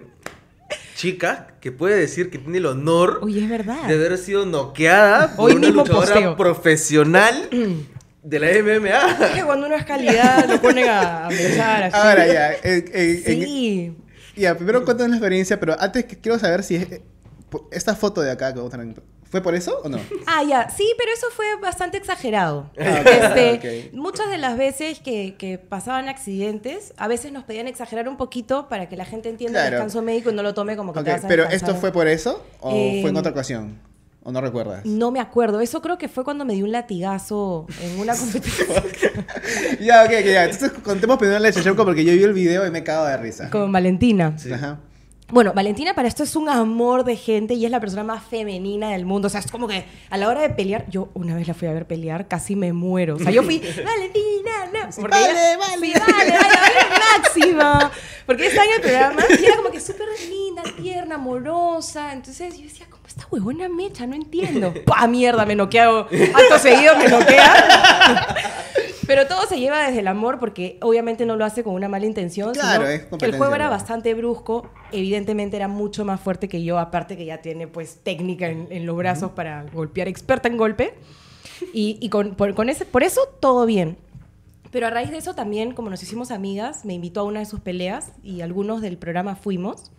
chicas 1.02 1.44
que 1.60 1.70
puede 1.70 1.94
decir 1.96 2.28
que 2.28 2.38
tiene 2.38 2.58
el 2.58 2.66
honor 2.66 3.20
Oye, 3.22 3.44
es 3.44 3.48
verdad. 3.48 3.86
de 3.86 3.94
haber 3.94 4.18
sido 4.18 4.44
noqueada 4.46 5.36
por 5.36 5.48
Hoy 5.50 5.52
una 5.56 5.68
mismo 5.68 5.82
luchadora 5.82 6.06
posteo. 6.12 6.36
profesional 6.36 7.48
de 8.24 8.38
la 8.40 8.50
Es 8.50 8.64
MMA. 8.64 9.32
que 9.36 9.44
cuando 9.44 9.66
uno 9.68 9.76
es 9.76 9.84
calidad 9.84 10.48
lo 10.48 10.60
ponen 10.60 10.88
a, 10.88 11.28
mechar 11.30 11.84
así. 11.84 11.96
Ahora 11.96 12.26
ya, 12.26 12.52
en- 12.64 12.84
en- 12.92 13.22
en- 13.24 13.24
Sí. 13.24 13.96
ya, 14.36 14.56
primero 14.56 14.84
cuéntanos 14.84 15.10
la 15.10 15.16
experiencia, 15.18 15.60
pero 15.60 15.76
antes 15.78 16.04
que 16.04 16.18
quiero 16.18 16.36
saber 16.40 16.64
si 16.64 16.74
es- 16.74 16.90
eh, 16.90 17.02
po- 17.48 17.68
esta 17.70 17.94
foto 17.94 18.20
de 18.20 18.32
acá 18.32 18.52
que 18.52 18.58
vamos 18.58 18.74
a 18.74 18.78
tener, 18.78 18.96
¿fue 19.30 19.40
por 19.42 19.54
eso 19.54 19.80
o 19.84 19.88
no? 19.88 19.98
Ah, 20.26 20.42
ya, 20.48 20.68
sí, 20.70 20.86
pero 20.98 21.10
eso 21.12 21.26
fue 21.34 21.46
bastante 21.60 21.96
exagerado. 21.98 22.70
Ah, 22.78 23.02
Este, 23.04 23.88
ok. 23.90 23.94
Muchas 23.94 24.30
de 24.30 24.38
las 24.38 24.56
veces 24.58 25.00
que, 25.00 25.34
que 25.38 25.58
pasaban 25.58 26.08
accidentes, 26.08 26.92
a 26.96 27.08
veces 27.08 27.32
nos 27.32 27.44
pedían 27.44 27.66
exagerar 27.68 28.08
un 28.08 28.16
poquito 28.16 28.68
para 28.68 28.88
que 28.88 28.96
la 28.96 29.04
gente 29.04 29.28
entienda 29.28 29.60
el 29.60 29.68
Claro. 29.68 29.76
descanso 29.84 30.02
médico 30.02 30.30
y 30.30 30.34
no 30.34 30.42
lo 30.42 30.54
tome 30.54 30.76
como 30.76 30.92
que 30.92 31.00
Ok, 31.00 31.04
te 31.04 31.10
vas 31.12 31.24
a 31.24 31.28
pero 31.28 31.42
descansar. 31.44 31.68
¿esto 31.70 31.80
fue 31.80 31.92
por 31.92 32.06
eso 32.08 32.44
o 32.60 32.72
Eh, 32.74 32.98
fue 33.02 33.10
en 33.10 33.16
otra 33.16 33.32
ocasión? 33.32 33.78
¿O 34.24 34.32
no 34.32 34.40
recuerdas? 34.42 34.84
No 34.84 35.10
me 35.10 35.20
acuerdo. 35.20 35.60
Eso 35.60 35.80
creo 35.80 35.96
que 35.96 36.06
fue 36.08 36.22
cuando 36.22 36.44
me 36.44 36.52
dio 36.52 36.64
un 36.66 36.72
latigazo 36.72 37.66
en 37.80 37.98
una 37.98 38.14
competición 38.18 38.68
ya, 39.80 40.04
ok, 40.04 40.10
ok, 40.20 40.24
ya. 40.26 40.44
Entonces 40.44 40.72
contemos 40.82 41.16
primero 41.18 41.38
la 41.38 41.50
de 41.50 41.72
porque 41.74 42.04
yo 42.04 42.12
vi 42.12 42.22
el 42.22 42.32
video 42.34 42.66
y 42.66 42.70
me 42.70 42.82
cago 42.84 43.06
de 43.06 43.16
risa. 43.16 43.48
con 43.50 43.72
Valentina. 43.72 44.34
Sí. 44.36 44.52
Ajá. 44.52 44.80
Bueno, 45.30 45.52
Valentina 45.52 45.92
para 45.92 46.08
esto 46.08 46.22
es 46.22 46.36
un 46.36 46.48
amor 46.48 47.04
de 47.04 47.14
gente 47.14 47.52
y 47.52 47.66
es 47.66 47.70
la 47.70 47.80
persona 47.80 48.02
más 48.02 48.22
femenina 48.24 48.92
del 48.92 49.04
mundo. 49.04 49.26
O 49.26 49.30
sea, 49.30 49.40
es 49.40 49.50
como 49.50 49.68
que 49.68 49.84
a 50.08 50.16
la 50.16 50.26
hora 50.28 50.40
de 50.40 50.48
pelear, 50.48 50.86
yo 50.88 51.10
una 51.12 51.34
vez 51.34 51.46
la 51.46 51.52
fui 51.52 51.68
a 51.68 51.72
ver 51.74 51.86
pelear, 51.86 52.28
casi 52.28 52.56
me 52.56 52.72
muero. 52.72 53.16
O 53.16 53.18
sea, 53.18 53.30
yo 53.30 53.42
fui, 53.42 53.58
Valentina, 53.84 54.50
no. 54.72 54.88
Porque 54.96 55.16
vale, 55.18 55.30
ella- 55.30 55.58
vale. 55.58 55.86
Sí, 55.86 55.92
vale, 56.00 56.30
vale, 56.30 56.56
vale, 56.56 57.12
máxima. 57.18 57.90
Porque 58.24 58.42
ella 58.46 58.50
estaba 58.52 58.66
en 58.68 58.72
el 58.74 58.80
programa 58.80 59.22
y 59.38 59.44
era 59.44 59.56
como 59.56 59.70
que 59.70 59.80
súper 59.80 60.08
linda, 60.30 60.62
tierna, 60.80 61.14
amorosa. 61.16 62.14
Entonces 62.14 62.56
yo 62.56 62.64
decía, 62.64 62.86
¿cómo 62.88 63.02
esta 63.06 63.26
huevona 63.30 63.68
mecha? 63.68 64.06
No 64.06 64.14
entiendo. 64.14 64.72
¡Pah, 64.86 65.06
mierda! 65.08 65.44
Me 65.44 65.54
noqueo. 65.54 66.08
Acto 66.34 66.58
seguido 66.58 66.96
me 66.96 67.06
noquea. 67.06 68.34
Pero 69.08 69.26
todo 69.26 69.46
se 69.46 69.58
lleva 69.58 69.86
desde 69.86 70.00
el 70.00 70.06
amor 70.06 70.38
porque 70.38 70.78
obviamente 70.82 71.24
no 71.24 71.34
lo 71.34 71.46
hace 71.46 71.64
con 71.64 71.72
una 71.72 71.88
mala 71.88 72.04
intención. 72.04 72.52
Claro, 72.52 72.86
sino 72.86 72.88
es 72.88 73.06
que 73.18 73.24
el 73.24 73.36
juego 73.36 73.54
era 73.54 73.70
bastante 73.70 74.12
brusco. 74.12 74.70
Evidentemente 74.92 75.56
era 75.56 75.66
mucho 75.66 76.04
más 76.04 76.20
fuerte 76.20 76.46
que 76.46 76.62
yo, 76.62 76.78
aparte 76.78 77.16
que 77.16 77.24
ya 77.24 77.38
tiene 77.38 77.66
pues 77.66 78.00
técnica 78.02 78.48
en, 78.48 78.68
en 78.70 78.84
los 78.84 78.94
brazos 78.96 79.32
para 79.32 79.64
golpear, 79.72 80.08
experta 80.08 80.48
en 80.48 80.58
golpe. 80.58 80.94
Y, 81.72 81.96
y 82.00 82.10
con, 82.10 82.34
por, 82.34 82.54
con 82.54 82.68
ese, 82.68 82.84
por 82.84 83.02
eso 83.02 83.22
todo 83.40 83.64
bien. 83.64 83.96
Pero 84.70 84.86
a 84.86 84.90
raíz 84.90 85.10
de 85.10 85.16
eso 85.16 85.34
también, 85.34 85.72
como 85.72 85.88
nos 85.88 86.02
hicimos 86.02 86.30
amigas, 86.30 86.84
me 86.84 86.92
invitó 86.92 87.20
a 87.20 87.24
una 87.24 87.40
de 87.40 87.46
sus 87.46 87.60
peleas 87.60 88.12
y 88.22 88.42
algunos 88.42 88.82
del 88.82 88.98
programa 88.98 89.36
fuimos. 89.36 89.90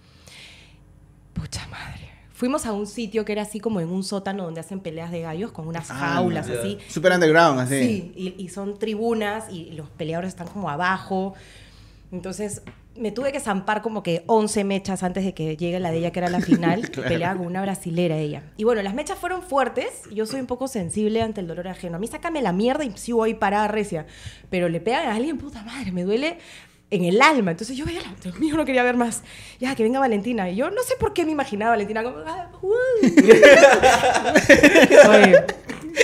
Pucha 1.33 1.67
madre. 1.67 2.08
Fuimos 2.39 2.65
a 2.65 2.71
un 2.71 2.87
sitio 2.87 3.25
que 3.25 3.33
era 3.33 3.41
así 3.41 3.59
como 3.59 3.81
en 3.81 3.89
un 3.89 4.01
sótano 4.01 4.45
donde 4.45 4.61
hacen 4.61 4.79
peleas 4.79 5.11
de 5.11 5.19
gallos 5.19 5.51
con 5.51 5.67
unas 5.67 5.91
Ah, 5.91 5.95
jaulas 5.95 6.49
así. 6.49 6.77
Super 6.87 7.11
underground, 7.11 7.59
así. 7.59 7.83
Sí, 7.83 8.13
y, 8.15 8.41
y 8.41 8.47
son 8.47 8.79
tribunas 8.79 9.51
y 9.51 9.71
los 9.71 9.89
peleadores 9.89 10.29
están 10.29 10.47
como 10.47 10.69
abajo. 10.69 11.33
Entonces 12.13 12.61
me 12.95 13.11
tuve 13.11 13.33
que 13.33 13.41
zampar 13.41 13.81
como 13.81 14.03
que 14.03 14.23
11 14.27 14.63
mechas 14.63 15.03
antes 15.03 15.25
de 15.25 15.33
que 15.33 15.57
llegue 15.57 15.81
la 15.81 15.91
de 15.91 15.97
ella, 15.97 16.11
que 16.11 16.19
era 16.19 16.29
la 16.29 16.39
final. 16.39 16.89
y 16.97 17.01
Peleaba 17.01 17.37
con 17.37 17.45
una 17.45 17.61
brasilera 17.61 18.15
ella. 18.17 18.43
Y 18.55 18.63
bueno, 18.63 18.81
las 18.83 18.93
mechas 18.93 19.17
fueron 19.17 19.41
fuertes. 19.41 20.03
Yo 20.13 20.25
soy 20.25 20.39
un 20.39 20.47
poco 20.47 20.69
sensible 20.69 21.21
ante 21.21 21.41
el 21.41 21.47
dolor 21.47 21.67
ajeno. 21.67 21.97
A 21.97 21.99
mí 21.99 22.07
sácame 22.07 22.41
la 22.41 22.53
mierda 22.53 22.85
y 22.85 22.93
sí 22.95 23.11
voy 23.11 23.33
parada 23.33 23.67
recia. 23.67 24.05
Pero 24.49 24.69
le 24.69 24.79
pegan 24.79 25.07
a 25.07 25.15
alguien, 25.15 25.37
puta 25.37 25.61
madre, 25.63 25.91
me 25.91 26.03
duele 26.03 26.37
en 26.91 27.05
el 27.05 27.21
alma. 27.21 27.51
Entonces 27.51 27.77
yo 27.77 27.85
veía, 27.85 28.01
Dios 28.23 28.39
mío, 28.39 28.55
no 28.57 28.65
quería 28.65 28.81
ver 28.83 28.97
más. 28.97 29.21
Ya, 29.59 29.75
que 29.75 29.83
venga 29.83 29.99
Valentina. 29.99 30.49
Y 30.49 30.55
yo 30.55 30.69
no 30.71 30.81
sé 30.83 30.95
por 30.99 31.13
qué 31.13 31.23
me 31.25 31.31
imaginaba 31.31 31.71
a 31.71 31.75
Valentina 31.75 32.03
como... 32.03 32.17
"Ah, 32.25 32.47
uh". 32.61 32.69
Oye, 35.09 35.45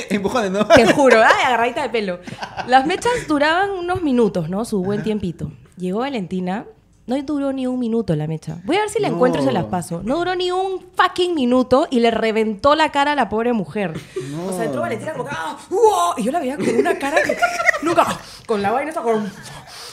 Empujones, 0.09 0.51
¿no? 0.51 0.65
te 0.67 0.85
juro, 0.93 1.21
ay, 1.23 1.43
agarradita 1.45 1.83
de 1.83 1.89
pelo. 1.89 2.19
Las 2.67 2.85
mechas 2.85 3.11
duraban 3.27 3.69
unos 3.71 4.01
minutos, 4.01 4.49
¿no? 4.49 4.65
Su 4.65 4.83
buen 4.83 5.03
tiempito. 5.03 5.51
Llegó 5.77 5.99
Valentina, 5.99 6.65
no 7.07 7.21
duró 7.23 7.53
ni 7.53 7.67
un 7.67 7.79
minuto 7.79 8.15
la 8.15 8.27
mecha. 8.27 8.57
Voy 8.65 8.77
a 8.77 8.81
ver 8.81 8.89
si 8.89 8.99
la 8.99 9.09
No. 9.09 9.15
encuentro 9.15 9.41
y 9.41 9.45
se 9.45 9.51
las 9.51 9.65
paso. 9.65 10.01
No 10.03 10.17
duró 10.17 10.35
ni 10.35 10.51
un 10.51 10.83
fucking 10.95 11.35
minuto 11.35 11.87
y 11.91 11.99
le 11.99 12.11
reventó 12.11 12.75
la 12.75 12.91
cara 12.91 13.11
a 13.11 13.15
la 13.15 13.29
pobre 13.29 13.53
mujer. 13.53 13.93
No. 14.31 14.47
O 14.47 14.53
sea, 14.53 14.65
entró 14.65 14.81
Valentina 14.81 15.13
como 15.13 15.25
que, 15.25 15.31
¡ah! 15.35 15.57
¡Uah! 15.69 16.15
Y 16.17 16.23
yo 16.23 16.31
la 16.31 16.39
veía 16.39 16.57
con 16.57 16.69
una 16.75 16.97
cara 16.97 17.21
que 17.23 17.37
nunca, 17.83 18.19
con 18.47 18.61
la 18.61 18.71
vaina 18.71 18.91
esa, 18.91 19.01
con- 19.01 19.31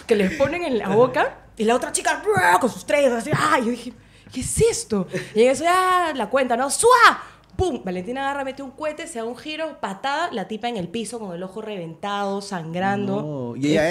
que 0.07 0.15
les 0.17 0.33
ponen 0.37 0.65
en 0.65 0.79
la 0.79 0.89
boca. 0.89 1.39
Y 1.57 1.65
la 1.65 1.77
otra 1.77 1.93
chica, 1.93 2.23
con 2.61 2.71
sus 2.71 2.87
tres, 2.87 3.13
así, 3.13 3.31
¡ah! 3.35 3.59
Y 3.61 3.65
yo 3.67 3.71
dije, 3.71 3.93
¿qué 4.33 4.41
es 4.41 4.61
esto? 4.61 5.07
Y 5.35 5.43
en 5.43 5.51
eso 5.51 5.65
ya 5.65 6.13
la 6.15 6.29
cuenta, 6.29 6.57
¿no? 6.57 6.71
¡Sua! 6.71 7.23
¡Pum! 7.57 7.83
Valentina 7.85 8.23
agarra, 8.23 8.45
mete 8.45 8.63
un 8.63 8.71
cohete, 8.71 9.07
se 9.07 9.19
da 9.19 9.25
un 9.25 9.37
giro, 9.37 9.79
patada, 9.81 10.31
la 10.33 10.49
tipa 10.49 10.69
en 10.69 10.77
el 10.77 10.89
piso 10.89 11.19
con 11.19 11.35
el 11.35 11.43
ojo 11.43 11.61
reventado, 11.63 12.41
sangrando. 12.41 13.23
No, 13.55 13.57
Y 13.57 13.73
ella, 13.73 13.83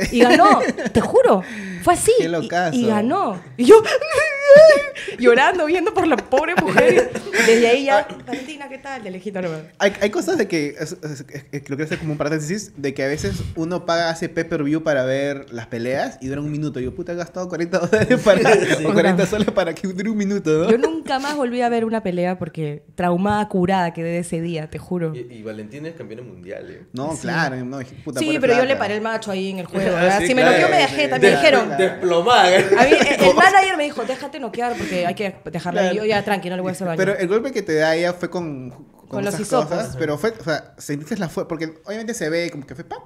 eh. 0.00 0.08
Y 0.12 0.20
ganó, 0.20 0.60
te 0.92 1.00
juro. 1.00 1.42
Fue 1.82 1.94
así. 1.94 2.12
Qué 2.18 2.24
Y- 2.24 2.28
locazo. 2.28 2.76
Y, 2.76 2.86
ganó. 2.86 3.40
Y 3.56 3.64
yo 3.64 3.82
llorando, 5.18 5.66
viendo 5.66 5.92
por 5.94 6.06
la 6.06 6.16
pobre 6.16 6.54
mujer. 6.56 7.10
Desde 7.46 7.66
ahí 7.68 7.84
ya, 7.86 8.06
Valentina, 8.26 8.68
¿qué 8.68 8.78
tal? 8.78 9.02
De 9.02 9.10
lejito 9.10 9.40
nomás. 9.42 9.60
Hay, 9.78 9.92
hay 10.00 10.10
cosas 10.10 10.38
de 10.38 10.48
que, 10.48 10.74
es- 10.78 10.96
es- 11.02 11.24
es- 11.52 11.62
creo 11.64 11.76
que 11.76 11.82
hacer 11.84 11.98
como 11.98 12.12
un 12.12 12.18
paréntesis, 12.18 12.72
de 12.76 12.94
que 12.94 13.02
a 13.04 13.08
veces 13.08 13.42
uno 13.56 13.84
paga, 13.86 14.10
hace 14.10 14.28
pay-per-view 14.28 14.82
para 14.82 15.04
ver 15.04 15.52
las 15.52 15.66
peleas 15.66 16.18
y 16.20 16.28
duran 16.28 16.44
un 16.44 16.52
minuto. 16.52 16.80
Yo, 16.80 16.94
puta, 16.94 17.12
he 17.12 17.16
gastado 17.16 17.48
40 17.48 17.78
dólares 17.78 18.20
para, 18.24 18.40
o 18.88 18.92
40 18.92 19.26
soles 19.26 19.50
para 19.50 19.74
que 19.74 19.88
dure 19.88 20.10
un 20.10 20.16
minuto, 20.16 20.50
¿no? 20.64 20.70
Yo 20.70 20.78
nunca 20.78 21.18
más 21.18 21.36
volví 21.36 21.62
a 21.62 21.68
ver 21.68 21.84
una 21.84 22.02
pelea 22.02 22.38
porque 22.38 22.84
traumada, 23.08 23.48
curada 23.48 23.92
quedé 23.94 24.10
de 24.10 24.18
ese 24.18 24.40
día, 24.40 24.68
te 24.68 24.78
juro. 24.78 25.14
Y, 25.14 25.20
y 25.38 25.42
Valentina 25.42 25.88
es 25.88 25.94
campeona 25.94 26.22
mundial, 26.22 26.70
¿eh? 26.70 26.82
No, 26.92 27.16
claro, 27.16 27.56
no, 27.64 27.78
puta, 28.04 28.20
Sí, 28.20 28.36
pero 28.40 28.54
yo 28.54 28.64
le 28.66 28.76
paré 28.76 28.96
el 28.96 29.00
macho 29.00 29.30
ahí 29.30 29.50
en 29.50 29.60
el 29.60 29.66
juego. 29.72 29.96
Ah, 29.96 30.00
¿verdad? 30.02 30.18
sí, 30.20 30.26
si 30.26 30.34
me 30.34 30.42
claro. 30.42 30.56
noqueó, 30.58 30.68
me 30.76 30.82
dejé. 30.82 31.08
También 31.08 31.32
Des- 31.32 31.40
dijeron. 31.42 31.76
Desplomada. 31.78 32.44
A 32.44 32.84
mí, 32.84 32.90
el, 33.18 33.34
manager 33.34 33.76
me 33.78 33.84
dijo, 33.84 34.04
déjate 34.04 34.38
noquear 34.40 34.74
porque 34.76 35.06
hay 35.06 35.14
que 35.14 35.36
dejarla. 35.50 35.80
Claro. 35.80 35.96
Yo 35.96 36.04
ya 36.04 36.22
tranqui, 36.22 36.50
no 36.50 36.56
le 36.56 36.62
voy 36.62 36.68
a 36.68 36.72
hacer 36.72 36.86
daño. 36.86 36.98
Pero 36.98 37.16
el 37.16 37.28
golpe 37.28 37.50
que 37.52 37.62
te 37.62 37.74
da 37.76 37.96
ella 37.96 38.12
fue 38.12 38.28
con, 38.28 38.70
Con 39.08 39.24
los 39.24 39.32
esas 39.34 39.46
hisopos. 39.46 39.68
cosas, 39.68 39.96
pero 39.98 40.18
fue, 40.18 40.34
o 40.38 40.44
sea, 40.44 40.74
sentiste 40.76 41.16
la 41.16 41.28
fue, 41.30 41.48
porque 41.48 41.74
obviamente 41.86 42.12
se 42.14 42.28
ve 42.28 42.50
como 42.50 42.66
que 42.66 42.74
fue 42.74 42.84
¡pam! 42.84 43.00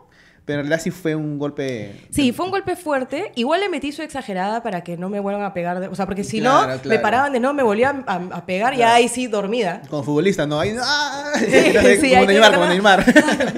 Pero 0.44 0.60
en 0.60 0.66
realidad 0.66 0.82
sí 0.82 0.90
fue 0.90 1.14
un 1.14 1.38
golpe. 1.38 1.92
Sí, 2.10 2.32
fue 2.32 2.44
un 2.46 2.50
golpe 2.50 2.74
fuerte. 2.74 3.30
Igual 3.36 3.60
le 3.60 3.68
metí 3.68 3.92
su 3.92 4.02
exagerada 4.02 4.62
para 4.62 4.82
que 4.82 4.96
no 4.96 5.08
me 5.08 5.20
vuelvan 5.20 5.44
a 5.44 5.54
pegar. 5.54 5.78
de- 5.78 5.86
o 5.88 5.94
sea, 5.94 6.06
porque 6.06 6.24
si 6.24 6.40
Claro, 6.40 6.80
no, 6.82 6.88
me 6.90 6.98
paraban 6.98 7.32
de 7.32 7.38
no, 7.40 7.54
me 7.54 7.62
volvían 7.62 8.04
a, 8.08 8.14
a 8.32 8.44
pegar 8.46 8.74
y 8.74 8.82
ahí 8.82 9.08
sí 9.08 9.28
dormida. 9.28 9.82
Como 9.88 10.02
futbolista, 10.02 10.44
¿no? 10.46 10.58
Ahí, 10.58 10.74
¡ah! 10.80 11.32
Sí, 11.38 11.46
como 11.74 11.88
sí, 11.88 12.14
hay 12.14 12.26
que 12.26 12.32
Neymar, 12.32 12.54
como 12.54 12.66
Neymar. 12.66 13.04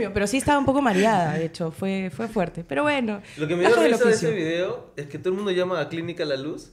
Pero 0.14 0.26
sí 0.26 0.36
estaba 0.36 0.58
un 0.58 0.66
poco 0.66 0.82
mareada, 0.82 1.34
de 1.34 1.46
hecho, 1.46 1.70
fue, 1.70 2.10
fue 2.14 2.28
fuerte. 2.28 2.64
Pero 2.68 2.82
bueno. 2.82 3.22
Lo 3.38 3.48
que 3.48 3.56
me 3.56 3.66
dio 3.66 3.76
risa 3.76 4.04
de 4.04 4.12
ese 4.12 4.30
video 4.32 4.92
es 4.96 5.06
que 5.06 5.18
todo 5.18 5.30
el 5.30 5.36
mundo 5.36 5.50
llama 5.52 5.80
a 5.80 5.88
Clínica 5.88 6.24
La 6.24 6.36
Luz 6.36 6.70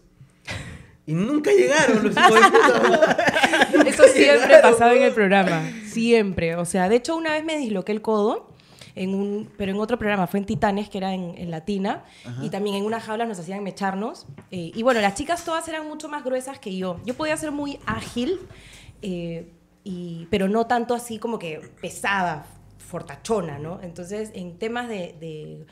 y 1.05 1.13
nunca 1.13 1.51
llegaron 1.51 2.03
los 2.03 2.15
hijos 2.15 2.33
de 2.51 2.79
puta. 2.79 3.17
Eso 3.89 4.03
siempre 4.13 4.59
pasaba 4.61 4.93
en 4.93 5.03
el 5.03 5.13
programa, 5.13 5.63
siempre. 5.85 6.55
O 6.55 6.65
sea, 6.65 6.89
de 6.89 6.97
hecho 6.97 7.15
una 7.15 7.31
vez 7.31 7.43
me 7.43 7.57
disloqué 7.57 7.91
el 7.91 8.01
codo, 8.01 8.50
en 8.95 9.13
un, 9.13 9.49
pero 9.57 9.71
en 9.71 9.79
otro 9.79 9.97
programa, 9.97 10.27
fue 10.27 10.39
en 10.39 10.45
Titanes, 10.45 10.89
que 10.89 10.97
era 10.97 11.13
en, 11.13 11.35
en 11.37 11.51
Latina, 11.51 12.03
y 12.41 12.49
también 12.49 12.75
en 12.75 12.85
unas 12.85 13.03
jaulas 13.03 13.27
nos 13.27 13.39
hacían 13.39 13.63
mecharnos. 13.63 14.27
eh, 14.51 14.71
y 14.73 14.83
bueno, 14.83 15.01
las 15.01 15.15
chicas 15.15 15.43
todas 15.45 15.67
eran 15.67 15.87
mucho 15.87 16.09
más 16.09 16.23
gruesas 16.23 16.59
que 16.59 16.75
yo. 16.75 16.99
Yo 17.05 17.13
podía 17.13 17.37
ser 17.37 17.51
muy 17.51 17.79
ágil, 17.85 18.39
eh, 19.01 19.51
y, 19.83 20.27
pero 20.29 20.47
no 20.47 20.67
tanto 20.67 20.93
así 20.93 21.19
como 21.19 21.39
que 21.39 21.59
pesada, 21.81 22.45
fortachona, 22.77 23.59
¿no? 23.59 23.79
Entonces, 23.81 24.31
en 24.33 24.57
temas 24.57 24.87
de... 24.87 25.15
de 25.19 25.65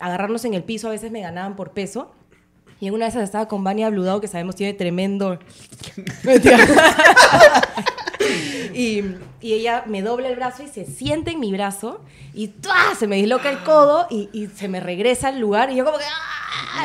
agarrarnos 0.00 0.44
en 0.44 0.54
el 0.54 0.62
piso, 0.62 0.86
a 0.86 0.90
veces 0.92 1.10
me 1.10 1.20
ganaban 1.22 1.56
por 1.56 1.72
peso. 1.72 2.12
Y 2.80 2.86
en 2.88 2.94
una 2.94 3.06
de 3.06 3.10
esas 3.10 3.24
estaba 3.24 3.48
con 3.48 3.64
Vania 3.64 3.90
Bludado, 3.90 4.20
que 4.20 4.28
sabemos 4.28 4.56
tiene 4.56 4.74
tremendo... 4.74 5.38
Y, 8.74 9.02
y 9.40 9.54
ella 9.54 9.84
me 9.86 10.02
dobla 10.02 10.28
el 10.28 10.36
brazo 10.36 10.62
y 10.62 10.68
se 10.68 10.84
siente 10.84 11.32
en 11.32 11.40
mi 11.40 11.50
brazo 11.52 12.00
y 12.32 12.48
¡tua! 12.48 12.94
se 12.96 13.08
me 13.08 13.16
disloca 13.16 13.50
el 13.50 13.62
codo 13.64 14.06
y, 14.08 14.28
y 14.32 14.46
se 14.46 14.68
me 14.68 14.78
regresa 14.78 15.28
al 15.28 15.40
lugar 15.40 15.70
y 15.70 15.76
yo 15.76 15.84
como 15.84 15.98
que. 15.98 16.04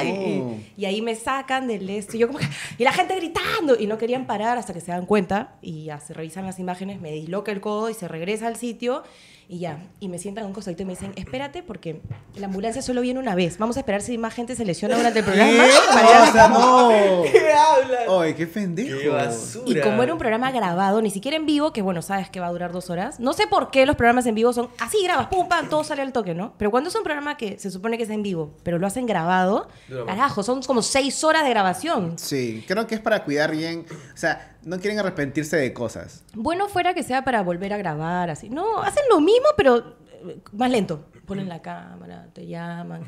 Y, 0.04 0.82
y 0.82 0.86
ahí 0.86 1.02
me 1.04 1.16
sacan 1.16 1.68
del 1.68 1.88
esto 1.90 2.16
y 2.18 2.20
yo 2.22 2.28
como 2.28 2.40
que 2.40 2.48
y 2.80 2.84
la 2.84 2.92
gente 2.92 3.16
gritando 3.16 3.76
y 3.80 3.86
no 3.86 4.00
querían 4.00 4.26
parar 4.26 4.58
hasta 4.58 4.74
que 4.74 4.82
se 4.82 4.92
dan 4.92 5.06
cuenta 5.06 5.56
y 5.62 5.86
ya 5.86 6.00
se 6.00 6.14
revisan 6.14 6.46
las 6.46 6.58
imágenes, 6.58 7.00
me 7.00 7.12
disloca 7.12 7.52
el 7.52 7.62
codo 7.62 7.90
y 7.90 7.94
se 7.94 8.08
regresa 8.08 8.48
al 8.48 8.56
sitio 8.56 9.04
y 9.48 9.60
ya, 9.60 9.78
y 10.00 10.08
me 10.10 10.18
sientan 10.18 10.44
en 10.44 10.48
un 10.48 10.54
costadito 10.54 10.84
y 10.84 10.86
me 10.86 10.94
dicen, 10.94 11.14
espérate 11.16 11.64
porque 11.64 12.02
la 12.36 12.48
ambulancia 12.48 12.82
solo 12.82 13.02
viene 13.02 13.20
una 13.20 13.36
vez, 13.36 13.58
vamos 13.58 13.78
a 13.78 13.82
esperar 13.82 14.02
si 14.02 14.18
más 14.18 14.34
gente 14.34 14.56
se 14.56 14.66
lesiona 14.66 14.98
durante 14.98 15.20
el 15.20 15.26
programa. 15.26 15.64
O 15.94 16.32
sea, 16.32 16.48
no. 16.48 16.90
¿Qué 17.32 17.52
hablas? 17.52 18.02
Ay, 18.10 18.34
qué 18.34 18.48
pendejo. 18.48 18.98
¡Qué 19.00 19.10
basura! 19.10 19.64
Y 19.66 19.82
como 19.82 20.02
era 20.04 20.14
un 20.14 20.20
programa 20.20 20.52
grabado, 20.52 21.02
ni 21.02 21.10
siquiera 21.10 21.38
en 21.38 21.46
vivo, 21.46 21.74
que 21.74 21.82
bueno, 21.82 22.02
sabes 22.02 22.30
que 22.30 22.40
va 22.40 22.48
a 22.48 22.52
durar 22.52 22.72
dos 22.72 22.90
horas, 22.90 23.20
no 23.20 23.34
sé 23.34 23.48
por 23.48 23.72
qué 23.72 23.86
los 23.86 23.96
programas 23.96 24.26
en 24.26 24.36
vivo 24.36 24.54
son 24.54 24.70
así, 24.80 24.98
grabas, 25.04 25.28
pum, 25.28 25.48
pam, 25.48 25.70
todo 25.70 25.84
sale 25.84 26.02
al 26.02 26.14
toque, 26.14 26.34
¿no? 26.34 26.54
Pero 26.58 26.72
cuando 26.72 26.90
es 26.90 26.96
un 26.96 27.04
programa 27.04 27.38
que 27.38 27.60
se 27.60 27.70
supone 27.72 27.98
que 27.98 28.04
es 28.04 28.10
en 28.10 28.24
vivo, 28.24 28.54
pero 28.64 28.80
lo 28.80 28.88
hacen 28.88 29.06
grabado, 29.06 29.68
carajo, 30.08 30.44
son 30.44 30.62
como 30.64 30.82
seis 30.82 31.24
horas 31.24 31.44
de 31.44 31.50
grabación. 31.50 32.18
Sí, 32.18 32.64
creo 32.68 32.88
que 32.88 32.96
es 32.96 33.02
para 33.02 33.24
cuidar 33.24 33.52
bien. 33.52 33.86
O 34.14 34.18
sea, 34.18 34.53
no 34.66 34.80
quieren 34.80 35.00
arrepentirse 35.00 35.58
de 35.58 35.74
cosas. 35.74 36.24
Bueno 36.34 36.68
fuera 36.68 36.94
que 36.94 37.04
sea 37.04 37.24
para 37.24 37.42
volver 37.42 37.74
a 37.74 37.78
grabar, 37.78 38.30
así. 38.30 38.50
No, 38.50 38.82
hacen 38.82 39.04
lo 39.10 39.20
mismo, 39.20 39.48
pero 39.58 39.96
eh, 40.26 40.38
más 40.54 40.72
lento. 40.72 41.06
Ponen 41.26 41.48
la 41.48 41.62
cámara, 41.62 42.28
te 42.34 42.48
llaman. 42.48 43.04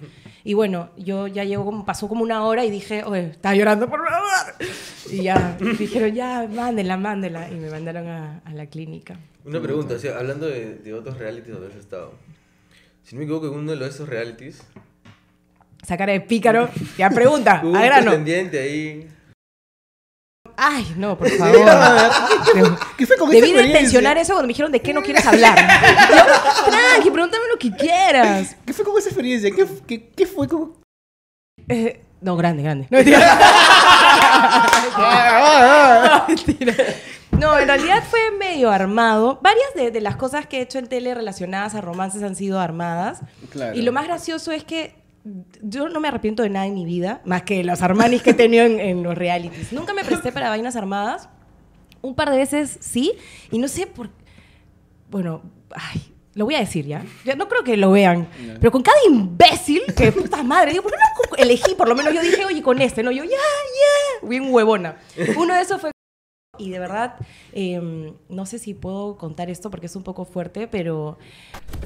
Y 0.46 0.54
bueno, 0.54 0.90
yo 0.96 1.28
ya 1.28 1.44
como, 1.58 1.86
pasó 1.86 2.08
como 2.08 2.24
una 2.24 2.46
hora 2.46 2.64
y 2.64 2.72
dije, 2.72 3.04
oye, 3.04 3.28
está 3.32 3.54
llorando 3.54 3.90
por 3.90 4.00
favor. 4.08 4.70
Y 5.12 5.24
ya, 5.24 5.58
dijeron, 5.78 6.14
ya, 6.14 6.48
mándela, 6.50 6.96
mándela. 6.96 7.50
Y 7.52 7.56
me 7.56 7.70
mandaron 7.70 8.08
a, 8.08 8.40
a 8.46 8.54
la 8.54 8.68
clínica. 8.68 9.18
Una 9.44 9.62
pregunta, 9.62 9.96
o 9.96 10.00
sea, 10.00 10.18
hablando 10.18 10.48
de, 10.48 10.76
de 10.76 10.94
otros 10.94 11.18
realities 11.18 11.54
donde 11.54 11.74
has 11.74 11.76
estado. 11.76 12.14
Si 13.04 13.16
no 13.16 13.20
me 13.20 13.26
equivoco, 13.26 13.48
en 13.48 13.54
uno 13.54 13.76
de 13.76 13.88
esos 13.88 14.08
realities. 14.08 14.64
Esa 15.84 15.98
cara 15.98 16.14
de 16.14 16.22
pícaro. 16.22 16.70
Ya, 16.98 17.10
pregunta, 17.10 17.60
a 17.62 17.66
un 17.66 17.74
grano. 17.74 18.06
pretendiente 18.06 18.60
ahí. 18.60 19.10
Ay, 20.68 20.96
no, 20.98 21.16
por 21.16 21.30
favor. 21.38 21.64
¿Qué 22.98 23.06
fue 23.06 23.18
con 23.18 23.30
Debí 23.30 23.52
esa 23.52 23.62
de 23.62 23.68
mencionar 23.74 24.18
eso 24.18 24.34
cuando 24.34 24.48
me 24.48 24.54
dijeron 24.54 24.72
de 24.72 24.82
qué 24.82 24.94
no 24.94 25.04
quieres 25.04 25.24
hablar. 25.26 25.56
Yo, 26.10 26.72
tranqui, 26.72 27.12
pregúntame 27.12 27.44
lo 27.52 27.60
que 27.60 27.72
quieras. 27.72 28.56
¿Qué 28.66 28.74
fue 28.74 28.84
con 28.84 28.98
esa 28.98 29.10
experiencia? 29.10 29.52
¿Qué, 29.52 29.68
qué, 29.86 30.10
qué 30.10 30.26
fue 30.26 30.48
con.? 30.48 30.74
Eh, 31.70 32.02
no, 32.22 32.36
grande, 32.36 32.64
grande. 32.64 32.88
No, 32.96 32.98
mentira. 32.98 33.38
No, 34.98 36.28
mentira. 36.28 36.74
No, 37.32 37.60
en 37.60 37.68
realidad 37.68 38.04
fue 38.10 38.32
medio 38.32 38.72
armado. 38.72 39.40
Varias 39.42 39.74
de, 39.76 39.92
de 39.92 40.02
las 40.02 40.16
cosas 40.16 40.48
que 40.48 40.60
he 40.60 40.62
hecho 40.62 40.80
en 40.80 40.88
tele 40.88 41.14
relacionadas 41.14 41.76
a 41.76 41.82
romances 41.82 42.24
han 42.24 42.36
sido 42.36 42.60
armadas. 42.60 43.20
Claro. 43.52 43.76
Y 43.78 43.82
lo 43.82 43.92
más 43.92 44.06
gracioso 44.06 44.52
es 44.52 44.64
que 44.64 44.96
yo 45.62 45.90
no 45.90 46.00
me 46.00 46.08
arrepiento 46.08 46.44
de 46.44 46.50
nada 46.50 46.68
en 46.68 46.76
mi 46.76 46.86
vida, 46.86 47.22
más 47.26 47.44
que 47.44 47.64
los 47.64 47.82
Armanis 47.82 48.22
que 48.22 48.32
he 48.32 48.34
tenido 48.34 48.66
en, 48.66 48.80
en 48.80 49.04
los 49.04 49.18
realities. 49.18 49.74
Nunca 49.74 49.94
me 49.94 50.04
presté 50.04 50.32
para 50.32 50.50
vainas 50.50 50.76
armadas. 50.76 51.30
Un 52.02 52.16
par 52.16 52.30
de 52.30 52.38
veces 52.38 52.78
sí. 52.82 53.14
Y 53.52 53.58
no 53.58 53.68
sé 53.68 53.88
por... 53.88 54.10
Bueno, 55.10 55.42
ay, 55.72 56.14
lo 56.36 56.46
voy 56.46 56.56
a 56.56 56.60
decir 56.60 56.86
ya. 56.86 57.04
Ya 57.24 57.36
no 57.36 57.48
creo 57.48 57.64
que 57.64 57.78
lo 57.78 57.92
vean. 57.92 58.28
Pero 58.60 58.72
con 58.72 58.84
cada 58.84 58.98
imbécil, 59.10 59.82
que 59.96 60.12
puta 60.12 60.44
madre, 60.44 60.72
digo, 60.72 60.84
¿por 60.84 60.92
qué 60.92 60.98
no 60.98 61.44
elegí? 61.44 61.74
Por 61.76 61.88
lo 61.88 61.96
menos 61.96 62.14
yo 62.14 62.22
dije, 62.22 62.46
oye, 62.46 62.62
con 62.62 62.80
este, 62.82 63.02
¿no? 63.02 63.12
Yo, 63.12 63.24
ya, 63.24 63.32
ya. 63.32 64.28
Bien 64.28 64.54
huevona. 64.54 64.98
Uno 65.38 65.56
de 65.56 65.62
esos 65.62 65.82
fue 65.82 65.92
y 66.58 66.70
de 66.70 66.80
verdad, 66.80 67.16
eh, 67.52 68.14
no 68.30 68.46
sé 68.46 68.60
si 68.60 68.74
puedo 68.74 69.18
contar 69.18 69.50
esto 69.50 69.70
porque 69.70 69.88
es 69.88 69.96
un 69.96 70.04
poco 70.04 70.24
fuerte, 70.24 70.68
pero 70.68 71.18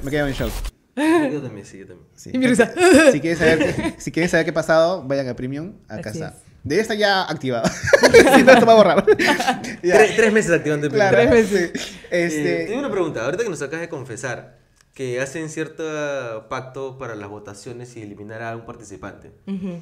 Me 0.02 0.10
quedo 0.10 0.28
en 0.28 0.34
shock. 0.34 0.52
Yo 0.96 1.40
también, 1.40 1.64
sí, 1.66 1.78
yo 1.78 1.86
también. 1.86 2.08
Sí. 2.14 2.30
Y 2.34 2.38
mi 2.38 2.46
risa. 2.46 2.72
Si 3.12 3.20
quieren 3.20 3.38
saber, 3.38 3.94
si 3.98 4.12
quieren 4.12 4.28
saber 4.28 4.44
qué 4.46 4.50
ha 4.50 4.54
pasado, 4.54 5.02
vayan 5.06 5.28
a 5.28 5.34
Premium. 5.34 5.74
Así 5.88 6.08
está. 6.10 6.28
es. 6.28 6.34
Debe 6.62 6.82
estar 6.82 6.96
ya 6.96 7.22
activado. 7.22 7.66
si 8.36 8.42
no, 8.42 8.52
esto 8.52 8.66
va 8.66 8.72
a 8.72 8.76
borrar. 8.76 9.04
Tres, 9.80 10.16
tres 10.16 10.32
meses 10.32 10.50
activando 10.52 10.86
el 10.88 10.92
Claro. 10.92 11.16
primer. 11.18 11.46
sí. 11.46 11.54
Eh, 11.56 11.72
Este, 12.10 12.64
tengo 12.66 12.80
una 12.80 12.90
pregunta. 12.90 13.24
Ahorita 13.24 13.44
que 13.44 13.48
nos 13.50 13.62
acabas 13.62 13.80
de 13.80 13.88
confesar 13.88 14.58
que 14.92 15.20
hacen 15.20 15.48
cierto 15.48 16.46
pacto 16.50 16.98
para 16.98 17.14
las 17.14 17.28
votaciones 17.30 17.96
y 17.96 18.02
eliminar 18.02 18.42
a 18.42 18.54
un 18.56 18.66
participante. 18.66 19.32
ujú. 19.46 19.80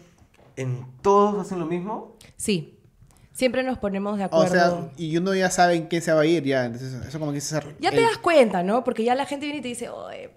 ¿En 0.57 0.85
todos 1.03 1.41
hacen 1.47 1.59
lo 1.61 1.67
mismo? 1.67 2.17
sí, 2.37 2.79
siempre 3.33 3.63
nos 3.63 3.79
ponemos 3.79 4.19
de 4.19 4.25
o 4.25 4.27
acuerdo. 4.27 4.53
sea, 4.53 4.91
y 4.97 5.17
uno 5.17 5.33
ya 5.35 5.51
sabe 5.51 5.87
quién 5.89 6.03
se 6.03 6.13
va 6.13 6.23
a 6.23 6.27
ir, 6.27 6.43
ya. 6.45 6.65
Entonces, 6.65 6.93
eso 7.07 7.19
como 7.21 7.31
que 7.33 7.39
hacer. 7.39 7.77
ya 7.79 7.91
te 7.93 8.01
das 8.01 8.19
cuenta, 8.19 8.63
¿no? 8.65 8.83
Porque 8.85 9.05
ya 9.05 9.15
la 9.15 9.25
gente 9.27 9.47
viene 9.47 9.61
y 9.61 9.63
te 9.63 9.69
dice, 9.69 9.89
oye, 9.89 10.31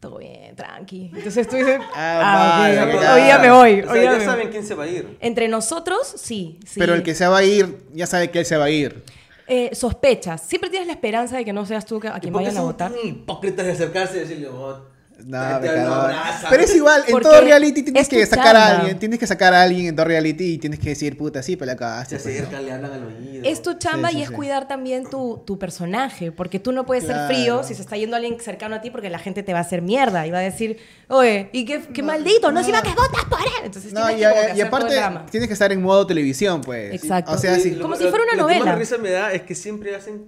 todo 0.00 0.18
bien, 0.18 0.56
tranqui. 0.56 1.10
Entonces 1.14 1.46
tú 1.46 1.56
dices, 1.56 1.78
Ah, 1.94 2.20
ah, 2.22 2.58
vale, 2.60 3.08
hoy 3.10 3.22
día 3.22 3.38
me 3.38 3.50
voy. 3.50 3.80
O 3.82 3.92
sea, 3.92 4.02
ya 4.02 4.10
me 4.12 4.16
voy". 4.16 4.24
saben 4.24 4.48
quién 4.50 4.64
se 4.66 4.74
va 4.74 4.84
a 4.84 4.88
ir. 4.88 5.16
Entre 5.20 5.46
nosotros, 5.46 6.14
sí. 6.16 6.58
sí. 6.66 6.80
Pero 6.80 6.94
el 6.94 7.02
que 7.02 7.14
se 7.14 7.26
va 7.26 7.38
a 7.38 7.44
ir, 7.44 7.84
ya 7.92 8.06
sabe 8.06 8.30
que 8.30 8.38
él 8.40 8.46
se 8.46 8.56
va 8.56 8.64
a 8.64 8.70
ir. 8.70 9.04
Eh, 9.46 9.74
sospechas. 9.74 10.40
Siempre 10.42 10.70
tienes 10.70 10.86
la 10.86 10.94
esperanza 10.94 11.36
de 11.36 11.44
que 11.44 11.52
no 11.52 11.66
seas 11.66 11.84
tú 11.84 12.00
que- 12.00 12.08
a 12.08 12.16
¿Y 12.16 12.20
quien 12.20 12.32
vayan 12.32 12.56
a 12.56 12.62
votar. 12.62 12.92
hipócritas 13.04 13.66
de 13.66 13.72
acercarse 13.72 14.16
y 14.16 14.20
decirle, 14.20 14.48
oh, 14.48 14.80
No, 15.26 15.38
a 15.38 15.60
cago. 15.60 15.82
una 15.82 16.04
brasa"? 16.06 16.46
Pero 16.50 16.62
es 16.62 16.74
igual, 16.74 17.02
en 17.06 17.20
todo 17.20 17.40
reality 17.40 17.82
tienes 17.82 18.08
que 18.08 18.26
sacar 18.26 18.56
a 18.56 18.60
chamba. 18.60 18.78
alguien, 18.80 18.98
tienes 18.98 19.18
que 19.18 19.26
sacar 19.26 19.54
a 19.54 19.62
alguien 19.62 19.86
en 19.86 19.96
todo 19.96 20.06
reality 20.06 20.54
y 20.54 20.58
tienes 20.58 20.78
que 20.80 20.90
decir, 20.90 21.16
puta, 21.16 21.42
sí, 21.42 21.56
pero 21.56 21.66
la 21.66 21.72
Se 21.72 21.78
cagaste. 21.78 22.16
pues, 22.16 22.24
¿no? 22.26 22.32
acercan, 22.32 22.64
le 22.66 22.72
hablan 22.72 22.92
al 22.92 23.04
oído. 23.04 23.42
Es 23.44 23.62
tu 23.62 23.74
chamba 23.74 24.08
Sí, 24.08 24.14
sí, 24.14 24.20
y 24.20 24.24
es 24.24 24.30
cuidar 24.30 24.68
también 24.68 25.08
tu, 25.08 25.42
tu 25.46 25.58
personaje, 25.58 26.32
porque 26.32 26.58
tú 26.58 26.72
no 26.72 26.84
puedes 26.86 27.04
Claro. 27.04 27.26
ser 27.26 27.36
frío 27.36 27.62
si 27.62 27.74
se 27.74 27.82
está 27.82 27.96
yendo 27.96 28.16
alguien 28.16 28.38
cercano 28.40 28.76
a 28.76 28.80
ti, 28.80 28.90
porque 28.90 29.10
la 29.10 29.18
gente 29.18 29.42
te 29.42 29.52
va 29.52 29.58
a 29.60 29.62
hacer 29.62 29.82
mierda 29.82 30.26
y 30.26 30.30
va 30.30 30.38
a 30.38 30.42
decir, 30.42 30.78
oye, 31.08 31.50
y 31.52 31.64
qué, 31.64 31.80
qué 31.92 32.02
maldito, 32.02 32.50
no, 32.52 32.60
no. 32.60 32.66
si 32.66 32.72
va 32.72 32.82
que 32.82 32.90
votas 32.90 33.24
por 33.28 33.40
él. 33.40 33.46
Entonces 33.64 33.92
No, 33.92 34.06
tienes 34.08 34.26
y, 34.48 34.52
que 34.52 34.58
y 34.58 34.60
aparte 34.60 34.94
tienes 35.30 35.46
que 35.48 35.52
estar 35.52 35.72
en 35.72 35.82
modo 35.82 36.06
televisión, 36.06 36.60
pues. 36.60 36.94
Exacto. 36.94 37.32
O 37.32 37.38
sea, 37.38 37.56
Y 37.58 37.60
sí. 37.62 37.70
lo- 37.72 37.82
Como 37.82 37.94
lo- 37.94 38.00
si 38.00 38.08
fuera 38.08 38.24
una 38.24 38.34
lo 38.34 38.46
que 38.48 38.54
novela. 38.54 38.64
más 38.72 38.78
risa 38.78 38.98
me 38.98 39.10
da 39.10 39.32
es 39.32 39.42
que 39.42 39.54
siempre 39.54 39.94
hacen 39.94 40.24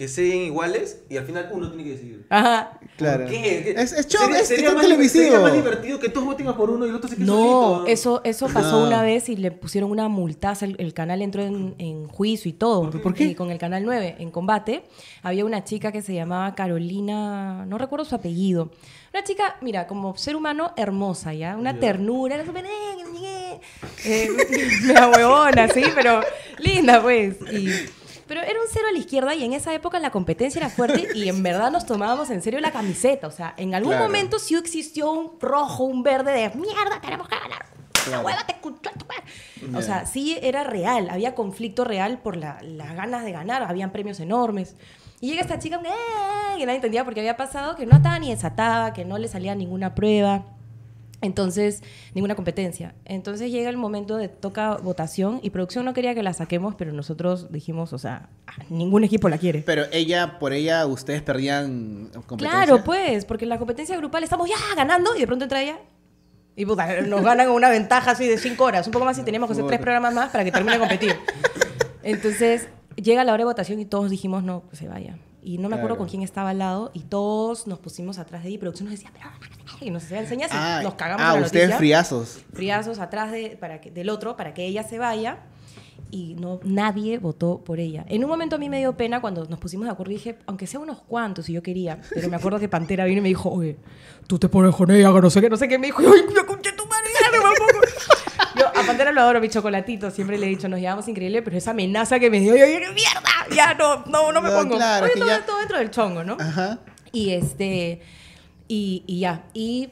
que 0.00 0.08
sean 0.08 0.38
iguales 0.38 1.02
y 1.10 1.18
al 1.18 1.26
final 1.26 1.50
uno 1.52 1.68
tiene 1.68 1.84
que 1.84 1.90
decidir. 1.90 2.24
Ajá. 2.30 2.80
Claro. 2.96 3.24
¿Por 3.24 3.32
qué? 3.34 3.42
¿Qué? 3.42 3.74
Es, 3.76 3.92
es 3.92 4.08
show, 4.08 4.22
Sería- 4.24 4.40
es 4.40 4.48
sería 4.48 4.72
más- 4.72 4.80
televisivo. 4.82 5.24
Sería 5.24 5.40
más 5.40 5.52
divertido 5.52 5.98
que 6.00 6.08
todos 6.08 6.24
voten 6.26 6.48
a 6.48 6.56
por 6.56 6.70
uno 6.70 6.86
y 6.86 6.88
el 6.88 6.94
otro 6.94 7.10
se 7.10 7.16
quede 7.16 7.26
No, 7.26 7.34
solito. 7.74 7.86
eso, 7.86 8.20
eso 8.24 8.48
pasó 8.48 8.80
No. 8.80 8.86
una 8.86 9.02
vez 9.02 9.28
y 9.28 9.36
le 9.36 9.50
pusieron 9.50 9.90
una 9.90 10.08
multaza. 10.08 10.64
El, 10.64 10.76
el 10.78 10.94
canal 10.94 11.20
entró 11.20 11.42
en, 11.42 11.74
en 11.76 12.08
juicio 12.08 12.48
y 12.48 12.54
todo. 12.54 12.88
¿Por 12.90 13.12
qué? 13.12 13.24
Y 13.24 13.34
con 13.34 13.50
el 13.50 13.58
canal 13.58 13.84
9, 13.84 14.16
en 14.18 14.30
combate, 14.30 14.84
había 15.22 15.44
una 15.44 15.64
chica 15.64 15.92
que 15.92 16.00
se 16.00 16.14
llamaba 16.14 16.54
Carolina, 16.54 17.66
no 17.66 17.76
recuerdo 17.76 18.06
su 18.06 18.14
apellido. 18.14 18.70
Una 19.12 19.22
chica, 19.22 19.56
mira, 19.60 19.86
como 19.86 20.16
ser 20.16 20.34
humano 20.34 20.72
hermosa, 20.78 21.34
¿ya? 21.34 21.58
Una 21.58 21.74
Ya. 21.74 21.80
ternura, 21.80 22.36
era 22.36 22.46
súper, 22.46 22.64
eh, 22.64 23.60
eh, 24.06 24.28
mega 24.86 25.08
huevona, 25.10 25.68
sí, 25.68 25.82
pero 25.94 26.20
linda, 26.58 27.02
pues. 27.02 27.36
Y, 27.52 27.68
pero 28.30 28.42
era 28.42 28.60
un 28.60 28.66
cero 28.72 28.86
a 28.88 28.92
la 28.92 28.98
izquierda 29.00 29.34
y 29.34 29.42
en 29.42 29.54
esa 29.54 29.74
época 29.74 29.98
la 29.98 30.10
competencia 30.12 30.60
era 30.60 30.68
fuerte 30.70 31.08
y 31.16 31.28
en 31.28 31.42
verdad 31.42 31.72
nos 31.72 31.84
tomábamos 31.84 32.30
en 32.30 32.40
serio 32.42 32.60
la 32.60 32.70
camiseta. 32.70 33.26
O 33.26 33.32
sea, 33.32 33.54
en 33.56 33.74
algún 33.74 33.90
Claro. 33.90 34.04
momento 34.06 34.38
sí 34.38 34.54
existió 34.54 35.10
un 35.10 35.32
rojo, 35.40 35.82
un 35.82 36.04
verde 36.04 36.30
de 36.30 36.50
mierda, 36.56 37.00
tenemos 37.02 37.28
que 37.28 37.34
ganar. 37.34 37.66
La 38.08 38.20
hueva 38.20 38.46
te 38.46 38.52
escuchó 38.52 38.88
tu 38.96 39.04
madre". 39.04 39.76
O 39.76 39.82
sea, 39.82 40.06
sí 40.06 40.38
era 40.42 40.62
real, 40.62 41.10
había 41.10 41.34
conflicto 41.34 41.82
real 41.84 42.20
por 42.22 42.36
la- 42.36 42.58
las 42.62 42.94
ganas 42.94 43.24
de 43.24 43.32
ganar, 43.32 43.64
habían 43.64 43.90
premios 43.90 44.20
enormes. 44.20 44.76
Y 45.20 45.30
llega 45.30 45.40
esta 45.42 45.58
chica 45.58 45.80
"Eh", 45.84 46.56
que 46.56 46.66
nadie 46.66 46.76
entendía 46.76 47.04
porque 47.04 47.18
había 47.18 47.36
pasado, 47.36 47.74
que 47.74 47.84
no 47.84 47.96
estaba 47.96 48.16
ni 48.20 48.30
desatada, 48.30 48.92
que 48.92 49.04
no 49.04 49.18
le 49.18 49.26
salía 49.26 49.56
ninguna 49.56 49.96
prueba. 49.96 50.44
Entonces, 51.22 51.82
ninguna 52.14 52.34
competencia. 52.34 52.94
Entonces 53.04 53.50
llega 53.50 53.68
el 53.68 53.76
momento 53.76 54.16
de 54.16 54.28
toca 54.28 54.76
votación 54.76 55.40
y 55.42 55.50
producción 55.50 55.84
no 55.84 55.92
quería 55.92 56.14
que 56.14 56.22
la 56.22 56.32
saquemos, 56.32 56.74
pero 56.76 56.92
nosotros 56.92 57.52
dijimos, 57.52 57.92
o 57.92 57.98
sea, 57.98 58.30
ah, 58.46 58.52
ningún 58.70 59.04
equipo 59.04 59.28
la 59.28 59.36
quiere. 59.36 59.62
Pero 59.66 59.84
ella, 59.92 60.38
por 60.38 60.52
ella, 60.54 60.86
ustedes 60.86 61.20
perdían 61.20 62.08
competencia. 62.26 62.64
Claro, 62.64 62.84
pues, 62.84 63.26
porque 63.26 63.44
en 63.44 63.50
la 63.50 63.58
competencia 63.58 63.96
grupal 63.98 64.24
estamos 64.24 64.48
ya 64.48 64.56
ganando 64.74 65.14
y 65.14 65.20
de 65.20 65.26
pronto 65.26 65.44
entra 65.44 65.62
ella. 65.62 65.78
Y 66.56 66.64
puta, 66.66 67.02
nos 67.02 67.22
ganan 67.22 67.50
una 67.50 67.68
ventaja 67.70 68.12
así 68.12 68.26
de 68.26 68.38
cinco 68.38 68.64
horas, 68.64 68.86
un 68.86 68.92
poco 68.92 69.04
más 69.04 69.16
si 69.16 69.22
teníamos 69.22 69.48
que 69.48 69.52
hacer 69.52 69.66
tres 69.66 69.78
programas 69.80 70.14
más 70.14 70.30
para 70.30 70.42
que 70.44 70.50
termine 70.52 70.72
de 70.74 70.78
competir. 70.80 71.16
Entonces, 72.02 72.68
llega 72.96 73.24
la 73.24 73.32
hora 73.32 73.42
de 73.42 73.44
votación 73.46 73.78
y 73.80 73.84
todos 73.84 74.10
dijimos, 74.10 74.42
no, 74.42 74.64
que 74.68 74.76
se 74.76 74.88
vaya. 74.88 75.16
Y 75.42 75.58
no 75.58 75.68
me 75.68 75.76
acuerdo 75.76 75.94
Claro. 75.96 75.98
con 75.98 76.08
quién 76.08 76.22
estaba 76.22 76.50
al 76.50 76.58
lado 76.58 76.90
y 76.92 77.00
todos 77.00 77.66
nos 77.66 77.78
pusimos 77.78 78.18
atrás 78.18 78.42
de 78.42 78.48
ella 78.48 78.56
y 78.56 78.58
producción 78.58 78.88
nos 78.90 78.98
decía, 78.98 79.10
pero 79.12 79.26
y 79.80 79.90
nos 79.90 80.10
enseña 80.10 80.48
si 80.48 80.54
Ah, 80.56 80.80
nos 80.82 80.94
cagamos 80.94 81.24
ah, 81.26 81.34
la 81.38 81.40
ustedes 81.46 81.70
noticia. 81.70 81.78
friazos. 81.78 82.44
friazos 82.52 82.98
atrás 82.98 83.32
de, 83.32 83.56
para 83.60 83.80
que, 83.80 83.90
del 83.90 84.08
otro 84.10 84.36
para 84.36 84.52
que 84.54 84.64
ella 84.66 84.82
se 84.82 84.98
vaya 84.98 85.38
y 86.12 86.34
no 86.34 86.58
nadie 86.64 87.18
votó 87.18 87.62
por 87.64 87.78
ella. 87.78 88.04
En 88.08 88.24
un 88.24 88.30
momento 88.30 88.56
a 88.56 88.58
mí 88.58 88.68
me 88.68 88.78
dio 88.78 88.96
pena 88.96 89.20
cuando 89.20 89.44
nos 89.46 89.58
pusimos 89.60 89.86
de 89.86 89.92
acuerdo 89.92 90.10
y 90.12 90.16
dije, 90.16 90.38
aunque 90.46 90.66
sea 90.66 90.80
unos 90.80 91.00
cuantos, 91.02 91.46
si 91.46 91.52
yo 91.52 91.62
quería, 91.62 92.00
pero 92.12 92.28
me 92.28 92.36
acuerdo 92.36 92.58
que 92.58 92.68
Pantera 92.68 93.04
vino 93.04 93.18
y 93.18 93.22
me 93.22 93.28
dijo, 93.28 93.48
oye, 93.50 93.76
tú 94.26 94.38
te 94.38 94.48
pones 94.48 94.74
con 94.74 94.90
ella, 94.90 95.12
que 95.12 95.20
no 95.20 95.30
sé 95.30 95.40
qué, 95.40 95.48
no 95.48 95.56
sé 95.56 95.68
qué, 95.68 95.78
me 95.78 95.86
dijo, 95.86 96.00
ay, 96.02 96.22
me 96.34 96.44
conché 96.44 96.72
tu 96.72 96.84
madre, 96.86 97.08
ya 97.20 97.30
no 97.38 97.48
me 97.48 97.54
pongo". 97.56 97.80
Yo 98.58 98.66
a 98.68 98.84
Pantera 98.86 99.12
lo 99.12 99.20
adoro, 99.20 99.40
mi 99.40 99.48
chocolatito, 99.48 100.10
siempre 100.10 100.36
le 100.36 100.46
he 100.46 100.48
dicho, 100.48 100.68
nos 100.68 100.80
llevamos 100.80 101.06
increíble, 101.06 101.42
pero 101.42 101.56
esa 101.56 101.70
amenaza 101.70 102.18
que 102.18 102.28
me 102.28 102.40
dio, 102.40 102.56
yo 102.56 102.66
dije, 102.66 102.80
mierda, 102.92 103.54
ya 103.54 103.74
no, 103.74 104.04
no, 104.06 104.32
no 104.32 104.42
me 104.42 104.50
No, 104.50 104.56
pongo. 104.56 104.76
claro, 104.76 105.06
Oye, 105.06 105.14
todo, 105.14 105.26
ya- 105.28 105.46
todo 105.46 105.58
dentro 105.60 105.78
del 105.78 105.90
chongo, 105.92 106.24
¿no? 106.24 106.36
Ajá. 106.40 106.80
Y 107.12 107.30
este. 107.30 108.00
Y, 108.70 109.02
y 109.08 109.18
ya. 109.18 109.46
Y 109.52 109.88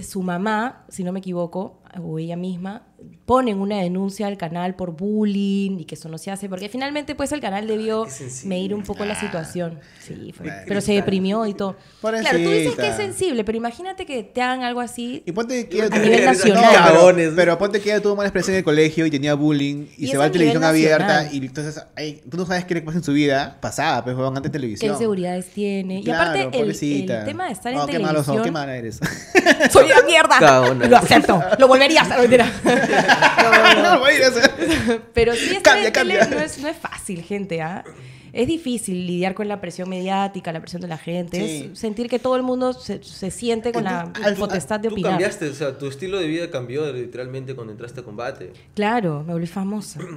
su 0.00 0.22
mamá, 0.22 0.86
si 0.88 1.04
no 1.04 1.12
me 1.12 1.18
equivoco, 1.18 1.82
o 2.02 2.18
ella 2.18 2.34
misma, 2.34 2.86
ponen 3.26 3.60
una 3.60 3.78
denuncia 3.78 4.26
al 4.26 4.36
canal 4.36 4.74
por 4.74 4.92
bullying 4.96 5.78
y 5.80 5.84
que 5.84 5.94
eso 5.94 6.08
no 6.08 6.18
se 6.18 6.30
hace, 6.30 6.48
porque 6.48 6.68
finalmente 6.68 7.14
pues 7.14 7.32
el 7.32 7.40
canal 7.40 7.66
debió 7.66 8.04
Qué 8.04 8.28
medir 8.46 8.74
un 8.74 8.82
poco 8.82 9.04
la 9.04 9.18
situación. 9.18 9.78
Sí, 10.00 10.32
fue- 10.36 10.50
pero 10.66 10.80
se 10.80 10.92
deprimió 10.92 11.46
y 11.46 11.54
todo. 11.54 11.76
Pobrecita. 12.00 12.30
Claro, 12.30 12.44
tú 12.44 12.50
dices 12.50 12.74
que 12.74 12.88
es 12.88 12.96
sensible, 12.96 13.44
pero 13.44 13.56
imagínate 13.58 14.04
que 14.06 14.22
te 14.24 14.42
hagan 14.42 14.62
algo 14.64 14.80
así. 14.80 15.22
Y 15.24 15.32
ponte 15.32 15.68
que 15.68 15.82
A 15.82 15.86
ella- 15.86 15.98
nivel 15.98 16.20
No, 16.20 16.26
nacional. 16.32 17.32
pero- 17.36 17.58
ponte 17.58 17.80
que 17.80 17.90
ella 17.90 18.02
tuvo 18.02 18.16
mala 18.16 18.28
expresión 18.28 18.54
en 18.54 18.58
el 18.58 18.64
colegio 18.64 19.06
y 19.06 19.10
tenía 19.10 19.34
bullying 19.34 19.86
y, 19.96 20.04
Y 20.06 20.08
se 20.08 20.16
va 20.18 20.24
a 20.24 20.26
a 20.26 20.32
televisión 20.32 20.64
abierta 20.64 21.28
y 21.32 21.38
entonces 21.38 21.80
ay, 21.96 22.22
tú 22.30 22.36
no 22.36 22.44
sabes 22.46 22.64
qué 22.64 22.74
le 22.74 22.82
pasa 22.82 22.98
en 22.98 23.04
su 23.04 23.12
vida 23.12 23.56
pasada, 23.60 24.02
pues 24.02 24.16
juegan 24.16 24.36
antes 24.36 24.50
de 24.50 24.58
¿Qué 24.58 24.60
televisión. 24.60 24.92
inseguridades 24.92 25.46
tiene? 25.46 26.00
Y 26.00 26.10
aparte, 26.10 26.42
el, 26.52 26.76
tema 27.24 27.46
de 27.46 27.52
estar 27.52 27.72
en 27.72 27.78
Oh, 27.78 27.86
qué 27.86 27.98
malos 27.98 28.26
son, 28.26 28.36
televisión. 28.36 28.42
qué 28.44 28.50
mala 28.50 28.76
eres. 28.76 29.00
¡Soy 29.70 29.86
una 29.86 30.02
mierda! 30.02 30.74
Lo 30.88 30.96
acepto, 30.96 31.40
lo 31.58 31.68
volvería 31.68 32.00
a 32.00 32.04
hacer. 32.04 32.22
Mentira. 32.96 33.82
no, 33.94 33.98
voy 34.00 34.10
a 34.12 34.16
ir 34.16 34.24
a 34.24 34.28
hacer. 34.28 35.02
Pero 35.14 35.34
sí, 35.34 35.56
estar 35.56 35.62
Cambia, 35.74 35.88
en 35.88 35.92
tele 35.92 36.18
cambia. 36.18 36.36
no 36.38 36.44
es, 36.44 36.58
no 36.58 36.68
es 36.68 36.76
fácil, 36.76 37.22
gente. 37.22 37.60
¿ah? 37.62 37.84
Es 38.32 38.46
difícil 38.48 39.06
lidiar 39.06 39.34
con 39.34 39.46
la 39.46 39.60
presión 39.60 39.90
mediática, 39.90 40.52
la 40.52 40.60
presión 40.60 40.80
de 40.80 40.88
la 40.88 40.96
gente. 40.96 41.36
Sí. 41.46 41.70
Es 41.72 41.78
sentir 41.78 42.08
que 42.08 42.18
todo 42.18 42.36
el 42.36 42.42
mundo 42.42 42.72
se, 42.72 43.02
se 43.04 43.30
siente 43.30 43.72
con 43.72 43.84
la 43.84 44.10
al- 44.24 44.36
potestad 44.36 44.80
de 44.80 44.88
Tú 44.88 44.94
opinar. 44.94 45.12
cambiaste, 45.12 45.50
o 45.50 45.54
sea, 45.54 45.76
tu 45.76 45.86
estilo 45.86 46.18
de 46.18 46.26
vida 46.28 46.50
cambió 46.50 46.90
literalmente 46.92 47.54
cuando 47.54 47.72
entraste 47.72 48.00
a 48.00 48.04
combate. 48.04 48.52
Claro, 48.74 49.22
me 49.26 49.34
volví 49.34 49.46
famosa. 49.46 50.00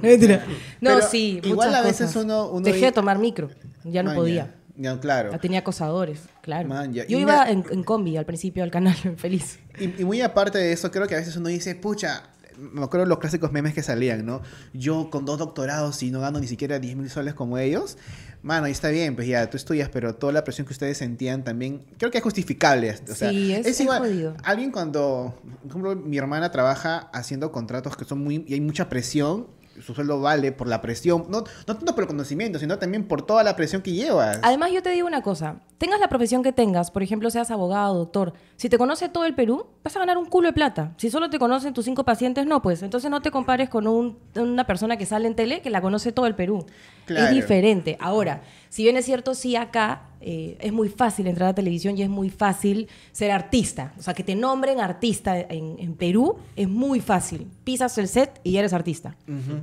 Pero 0.80 1.02
sí. 1.02 1.40
igual 1.42 1.68
muchas 1.68 1.74
a 1.74 1.86
veces 1.86 2.06
cosas. 2.08 2.24
uno- 2.24 2.48
uno 2.50 2.64
Dejé 2.64 2.86
de 2.86 2.92
tomar 2.92 3.18
micro. 3.18 3.50
Ya 3.84 4.02
no 4.02 4.10
Man, 4.10 4.16
podía. 4.16 4.54
Ya, 4.78 4.94
Ya, 4.94 5.00
claro. 5.00 5.32
Ya 5.32 5.38
tenía 5.38 5.58
acosadores, 5.60 6.20
claro. 6.42 6.68
Man, 6.68 6.92
ya. 6.94 7.06
Yo 7.06 7.18
Y 7.18 7.20
iba 7.20 7.34
una- 7.42 7.50
en, 7.50 7.64
en 7.70 7.82
combi 7.82 8.16
al 8.16 8.24
principio 8.24 8.62
al 8.64 8.70
canal, 8.70 8.96
feliz. 9.18 9.58
Y, 9.78 10.00
y 10.00 10.04
muy 10.06 10.22
aparte 10.22 10.56
de 10.58 10.72
eso, 10.72 10.90
creo 10.90 11.06
que 11.06 11.14
a 11.14 11.18
veces 11.18 11.36
uno 11.36 11.48
dice, 11.50 11.74
pucha, 11.74 12.22
me 12.58 12.82
acuerdo 12.84 13.04
de 13.04 13.08
los 13.08 13.18
clásicos 13.18 13.52
memes 13.52 13.74
que 13.74 13.82
salían, 13.82 14.24
¿no? 14.26 14.42
Yo 14.72 15.10
con 15.10 15.24
dos 15.24 15.38
doctorados 15.38 16.02
y 16.02 16.10
no 16.10 16.20
gano 16.20 16.38
ni 16.40 16.46
siquiera 16.46 16.78
10 16.78 16.96
mil 16.96 17.10
soles 17.10 17.34
como 17.34 17.58
ellos. 17.58 17.98
Mano, 18.42 18.68
y 18.68 18.70
está 18.70 18.90
bien, 18.90 19.16
pues 19.16 19.26
ya, 19.26 19.50
tú 19.50 19.56
estudias, 19.56 19.88
pero 19.88 20.14
toda 20.14 20.32
la 20.32 20.44
presión 20.44 20.66
que 20.66 20.72
ustedes 20.72 20.98
sentían 20.98 21.42
también, 21.42 21.82
creo 21.98 22.10
que 22.12 22.18
es 22.18 22.22
justificable. 22.24 22.94
O 23.10 23.14
sea, 23.14 23.30
Sí, 23.30 23.52
es- 23.52 23.66
es 23.66 23.86
jodido. 23.86 24.36
Alguien 24.44 24.70
cuando, 24.70 25.34
por 25.62 25.70
ejemplo, 25.70 25.96
mi 25.96 26.16
hermana 26.18 26.50
trabaja 26.52 27.10
haciendo 27.12 27.50
contratos 27.50 27.96
que 27.96 28.04
son 28.04 28.22
muy, 28.22 28.44
y 28.46 28.54
hay 28.54 28.60
mucha 28.60 28.88
presión, 28.88 29.48
su 29.82 29.94
sueldo 29.94 30.20
vale 30.20 30.52
por 30.52 30.68
la 30.68 30.80
presión, 30.80 31.26
no, 31.28 31.40
no 31.40 31.76
tanto 31.76 31.94
por 31.94 32.04
el 32.04 32.08
conocimiento, 32.08 32.58
sino 32.58 32.78
también 32.78 33.06
por 33.08 33.22
toda 33.22 33.42
la 33.42 33.56
presión 33.56 33.82
que 33.82 33.92
llevas. 33.92 34.38
Además, 34.42 34.70
yo 34.72 34.82
te 34.82 34.90
digo 34.90 35.06
una 35.06 35.22
cosa. 35.22 35.56
Tengas 35.78 36.00
la 36.00 36.08
profesión 36.08 36.42
que 36.42 36.52
tengas, 36.52 36.90
por 36.90 37.02
ejemplo, 37.02 37.30
seas 37.30 37.50
abogado, 37.50 37.94
doctor, 37.94 38.32
si 38.56 38.68
te 38.68 38.78
conoce 38.78 39.08
todo 39.10 39.24
el 39.26 39.34
Perú, 39.34 39.66
vas 39.84 39.94
a 39.94 39.98
ganar 39.98 40.16
un 40.16 40.24
culo 40.26 40.48
de 40.48 40.54
plata. 40.54 40.94
Si 40.96 41.10
solo 41.10 41.28
te 41.28 41.38
conocen 41.38 41.74
tus 41.74 41.84
cinco 41.84 42.04
pacientes, 42.04 42.46
no, 42.46 42.62
pues. 42.62 42.82
Entonces 42.82 43.10
no 43.10 43.20
te 43.20 43.30
compares 43.30 43.68
con 43.68 43.86
un- 43.86 44.18
una 44.36 44.64
persona 44.66 44.96
que 44.96 45.04
sale 45.04 45.26
en 45.28 45.34
tele 45.36 45.60
que 45.60 45.68
la 45.70 45.82
conoce 45.82 46.12
todo 46.12 46.26
el 46.26 46.34
Perú. 46.34 46.64
Claro. 47.06 47.28
Es 47.28 47.34
diferente. 47.34 47.96
Ahora, 48.00 48.42
si 48.68 48.82
bien 48.82 48.96
es 48.96 49.06
cierto, 49.06 49.34
sí 49.34 49.56
acá 49.56 50.02
eh, 50.20 50.58
es 50.60 50.72
muy 50.72 50.88
fácil 50.88 51.26
entrar 51.28 51.48
a 51.48 51.54
televisión 51.54 51.96
y 51.96 52.02
es 52.02 52.08
muy 52.08 52.30
fácil 52.30 52.88
ser 53.12 53.30
artista. 53.30 53.94
O 53.98 54.02
sea, 54.02 54.12
que 54.12 54.24
te 54.24 54.34
nombren 54.34 54.80
artista 54.80 55.38
en, 55.38 55.76
en 55.78 55.94
Perú 55.94 56.36
es 56.56 56.68
muy 56.68 57.00
fácil. 57.00 57.46
Pisas 57.64 57.96
el 57.98 58.08
set 58.08 58.40
y 58.42 58.52
ya 58.52 58.58
eres 58.58 58.72
artista. 58.72 59.16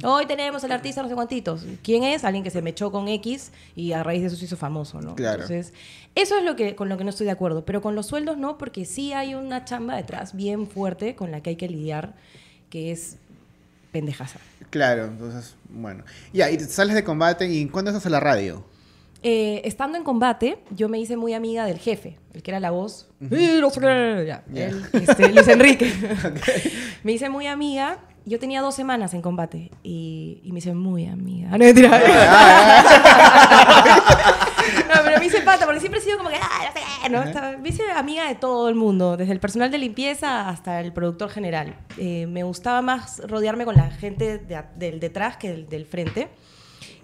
Hoy 0.04 0.26
tenemos 0.26 0.64
el 0.64 0.72
artista 0.72 1.04
no 1.04 1.10
sé 1.10 1.16
cuántitos. 1.16 1.66
¿Quién 1.84 2.04
es? 2.04 2.24
Alguien 2.24 2.44
que 2.44 2.50
se 2.50 2.62
mechó 2.62 2.92
con 2.92 3.08
X 3.08 3.52
y 3.76 3.92
a 3.92 4.04
raíz 4.04 4.22
de 4.22 4.28
eso 4.28 4.36
se 4.36 4.46
hizo 4.46 4.58
famoso, 4.58 5.02
¿no? 5.02 5.16
Claro. 5.16 5.44
Entonces, 5.44 5.74
eso 6.16 6.38
es 6.38 6.44
lo 6.44 6.56
que, 6.56 6.76
con 6.76 6.90
lo 6.90 6.98
que 6.98 7.04
no 7.04 7.10
estoy 7.10 7.26
de 7.26 7.32
acuerdo. 7.32 7.66
Pero 7.66 7.82
con 7.82 7.94
los 7.96 8.08
sueldos 8.08 8.38
no, 8.38 8.58
porque 8.58 8.86
sí 8.86 9.14
hay 9.14 9.36
una 9.36 9.66
chamba 9.66 9.96
detrás 9.96 10.36
bien 10.36 10.68
fuerte 10.68 11.16
con 11.16 11.30
la 11.30 11.42
que 11.42 11.52
hay 11.52 11.56
que 11.56 11.68
lidiar, 11.68 12.16
que 12.70 12.92
es 12.92 13.18
pendejaza. 13.94 14.40
Claro, 14.70 15.06
entonces, 15.06 15.56
bueno. 15.70 16.04
Ya, 16.34 16.50
y 16.52 16.60
sales 16.60 16.96
de 16.96 17.06
combate 17.06 17.48
y 17.48 17.68
¿cuándo 17.68 17.92
estás 17.92 18.06
a 18.06 18.10
la 18.10 18.20
radio? 18.20 18.66
Eh, 19.26 19.62
estando 19.64 19.98
en 19.98 20.04
combate, 20.04 20.58
yo 20.72 20.90
me 20.90 21.00
hice 21.00 21.16
muy 21.16 21.34
amiga 21.34 21.66
del 21.66 21.78
jefe, 21.80 22.18
el 22.34 22.44
que 22.44 22.52
era 22.52 22.60
la 22.60 22.72
voz. 22.72 23.08
"Eh, 23.32 23.60
no 23.62 23.70
sé 23.70 23.80
qué", 23.80 24.26
ya, 24.28 24.44
Ya. 24.52 24.66
él, 24.68 24.84
este, 24.92 25.32
Luis 25.32 25.48
Enrique. 25.48 25.94
me 27.04 27.14
hice 27.14 27.30
muy 27.30 27.48
amiga. 27.48 28.00
Yo 28.26 28.40
tenía 28.40 28.62
dos 28.62 28.74
semanas 28.76 29.14
en 29.14 29.22
combate 29.22 29.70
y, 29.84 30.40
y 30.44 30.52
me 30.54 30.60
hice 30.60 30.74
muy 30.74 31.08
amiga. 31.08 31.50
No, 31.52 31.58
mentira. 31.58 32.02
No, 34.94 35.02
pero 35.04 35.20
me 35.20 35.26
hice 35.26 35.42
pata 35.42 35.66
porque 35.66 35.80
siempre 35.80 36.00
he 36.00 36.04
sido 36.04 36.18
como 36.18 36.30
que, 36.30 36.38
no 37.20 37.26
sé 37.26 37.32
qué", 37.34 37.40
¿no? 37.54 37.60
Me 37.60 37.70
hice 37.70 37.84
amiga 37.96 38.28
de 38.28 38.36
todo 38.36 38.70
el 38.70 38.76
mundo, 38.76 39.18
desde 39.18 39.32
el 39.34 39.40
personal 39.40 39.72
de 39.72 39.78
limpieza 39.78 40.50
hasta 40.50 40.80
el 40.82 40.94
productor 40.94 41.30
general. 41.30 41.76
Eh, 41.98 42.26
me 42.28 42.44
gustaba 42.44 42.82
más 42.82 43.22
rodearme 43.28 43.66
con 43.66 43.76
la 43.76 43.90
gente 43.92 44.38
de 44.40 44.62
del 44.78 45.00
detrás 45.00 45.38
que 45.38 45.50
del, 45.50 45.70
del 45.70 45.86
frente. 45.86 46.30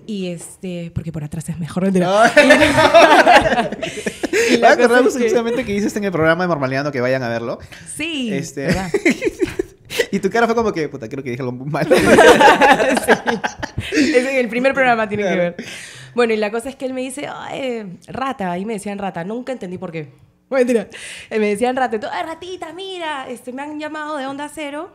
Y 0.06 0.28
este, 0.30 0.92
porque 0.96 1.12
por 1.12 1.24
atrás 1.24 1.48
es 1.50 1.60
mejor. 1.60 1.84
mentira. 1.84 2.32
Y 4.52 4.64
acordamos 4.64 5.16
es 5.16 5.34
que- 5.34 5.64
que 5.66 5.74
dices 5.74 5.96
en 5.96 6.04
el 6.04 6.12
programa 6.12 6.44
de 6.44 6.48
Normaleando 6.48 6.92
que 6.92 7.02
vayan 7.02 7.22
a 7.24 7.30
verlo. 7.30 7.60
Sí. 7.96 8.32
Este- 8.34 8.68
¿verdad? 8.68 8.90
y 10.12 10.20
tu 10.20 10.30
cara 10.30 10.46
fue 10.48 10.56
como 10.56 10.72
que, 10.72 10.88
puta, 10.90 11.08
creo 11.10 11.24
que 11.24 11.32
dije 11.32 11.42
algo 11.42 11.52
muy 11.52 11.70
mal. 11.70 11.88
Sí. 11.88 11.94
Es 14.16 14.26
en 14.26 14.36
el 14.38 14.48
primer 14.50 14.74
programa 14.74 15.08
tiene 15.08 15.24
que 15.24 15.36
ver. 15.36 15.56
Bueno, 16.20 16.34
y 16.34 16.36
la 16.36 16.52
cosa 16.52 16.68
es 16.68 16.76
que 16.76 16.86
él 16.86 16.94
me 16.94 17.00
dice, 17.00 17.30
"Ay, 17.34 17.98
rata, 18.08 18.58
y 18.58 18.66
me 18.66 18.74
decían 18.74 18.98
rata, 18.98 19.24
nunca 19.24 19.54
entendí 19.54 19.78
por 19.78 19.90
qué. 19.90 20.12
Mentira. 20.50 20.90
Eh, 21.30 21.40
Me 21.40 21.48
decían 21.48 21.78
rata, 21.78 21.98
"Ay, 22.12 22.26
ratita, 22.26 22.74
mira, 22.74 23.30
este, 23.30 23.54
me 23.54 23.62
han 23.62 23.80
llamado 23.80 24.18
de 24.18 24.26
Onda 24.26 24.50
Cero 24.54 24.90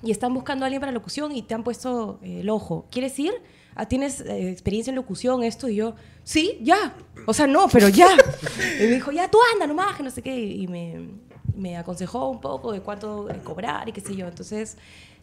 y 0.00 0.12
están 0.12 0.32
buscando 0.32 0.64
a 0.64 0.66
alguien 0.66 0.78
para 0.78 0.92
locución 0.92 1.32
y 1.32 1.42
te 1.42 1.54
han 1.54 1.64
puesto 1.64 2.20
eh, 2.22 2.42
el 2.42 2.50
ojo. 2.50 2.86
¿Quieres 2.88 3.18
ir? 3.18 3.32
Ah, 3.74 3.86
¿Tienes 3.88 4.20
eh, 4.20 4.48
experiencia 4.52 4.92
en 4.92 4.94
locución, 4.94 5.42
esto? 5.42 5.68
Y 5.68 5.74
yo, 5.74 5.96
sí, 6.22 6.58
ya. 6.62 6.94
O 7.26 7.34
sea, 7.34 7.48
no, 7.48 7.66
pero 7.66 7.88
ya. 7.88 8.06
y 8.80 8.82
me 8.84 8.90
dijo, 8.92 9.10
ya, 9.10 9.28
tú 9.28 9.38
anda 9.54 9.66
nomás, 9.66 9.96
que 9.96 10.04
no 10.04 10.10
sé 10.12 10.22
qué. 10.22 10.36
Y 10.38 10.68
me, 10.68 11.08
me 11.56 11.76
aconsejó 11.76 12.30
un 12.30 12.40
poco 12.40 12.70
de 12.70 12.80
cuánto 12.80 13.28
eh, 13.28 13.40
cobrar 13.42 13.88
y 13.88 13.92
qué 13.92 14.00
sé 14.00 14.14
yo. 14.14 14.28
Entonces, 14.28 14.76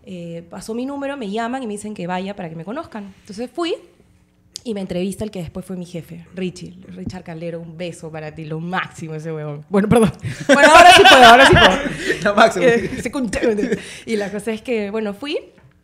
eh, 0.03 0.45
pasó 0.49 0.73
mi 0.73 0.85
número, 0.85 1.15
me 1.15 1.29
llaman 1.31 1.63
y 1.63 1.67
me 1.67 1.73
dicen 1.73 1.93
que 1.93 2.05
vaya 2.05 2.35
para 2.35 2.49
que 2.49 2.57
me 2.57 2.65
conozcan. 2.65 3.13
Entonces 3.21 3.49
fui 3.49 3.75
y 4.63 4.73
me 4.73 4.81
entrevista 4.81 5.23
el 5.23 5.31
que 5.31 5.39
después 5.39 5.65
fue 5.65 5.75
mi 5.75 5.85
jefe, 5.85 6.25
Richie. 6.35 6.75
Richard 6.87 7.23
Calero, 7.23 7.59
un 7.59 7.77
beso 7.77 8.11
para 8.11 8.33
ti, 8.35 8.45
lo 8.45 8.59
máximo 8.59 9.15
ese 9.15 9.31
huevón. 9.31 9.65
Bueno, 9.69 9.89
perdón. 9.89 10.11
Bueno, 10.47 10.69
ahora 10.75 10.91
sí 10.95 11.01
puedo, 11.09 11.23
ahora 11.25 11.45
sí 11.47 11.53
puedo. 11.53 12.21
La 12.23 12.33
máxima. 12.33 12.65
Eh, 12.65 13.79
y 14.05 14.15
la 14.17 14.31
cosa 14.31 14.51
es 14.51 14.61
que, 14.61 14.91
bueno, 14.91 15.13
fui 15.13 15.39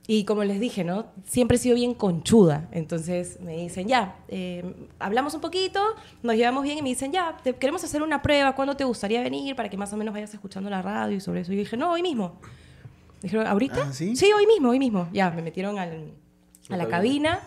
y 0.09 0.23
como 0.23 0.43
les 0.43 0.59
dije, 0.59 0.83
¿no? 0.83 1.07
Siempre 1.25 1.57
he 1.57 1.59
sido 1.59 1.75
bien 1.75 1.93
conchuda. 1.93 2.69
Entonces 2.71 3.39
me 3.41 3.57
dicen, 3.57 3.87
ya, 3.87 4.15
eh, 4.29 4.63
hablamos 4.99 5.33
un 5.33 5.41
poquito, 5.41 5.81
nos 6.23 6.35
llevamos 6.35 6.63
bien 6.63 6.77
y 6.77 6.81
me 6.81 6.89
dicen, 6.89 7.11
ya, 7.11 7.35
te- 7.43 7.55
queremos 7.55 7.83
hacer 7.83 8.01
una 8.03 8.21
prueba, 8.21 8.53
¿cuándo 8.55 8.77
te 8.77 8.83
gustaría 8.83 9.21
venir 9.21 9.55
para 9.55 9.69
que 9.69 9.75
más 9.77 9.91
o 9.91 9.97
menos 9.97 10.13
vayas 10.13 10.33
escuchando 10.33 10.69
la 10.69 10.81
radio 10.81 11.17
y 11.17 11.19
sobre 11.19 11.41
eso? 11.41 11.51
Y 11.51 11.55
yo 11.55 11.59
dije, 11.63 11.75
no, 11.77 11.91
hoy 11.91 12.01
mismo. 12.03 12.39
Dijeron, 13.21 13.47
¿ahorita? 13.47 13.87
Ah, 13.89 13.91
¿sí? 13.93 14.13
hoy 14.31 14.45
mismo, 14.45 14.69
hoy 14.69 14.79
mismo. 14.79 15.09
Ya, 15.11 15.31
me 15.31 15.41
metieron 15.41 15.79
al- 15.79 16.11
a 16.69 16.77
la 16.77 16.77
La 16.77 16.87
cabina. 16.87 17.39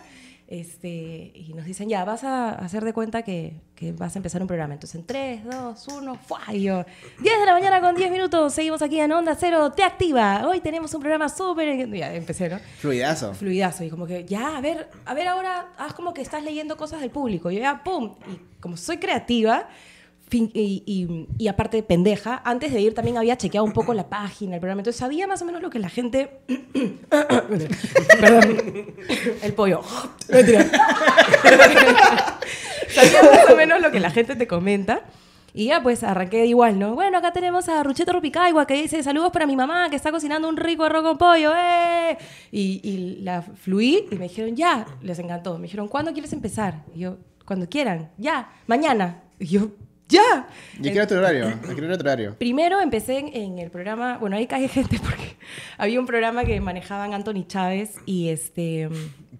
Este, 0.51 1.31
y 1.33 1.53
nos 1.55 1.63
dicen, 1.63 1.87
ya, 1.87 2.03
vas 2.03 2.25
a 2.25 2.49
hacer 2.49 2.83
de 2.83 2.91
cuenta 2.91 3.21
que, 3.21 3.61
que 3.73 3.93
vas 3.93 4.17
a 4.17 4.19
empezar 4.19 4.41
un 4.41 4.49
programa. 4.49 4.73
Entonces, 4.73 4.99
en 4.99 5.05
3, 5.05 5.45
2, 5.45 5.87
1, 5.87 6.15
¡fua! 6.15 6.41
Y 6.51 6.63
yo, 6.63 6.83
10 7.19 7.39
de 7.39 7.45
la 7.45 7.53
mañana 7.53 7.79
con 7.79 7.95
10 7.95 8.11
minutos, 8.11 8.53
seguimos 8.53 8.81
aquí 8.81 8.99
en 8.99 9.13
Onda 9.13 9.33
Cero, 9.39 9.71
te 9.71 9.81
activa. 9.81 10.45
Hoy 10.45 10.59
tenemos 10.59 10.93
un 10.93 10.99
programa 10.99 11.29
súper... 11.29 11.89
Ya, 11.89 12.13
empecé, 12.13 12.49
¿no? 12.49 12.59
Fluidazo. 12.79 13.33
Fluidazo. 13.33 13.85
Y 13.85 13.89
como 13.89 14.05
que, 14.05 14.25
ya, 14.25 14.57
a 14.57 14.59
ver, 14.59 14.89
a 15.05 15.13
ver 15.13 15.29
ahora, 15.29 15.69
haz 15.77 15.93
como 15.93 16.13
que 16.13 16.21
estás 16.21 16.43
leyendo 16.43 16.75
cosas 16.75 16.99
del 16.99 17.11
público. 17.11 17.49
Y 17.49 17.55
yo 17.55 17.61
ya, 17.61 17.81
¡pum! 17.81 18.15
Y 18.27 18.59
como 18.59 18.75
soy 18.75 18.97
creativa... 18.97 19.69
Y, 20.33 20.49
y- 20.85 21.27
y 21.37 21.47
aparte 21.49 21.75
de 21.77 21.83
pendeja, 21.83 22.41
antes 22.45 22.71
de 22.71 22.79
ir 22.79 22.93
también 22.93 23.17
había 23.17 23.35
chequeado 23.37 23.65
un 23.65 23.73
poco 23.73 23.93
la 23.93 24.07
página, 24.09 24.55
el 24.55 24.61
programa, 24.61 24.79
entonces 24.81 24.97
sabía 24.99 25.27
más 25.27 25.41
o 25.41 25.45
menos 25.45 25.61
lo 25.61 25.69
que 25.69 25.79
la 25.79 25.89
gente... 25.89 26.39
Perdón, 28.19 28.57
el 29.43 29.53
pollo. 29.53 29.81
Sabía 32.89 33.21
más 33.23 33.49
o 33.51 33.55
menos 33.55 33.81
lo 33.81 33.91
que 33.91 33.99
la 33.99 34.09
gente 34.11 34.35
te 34.35 34.47
comenta. 34.47 35.01
Y 35.53 35.65
ya 35.67 35.83
pues 35.83 36.01
arranqué 36.03 36.45
igual, 36.45 36.79
¿no? 36.79 36.93
Bueno, 36.95 37.17
acá 37.17 37.33
tenemos 37.33 37.67
a 37.67 37.83
Rucheto 37.83 38.13
Rupicaigua 38.13 38.65
que 38.65 38.73
dice 38.75 39.03
saludos 39.03 39.31
para 39.33 39.45
mi 39.45 39.57
mamá 39.57 39.89
que 39.89 39.97
está 39.97 40.09
cocinando 40.11 40.47
un 40.47 40.55
rico 40.55 40.85
arroz 40.85 41.03
con 41.03 41.17
pollo, 41.17 41.51
¡eh! 41.55 42.17
Y, 42.53 42.79
y 42.83 43.17
la 43.21 43.41
fluí 43.41 44.05
y 44.09 44.15
me 44.15 44.29
dijeron, 44.29 44.55
ya, 44.55 44.85
les 45.01 45.19
encantó. 45.19 45.57
Me 45.57 45.63
dijeron, 45.63 45.89
¿cuándo 45.89 46.13
quieres 46.13 46.31
empezar? 46.31 46.83
Y 46.95 46.99
yo, 46.99 47.17
cuando 47.45 47.67
quieran, 47.67 48.11
ya, 48.17 48.49
mañana. 48.67 49.23
Y 49.39 49.47
yo, 49.47 49.67
ya. 50.11 50.47
¿Y 50.77 50.83
qué 50.83 50.95
era 50.95 51.07
tu 51.07 51.15
horario? 51.15 51.47
¿A 51.47 51.75
qué 51.75 51.85
era 51.85 51.97
tu 51.97 52.03
horario? 52.03 52.35
Primero 52.37 52.79
empecé 52.79 53.19
en, 53.19 53.35
en 53.35 53.59
el 53.59 53.71
programa, 53.71 54.17
bueno, 54.17 54.35
ahí 54.35 54.47
cae 54.47 54.67
gente 54.67 54.99
porque 54.99 55.37
había 55.77 55.99
un 55.99 56.05
programa 56.05 56.43
que 56.43 56.59
manejaban 56.59 57.13
Anthony 57.13 57.45
Chávez 57.47 57.95
y 58.05 58.29
este 58.29 58.89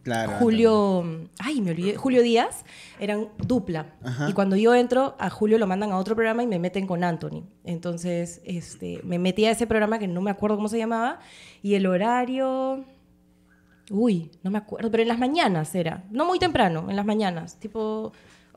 Claro, 0.04 0.32
Julio, 0.40 1.06
ay, 1.38 1.62
me 1.62 1.72
olvidé, 1.72 1.96
Julio 1.96 2.24
Díaz, 2.24 2.66
eran 3.00 3.28
dupla. 3.38 3.94
Ajá. 4.04 4.30
Y 4.30 4.34
cuando 4.34 4.56
yo 4.56 4.74
entro, 4.74 5.16
a 5.20 5.30
Julio 5.30 5.60
lo 5.60 5.68
mandan 5.68 5.92
a 5.92 5.98
otro 5.98 6.16
programa 6.16 6.42
y 6.42 6.48
me 6.48 6.58
meten 6.58 6.88
con 6.88 7.04
Anthony. 7.04 7.44
Entonces, 7.64 8.42
este, 8.44 9.00
me 9.04 9.20
metí 9.20 9.46
a 9.46 9.52
ese 9.52 9.68
programa 9.68 10.00
que 10.00 10.08
no 10.08 10.22
me 10.22 10.32
acuerdo 10.32 10.56
cómo 10.56 10.70
se 10.70 10.80
llamaba 10.80 11.20
y 11.62 11.76
el 11.76 11.86
horario 11.86 12.84
Uy, 13.92 14.32
no 14.42 14.52
me 14.52 14.58
acuerdo, 14.58 14.90
pero 14.90 15.04
en 15.04 15.10
las 15.10 15.20
mañanas 15.20 15.76
era, 15.76 16.06
no 16.12 16.26
muy 16.26 16.40
temprano, 16.40 16.90
en 16.90 16.96
las 16.96 17.06
mañanas, 17.06 17.60
tipo 17.60 18.14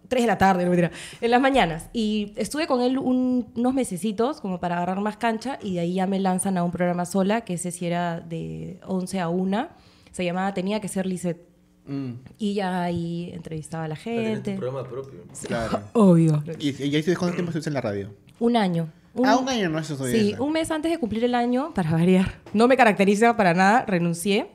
3 0.09 0.23
de 0.23 0.27
la 0.27 0.39
tarde, 0.39 0.65
no 0.65 0.71
mentira, 0.71 0.91
en 1.21 1.31
las 1.31 1.41
mañanas. 1.41 1.89
Y 1.93 2.33
estuve 2.37 2.67
con 2.67 2.81
él 2.83 2.99
un- 2.99 3.47
unos 3.57 3.75
mesecitos 3.75 4.41
como 4.41 4.61
para 4.61 4.77
agarrar 4.77 5.01
más 5.01 5.17
cancha 5.17 5.59
y 5.63 5.75
de 5.75 5.81
ahí 5.81 5.95
ya 5.95 6.07
me 6.07 6.19
lanzan 6.21 6.59
a 6.59 6.65
un 6.65 6.71
programa 6.71 7.05
sola, 7.07 7.43
que 7.43 7.55
ese 7.55 7.71
sí 7.71 7.87
era 7.87 8.21
de 8.21 8.81
11 8.87 9.21
a 9.21 9.29
1, 9.29 9.69
se 10.13 10.25
llamaba 10.25 10.53
Tenía 10.55 10.81
que 10.81 10.89
ser 10.89 11.07
Lisette. 11.07 11.41
Mm, 11.87 12.13
Y 12.39 12.55
ya 12.55 12.83
ahí 12.85 13.31
entrevistaba 13.35 13.85
a 13.85 13.89
la 13.89 13.97
gente. 13.97 14.55
programa 14.57 14.89
propio. 14.89 15.21
claro. 15.47 15.81
Obvio. 15.93 16.43
¿Y, 16.59 16.71
y 16.83 16.95
ahí 16.97 17.03
tú 17.03 17.13
cuánto 17.19 17.35
tiempo 17.35 17.51
estuviste 17.51 17.69
en 17.71 17.75
la 17.75 17.81
radio? 17.83 18.11
Un 18.41 18.57
año. 18.57 18.91
ah, 19.25 19.37
un 19.37 19.49
año 19.49 19.69
no, 19.69 19.79
eso 19.79 19.97
todavía. 19.97 20.19
Sí, 20.19 20.35
un 20.39 20.53
mes 20.53 20.71
antes 20.71 20.91
de 20.91 20.99
cumplir 20.99 21.25
el 21.25 21.35
año, 21.35 21.73
para 21.75 21.91
variar. 21.93 22.41
No 22.53 22.69
me 22.69 22.77
caracteriza 22.77 23.37
para 23.37 23.53
nada, 23.55 23.85
renuncié. 23.87 24.47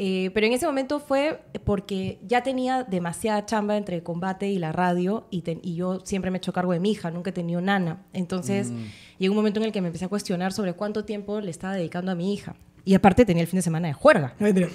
Eh, 0.00 0.30
pero 0.32 0.46
en 0.46 0.52
ese 0.52 0.64
momento 0.64 1.00
fue 1.00 1.40
porque 1.64 2.20
ya 2.24 2.44
tenía 2.44 2.84
demasiada 2.84 3.44
chamba 3.46 3.76
entre 3.76 3.96
el 3.96 4.04
combate 4.04 4.46
y 4.48 4.58
la 4.60 4.70
radio 4.70 5.26
y, 5.30 5.42
te- 5.42 5.58
y 5.60 5.74
yo 5.74 5.98
siempre 6.04 6.30
me 6.30 6.36
he 6.36 6.38
hecho 6.38 6.52
cargo 6.52 6.72
de 6.72 6.78
mi 6.78 6.92
hija, 6.92 7.10
nunca 7.10 7.30
he 7.30 7.32
tenido 7.32 7.60
nana. 7.60 7.98
Entonces 8.12 8.70
llegó 9.18 9.32
un 9.32 9.38
momento 9.38 9.58
en 9.58 9.66
el 9.66 9.72
que 9.72 9.80
me 9.80 9.88
empecé 9.88 10.04
a 10.04 10.08
cuestionar 10.08 10.52
sobre 10.52 10.74
cuánto 10.74 11.04
tiempo 11.04 11.40
le 11.40 11.50
estaba 11.50 11.74
dedicando 11.74 12.12
a 12.12 12.14
mi 12.14 12.32
hija. 12.32 12.54
Y 12.84 12.94
aparte 12.94 13.24
tenía 13.26 13.42
el 13.42 13.48
fin 13.48 13.58
de 13.58 13.62
semana 13.62 13.88
de 13.88 13.92
juerga. 13.94 14.34
Entonces, 14.38 14.70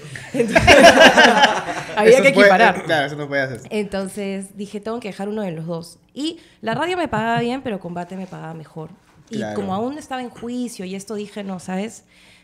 había 1.96 2.14
Eso 2.14 2.24
que 2.24 2.30
no 2.30 2.36
puede- 2.36 2.48
equiparar. 2.48 2.84
claro, 2.84 3.06
eso 3.08 3.16
no 3.16 3.34
hacer. 3.34 3.62
Entonces 3.70 4.58
dije, 4.58 4.80
tengo 4.80 5.00
que 5.00 5.08
dejar 5.10 5.30
uno 5.30 5.42
de 5.42 5.52
los 5.52 5.66
dos. 5.66 6.00
Y 6.14 6.40
la 6.62 6.76
radio 6.76 6.98
me 6.98 7.08
pagaba 7.08 7.40
bien, 7.40 7.62
pero 7.62 7.80
combate 7.80 8.16
me 8.18 8.28
pagaba 8.28 8.54
mejor. 8.54 8.90
Y 9.30 9.38
Claro. 9.38 9.56
como 9.56 9.74
aún 9.74 9.98
estaba 9.98 10.22
en 10.22 10.30
juicio 10.30 10.86
y 10.86 10.96
esto 10.96 11.16
dije, 11.16 11.44
no, 11.44 11.60
¿sabes? 11.60 12.04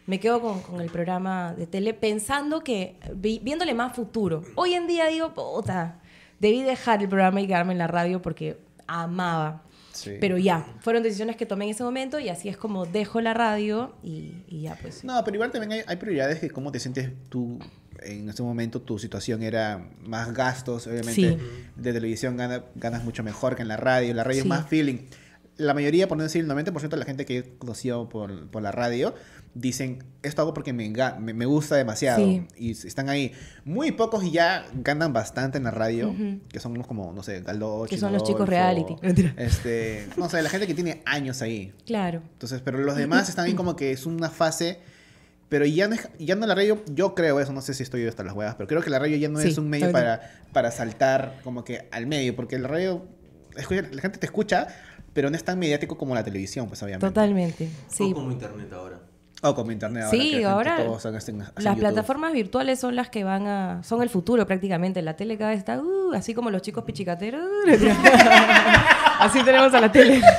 Me 0.09 0.19
quedo 0.19 0.41
con, 0.41 0.61
con 0.61 0.81
el 0.81 0.89
programa 0.89 1.53
de 1.53 1.67
tele 1.67 1.93
pensando 1.93 2.61
que, 2.63 2.95
vi- 3.15 3.39
viéndole 3.43 3.73
más 3.75 3.95
futuro. 3.95 4.43
Hoy 4.55 4.73
en 4.73 4.87
día 4.87 5.05
digo, 5.07 5.33
puta, 5.35 5.99
debí 6.39 6.63
dejar 6.63 7.01
el 7.03 7.07
programa 7.09 7.41
y 7.41 7.47
quedarme 7.47 7.73
en 7.73 7.77
la 7.77 7.87
radio 7.87 8.19
porque 8.21 8.57
amaba. 8.87 9.61
Sí. 9.93 10.11
Pero 10.19 10.37
ya, 10.37 10.65
fueron 10.79 11.03
decisiones 11.03 11.35
que 11.35 11.45
tomé 11.45 11.65
en 11.65 11.71
ese 11.71 11.83
momento 11.83 12.19
y 12.19 12.29
así 12.29 12.49
es 12.49 12.57
como 12.57 12.85
dejo 12.85 13.21
la 13.21 13.33
radio 13.33 13.93
y, 14.01 14.33
y 14.47 14.61
ya 14.61 14.75
pues. 14.81 14.95
sí. 14.95 15.07
No, 15.07 15.21
pero 15.23 15.35
igual 15.35 15.51
también 15.51 15.71
hay, 15.73 15.81
hay 15.85 15.97
prioridades 15.97 16.39
que 16.39 16.49
cómo 16.49 16.71
te 16.71 16.79
sientes 16.79 17.11
tú 17.29 17.59
en 18.01 18.29
ese 18.29 18.41
momento, 18.41 18.81
tu 18.81 18.97
situación 18.97 19.43
era 19.43 19.89
más 20.01 20.33
gastos, 20.33 20.87
obviamente 20.87 21.13
Sí. 21.13 21.37
de 21.75 21.93
televisión 21.93 22.37
gana- 22.37 22.63
ganas 22.75 23.03
mucho 23.03 23.23
mejor 23.23 23.55
que 23.57 23.61
en 23.61 23.67
la 23.67 23.77
radio, 23.77 24.13
la 24.13 24.23
radio 24.23 24.37
es 24.37 24.43
Sí. 24.43 24.49
más 24.49 24.67
feeling. 24.67 24.99
La 25.57 25.73
mayoría, 25.73 26.07
por 26.07 26.17
no 26.17 26.23
decir 26.23 26.41
el 26.41 26.47
90% 26.47 26.95
de 26.95 26.97
la 26.97 27.05
gente 27.05 27.25
que 27.25 27.37
he 27.39 27.57
conocido 27.57 28.07
por, 28.07 28.47
por 28.49 28.61
la 28.63 28.71
radio, 28.71 29.13
dicen, 29.55 30.03
esto 30.21 30.41
hago 30.41 30.53
porque 30.53 30.73
me, 30.73 30.85
enga- 30.89 31.17
me, 31.17 31.33
me 31.33 31.45
gusta 31.45 31.75
demasiado. 31.75 32.23
Sí. 32.23 32.45
Y 32.57 32.71
están 32.71 33.09
ahí. 33.09 33.33
Muy 33.65 33.91
pocos 33.91 34.23
y 34.23 34.31
ya 34.31 34.65
ganan 34.73 35.11
bastante 35.11 35.57
en 35.57 35.63
la 35.63 35.71
radio, 35.71 36.09
Ujú. 36.11 36.39
que 36.49 36.59
son 36.59 36.73
unos 36.73 36.87
como, 36.87 37.11
no 37.13 37.23
sé, 37.23 37.41
Galdo, 37.41 37.85
Que 37.89 37.97
son 37.97 38.13
los 38.13 38.23
chicos 38.23 38.47
reality. 38.47 38.95
Este, 39.37 40.07
no 40.17 40.29
sé, 40.29 40.41
la 40.41 40.49
gente 40.49 40.67
que 40.67 40.73
tiene 40.73 41.01
años 41.05 41.41
ahí. 41.41 41.73
Claro. 41.85 42.21
Entonces, 42.33 42.61
pero 42.63 42.77
los 42.77 42.95
demás 42.95 43.27
están 43.29 43.45
ahí 43.45 43.53
como 43.55 43.75
que 43.75 43.91
es 43.91 44.05
una 44.05 44.29
fase, 44.29 44.79
pero 45.49 45.65
ya 45.65 45.87
no, 45.87 45.95
es, 45.95 46.07
ya 46.19 46.35
no 46.35 46.45
la 46.45 46.53
radio, 46.55 46.81
yo 46.93 47.15
creo 47.15 47.39
eso, 47.39 47.51
no 47.51 47.61
sé 47.61 47.73
si 47.73 47.81
estoy 47.83 48.05
hasta 48.07 48.23
las 48.23 48.33
huevas, 48.35 48.55
pero 48.55 48.67
creo 48.67 48.81
que 48.83 48.91
la 48.91 48.99
radio 48.99 49.17
ya 49.17 49.29
no 49.29 49.39
Sí, 49.39 49.49
es 49.49 49.57
un 49.57 49.67
medio 49.67 49.91
para, 49.91 50.21
para 50.53 50.69
saltar 50.71 51.39
como 51.43 51.63
que 51.63 51.87
al 51.91 52.05
medio, 52.05 52.35
porque 52.35 52.59
la 52.59 52.67
radio, 52.67 53.03
escucha- 53.57 53.87
la 53.91 54.01
gente 54.01 54.19
te 54.19 54.27
escucha, 54.27 54.67
pero 55.13 55.31
no 55.31 55.35
es 55.35 55.43
tan 55.43 55.57
mediático 55.57 55.97
como 55.97 56.13
la 56.13 56.23
televisión, 56.23 56.67
pues 56.67 56.83
obviamente. 56.83 57.07
Totalmente. 57.07 57.67
Sí. 57.87 58.11
O 58.11 58.13
como 58.13 58.31
internet 58.31 58.71
ahora. 58.71 58.99
O 59.41 59.55
como 59.55 59.71
internet 59.71 60.03
ahora. 60.03 60.17
Sí, 60.17 60.31
que 60.31 60.45
ahora 60.45 60.77
todos 60.83 61.05
hacen- 61.05 61.15
hacen 61.15 61.37
Las 61.39 61.63
YouTube. 61.63 61.79
plataformas 61.79 62.33
virtuales 62.33 62.77
son 62.79 62.95
las 62.97 63.09
que 63.09 63.23
van 63.23 63.47
a... 63.47 63.81
Son 63.83 64.01
el 64.01 64.09
futuro 64.09 64.45
prácticamente. 64.45 65.01
La 65.01 65.15
tele 65.15 65.37
cada 65.37 65.51
vez 65.51 65.59
está... 65.59 65.79
uh, 65.79 66.11
así 66.13 66.33
como 66.33 66.49
los 66.51 66.61
chicos 66.61 66.83
pichicateros. 66.83 67.41
así 69.19 69.41
tenemos 69.43 69.73
a 69.73 69.81
la 69.81 69.91
tele. 69.91 70.21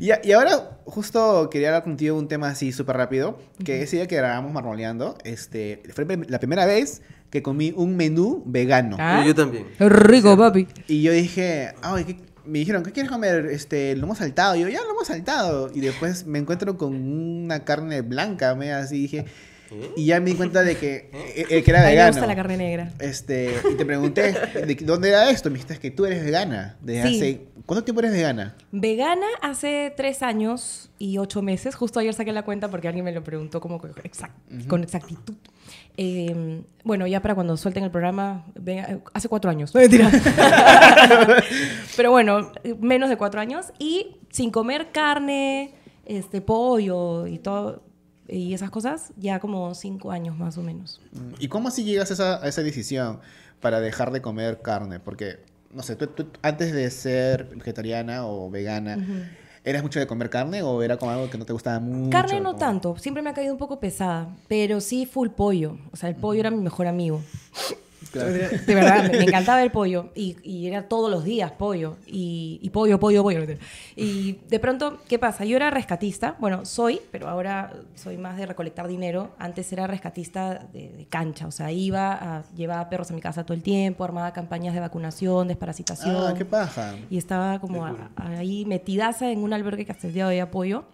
Y, 0.00 0.32
ahora, 0.32 0.78
justo 0.86 1.50
quería 1.50 1.68
hablar 1.68 1.82
contigo 1.84 2.16
un 2.16 2.26
tema 2.26 2.48
así 2.48 2.72
súper 2.72 2.96
rápido, 2.96 3.38
que 3.64 3.82
ese 3.82 3.96
día 3.96 4.06
que 4.06 4.16
grabamos 4.16 4.50
marmoleando, 4.50 5.16
este, 5.24 5.82
fue 5.94 6.06
la 6.26 6.38
primera 6.38 6.64
vez 6.64 7.02
que 7.28 7.42
comí 7.42 7.72
un 7.76 7.96
menú 7.96 8.42
vegano. 8.46 8.96
Ah. 8.98 9.22
Yo 9.26 9.34
también. 9.34 9.66
Rico, 9.78 10.38
papi. 10.38 10.66
Y 10.88 11.02
yo 11.02 11.12
dije, 11.12 11.74
ay, 11.82 12.04
¿qué- 12.04 12.16
me 12.44 12.58
dijeron, 12.60 12.82
¿qué 12.82 12.92
quieres 12.92 13.10
comer? 13.10 13.46
Este, 13.46 13.94
lomo 13.96 14.14
saltado. 14.14 14.56
Y 14.56 14.60
yo, 14.60 14.68
ya, 14.68 14.80
lomo 14.84 15.04
saltado. 15.04 15.70
Y 15.74 15.80
después 15.80 16.26
me 16.26 16.38
encuentro 16.38 16.76
con 16.76 16.94
una 16.94 17.64
carne 17.64 18.00
blanca, 18.02 18.54
me 18.54 18.72
así 18.72 19.02
dije. 19.02 19.24
Y 19.96 20.06
ya 20.06 20.18
me 20.18 20.30
di 20.30 20.36
cuenta 20.36 20.64
de 20.64 20.76
que, 20.76 21.10
eh, 21.12 21.46
eh, 21.48 21.62
que 21.62 21.70
era 21.70 21.80
A 21.82 21.82
mí 21.82 21.86
me 21.86 21.92
vegano. 21.92 22.12
gusta 22.12 22.26
la 22.26 22.34
carne 22.34 22.56
negra. 22.56 22.92
Este, 22.98 23.54
y 23.72 23.76
te 23.76 23.84
pregunté, 23.86 24.32
¿de 24.32 24.74
dónde 24.82 25.10
era 25.10 25.30
esto? 25.30 25.48
Me 25.48 25.54
dijiste 25.58 25.78
que 25.78 25.92
tú 25.92 26.06
eres 26.06 26.24
vegana. 26.24 26.76
Desde 26.82 27.08
Sí. 27.08 27.16
hace, 27.16 27.46
¿Cuánto 27.66 27.84
tiempo 27.84 28.00
eres 28.00 28.10
vegana? 28.12 28.56
Vegana 28.72 29.26
hace 29.42 29.92
tres 29.96 30.22
años 30.24 30.90
y 30.98 31.18
ocho 31.18 31.40
meses. 31.40 31.76
Justo 31.76 32.00
ayer 32.00 32.12
saqué 32.14 32.32
la 32.32 32.42
cuenta 32.44 32.68
porque 32.68 32.88
alguien 32.88 33.04
me 33.04 33.12
lo 33.12 33.22
preguntó 33.22 33.60
como 33.60 33.80
exact- 33.80 34.66
con 34.66 34.82
exactitud. 34.82 35.36
Eh, 36.02 36.62
bueno, 36.82 37.06
ya 37.06 37.20
para 37.20 37.34
cuando 37.34 37.58
suelten 37.58 37.84
el 37.84 37.90
programa, 37.90 38.46
vega- 38.54 39.00
hace 39.12 39.28
cuatro 39.28 39.50
años. 39.50 39.74
No, 39.74 39.82
mentira. 39.82 40.10
Pero 41.96 42.10
bueno, 42.10 42.50
menos 42.80 43.10
de 43.10 43.16
cuatro 43.18 43.38
años 43.40 43.66
y 43.78 44.16
sin 44.30 44.50
comer 44.50 44.92
carne, 44.92 45.74
este 46.06 46.40
pollo 46.40 47.26
y 47.26 47.38
todo 47.38 47.82
y 48.26 48.54
esas 48.54 48.70
cosas, 48.70 49.12
ya 49.16 49.40
como 49.40 49.74
cinco 49.74 50.10
años 50.12 50.38
más 50.38 50.56
o 50.56 50.62
menos. 50.62 51.00
¿Y 51.38 51.48
cómo 51.48 51.68
así 51.68 51.84
llegas 51.84 52.10
a 52.10 52.14
esa, 52.14 52.44
a 52.44 52.48
esa 52.48 52.62
decisión 52.62 53.18
para 53.60 53.80
dejar 53.80 54.10
de 54.12 54.22
comer 54.22 54.62
carne? 54.62 55.00
Porque, 55.00 55.40
no 55.72 55.82
sé, 55.82 55.96
tú, 55.96 56.06
tú 56.06 56.26
antes 56.40 56.72
de 56.72 56.88
ser 56.90 57.44
vegetariana 57.56 58.24
o 58.26 58.48
vegana, 58.48 59.28
¿eras 59.64 59.82
mucho 59.82 59.98
de 60.00 60.06
comer 60.06 60.30
carne 60.30 60.62
o 60.62 60.82
era 60.82 60.96
como 60.96 61.10
algo 61.12 61.28
que 61.30 61.38
no 61.38 61.44
te 61.44 61.52
gustaba 61.52 61.80
mucho? 61.80 62.10
Carne 62.10 62.40
no 62.40 62.50
Como- 62.50 62.58
tanto, 62.58 62.96
siempre 62.98 63.22
me 63.22 63.30
ha 63.30 63.34
caído 63.34 63.52
un 63.52 63.58
poco 63.58 63.78
pesada, 63.80 64.28
pero 64.48 64.80
sí 64.80 65.06
full 65.06 65.28
pollo. 65.28 65.76
O 65.92 65.96
sea, 65.96 66.08
el 66.08 66.16
pollo 66.16 66.40
era 66.40 66.50
mi 66.50 66.58
mejor 66.62 66.86
amigo. 66.86 67.22
Claro. 68.12 68.30
De 68.66 68.74
verdad, 68.74 69.10
me, 69.10 69.24
encantaba 69.24 69.62
el 69.62 69.70
pollo. 69.70 70.10
Y, 70.14 70.36
y 70.42 70.66
era 70.66 70.88
todos 70.88 71.10
los 71.10 71.22
días 71.24 71.52
pollo. 71.52 71.96
Y, 72.06 72.58
y 72.62 72.70
pollo, 72.70 72.98
pollo, 72.98 73.22
pollo. 73.22 73.44
Y 73.94 74.38
de 74.48 74.58
pronto, 74.58 74.98
¿qué 75.08 75.18
pasa? 75.18 75.44
Yo 75.44 75.56
era 75.56 75.70
rescatista. 75.70 76.36
Bueno, 76.38 76.64
soy, 76.64 77.00
pero 77.10 77.28
ahora 77.28 77.72
soy 77.94 78.16
más 78.16 78.36
de 78.36 78.46
recolectar 78.46 78.88
dinero. 78.88 79.30
Antes 79.38 79.72
era 79.72 79.86
rescatista 79.86 80.66
de, 80.72 80.88
de 80.90 81.06
cancha. 81.06 81.46
O 81.46 81.50
sea, 81.52 81.70
iba 81.72 82.12
a 82.12 82.44
llevaba 82.56 82.88
perros 82.88 83.10
a 83.10 83.14
mi 83.14 83.20
casa 83.20 83.44
todo 83.44 83.54
el 83.54 83.62
tiempo, 83.62 84.02
armaba 84.04 84.32
campañas 84.32 84.74
de 84.74 84.80
vacunación, 84.80 85.48
desparasitación. 85.48 86.16
Ah, 86.16 86.34
qué 86.36 86.44
paja. 86.44 86.96
Y 87.10 87.18
estaba 87.18 87.60
como 87.60 87.84
a- 87.84 88.10
ahí 88.16 88.64
metidaza 88.64 89.30
en 89.30 89.40
un 89.42 89.52
albergue 89.52 89.84
que 89.84 89.92
hasta 89.92 90.06
el 90.06 90.14
día 90.14 90.24
de 90.26 90.34
hoy 90.36 90.40
apoyo. 90.40 90.84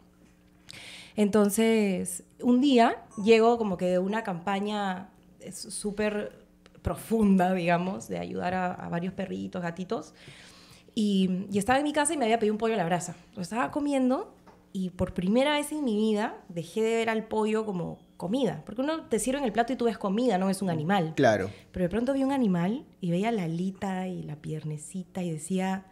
Entonces, 1.17 2.25
un 2.43 2.61
día 2.61 2.97
llego 3.23 3.57
como 3.59 3.77
que 3.77 3.87
de 3.87 3.99
una 3.99 4.23
campaña 4.23 5.09
súper 5.53 6.45
profunda, 6.87 7.53
digamos, 7.53 8.07
de 8.07 8.18
ayudar 8.20 8.55
a, 8.55 8.72
a 8.72 8.89
varios 8.89 9.12
perritos, 9.12 9.61
gatitos. 9.61 10.14
Y, 10.95 11.47
y 11.51 11.59
estaba 11.59 11.78
en 11.80 11.84
mi 11.84 11.93
casa 11.93 12.14
y 12.14 12.16
me 12.16 12.24
había 12.26 12.39
pedido 12.39 12.55
un 12.55 12.59
pollo 12.59 12.74
a 12.74 12.76
la 12.76 12.84
brasa. 12.84 13.16
Lo 13.34 13.43
estaba 13.43 13.72
comiendo 13.72 14.32
y 14.72 14.91
por 14.91 15.12
primera 15.12 15.55
vez 15.55 15.72
en 15.72 15.82
mi 15.84 15.97
vida 15.97 16.39
dejé 16.49 16.82
de 16.82 16.95
ver 16.97 17.11
al 17.11 17.24
pollo 17.24 17.66
como 17.66 17.99
comida. 18.16 18.62
Porque 18.64 18.82
uno 18.82 19.03
te 19.09 19.18
sirve 19.18 19.39
en 19.41 19.45
el 19.45 19.53
plato 19.53 19.72
y 19.72 19.76
tú 19.76 19.87
ves 19.87 19.99
comida, 19.99 20.39
no 20.39 20.49
es 20.49 20.62
un 20.62 20.70
animal. 20.70 21.12
Claro. 21.16 21.51
Pero 21.72 21.82
de 21.82 21.89
pronto 21.89 22.12
vi 22.12 22.22
un 22.22 22.30
animal 22.32 22.84
y 23.01 23.11
veía 23.11 23.32
la 23.32 23.43
alita 23.45 24.07
y 24.07 24.22
la 24.22 24.37
piernecita 24.37 25.24
y 25.24 25.32
decía, 25.32 25.87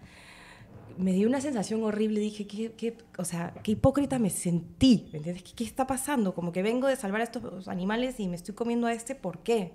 me 0.97 1.12
dio 1.12 1.26
una 1.28 1.40
sensación 1.40 1.82
horrible. 1.82 2.20
Dije, 2.20 2.47
¿qué, 2.47 2.72
qué- 2.72 2.97
o 3.18 3.24
sea, 3.24 3.53
qué 3.64 3.72
hipócrita 3.72 4.18
me 4.20 4.30
sentí. 4.30 5.09
¿Me 5.12 5.18
entiendes? 5.18 5.42
¿Qué, 5.42 5.53
qué 5.57 5.64
está 5.64 5.86
pasando? 5.88 6.34
Como 6.34 6.53
que 6.53 6.62
vengo 6.62 6.86
de 6.86 6.95
salvar 6.97 7.20
a 7.20 7.24
estos 7.24 7.66
animales 7.68 8.20
y 8.20 8.28
me 8.28 8.36
estoy 8.36 8.55
comiendo 8.55 8.86
a 8.86 8.92
este, 8.92 9.14
¿por 9.16 9.40
qué? 9.40 9.72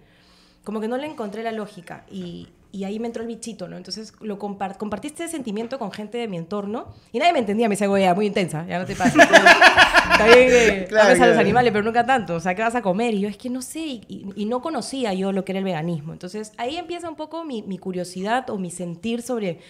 Como 0.70 0.82
que 0.82 0.88
no 0.88 0.98
le 0.98 1.08
encontré 1.08 1.42
la 1.42 1.52
lógica. 1.52 2.06
Y, 2.12 2.48
y 2.72 2.84
ahí 2.84 3.00
me 3.00 3.08
entró 3.08 3.24
el 3.24 3.28
bichito, 3.28 3.68
¿no? 3.68 3.76
Entonces 3.76 4.14
lo 4.22 4.38
compar 4.38 4.78
compartí 4.78 5.08
este 5.08 5.28
sentimiento 5.28 5.80
con 5.80 5.92
gente 5.92 6.20
de 6.20 6.28
mi 6.28 6.38
entorno 6.38 6.94
y 7.12 7.18
nadie 7.18 7.34
me 7.34 7.40
entendía, 7.40 7.68
me 7.68 7.74
decía, 7.74 7.88
güey, 7.88 8.08
muy 8.14 8.28
intensa, 8.28 8.68
ya 8.68 8.78
no 8.78 8.86
te 8.86 8.96
pasa. 8.96 9.18
Está 10.12 10.26
bien 10.28 10.48
que 10.48 10.86
Claro, 10.88 11.08
ames 11.08 11.20
a 11.22 11.26
los 11.26 11.34
claro. 11.34 11.40
animales, 11.40 11.72
pero 11.72 11.84
nunca 11.84 12.06
tanto, 12.06 12.36
o 12.36 12.40
sea, 12.40 12.54
¿qué 12.54 12.62
vas 12.62 12.76
a 12.76 12.84
comer? 12.84 13.16
Y 13.16 13.22
yo, 13.22 13.30
es 13.30 13.38
que 13.38 13.50
no 13.50 13.64
sé, 13.64 13.80
y, 13.80 14.02
y- 14.08 14.26
y 14.36 14.46
no 14.46 14.62
conocía 14.62 15.12
yo 15.16 15.32
lo 15.32 15.44
que 15.44 15.54
era 15.54 15.58
el 15.60 15.66
veganismo. 15.66 16.14
Entonces 16.14 16.52
ahí 16.58 16.78
empieza 16.78 17.10
un 17.10 17.16
poco 17.16 17.44
mi, 17.44 17.64
mi 17.64 17.80
curiosidad 17.80 18.48
o 18.52 18.60
mi 18.60 18.70
sentir 18.70 19.24
sobre 19.24 19.62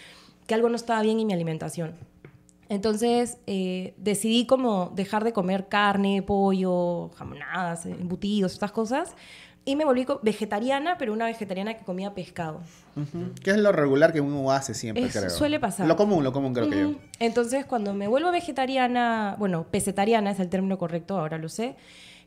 que 0.47 0.53
algo 0.53 0.67
no 0.67 0.75
estaba 0.75 1.01
bien 1.01 1.17
en 1.21 1.27
mi 1.27 1.31
alimentación. 1.33 1.95
Entonces 2.67 3.37
eh, 3.47 3.93
decidí 3.97 4.45
como 4.45 4.91
dejar 4.93 5.23
de 5.23 5.31
comer 5.33 5.67
carne, 5.69 6.21
pollo, 6.21 7.09
jamonadas, 7.17 7.85
embutidos, 7.85 8.51
estas 8.53 8.71
cosas. 8.73 9.15
Y 9.69 9.75
me 9.75 9.85
volví 9.85 10.05
vegetariana, 10.23 10.97
pero 10.97 11.13
una 11.13 11.25
vegetariana 11.25 11.75
que 11.77 11.85
comía 11.85 12.13
pescado. 12.15 12.61
Ujú. 12.95 13.33
Que 13.43 13.51
es 13.51 13.57
lo 13.57 13.71
regular 13.71 14.11
que 14.11 14.19
uno 14.19 14.51
hace 14.51 14.73
siempre, 14.73 15.03
Es- 15.05 15.15
creo. 15.15 15.29
suele 15.29 15.59
pasar. 15.59 15.85
Lo 15.87 15.95
común, 15.95 16.23
lo 16.23 16.31
común 16.33 16.53
creo 16.53 16.69
que 16.69 16.79
yo. 16.81 16.93
Entonces, 17.19 17.65
cuando 17.65 17.93
me 17.93 18.07
vuelvo 18.07 18.31
vegetariana, 18.31 19.35
bueno, 19.37 19.65
pesetariana 19.69 20.31
es 20.31 20.39
el 20.39 20.49
término 20.49 20.77
correcto, 20.79 21.19
ahora 21.19 21.37
lo 21.37 21.49
sé, 21.49 21.75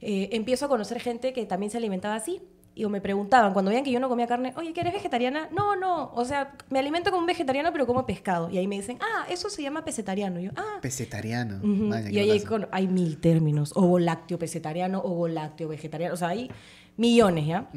eh, 0.00 0.28
empiezo 0.32 0.66
a 0.66 0.68
conocer 0.68 1.00
gente 1.00 1.32
que 1.32 1.44
también 1.46 1.70
se 1.70 1.78
alimentaba 1.78 2.14
así. 2.14 2.40
Y 2.74 2.84
o 2.84 2.88
me 2.88 3.02
preguntaban, 3.02 3.52
cuando 3.52 3.68
veían 3.70 3.84
que 3.84 3.90
yo 3.92 4.00
no 4.00 4.08
comía 4.08 4.26
carne, 4.26 4.54
oye, 4.56 4.72
¿que 4.72 4.80
eres 4.80 4.94
vegetariana? 4.94 5.48
No, 5.54 5.76
no, 5.76 6.10
o 6.14 6.24
sea, 6.24 6.54
me 6.70 6.78
alimento 6.78 7.10
como 7.10 7.20
un 7.20 7.26
vegetariano, 7.26 7.70
pero 7.70 7.86
como 7.86 8.06
pescado. 8.06 8.48
Y 8.48 8.56
ahí 8.56 8.66
me 8.66 8.76
dicen, 8.76 8.96
ah, 9.02 9.26
eso 9.28 9.50
se 9.50 9.60
llama 9.60 9.84
pesetariano. 9.84 10.40
Y 10.40 10.44
yo, 10.44 10.52
ah, 10.56 10.78
Pesetariano. 10.80 11.56
Ujú. 11.58 11.66
Maña, 11.84 12.08
Y 12.08 12.12
qué 12.14 12.20
ahí 12.20 12.30
hay, 12.30 12.40
con- 12.40 12.68
hay 12.70 12.88
mil 12.88 13.18
términos, 13.18 13.72
ovo 13.74 13.98
lácteo 13.98 14.38
pesetariano, 14.38 15.00
ovo 15.00 15.28
lácteo 15.28 15.68
vegetariano, 15.68 16.14
o 16.14 16.16
sea, 16.16 16.28
hay 16.28 16.50
millones, 16.96 17.46
¿ya? 17.46 17.68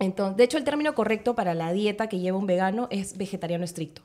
Entonces, 0.00 0.36
de 0.36 0.44
hecho, 0.44 0.58
el 0.58 0.64
término 0.64 0.94
correcto 0.94 1.34
para 1.34 1.54
la 1.54 1.72
dieta 1.72 2.08
que 2.08 2.18
lleva 2.20 2.38
un 2.38 2.46
vegano 2.46 2.86
es 2.90 3.16
vegetariano 3.16 3.64
estricto. 3.64 4.02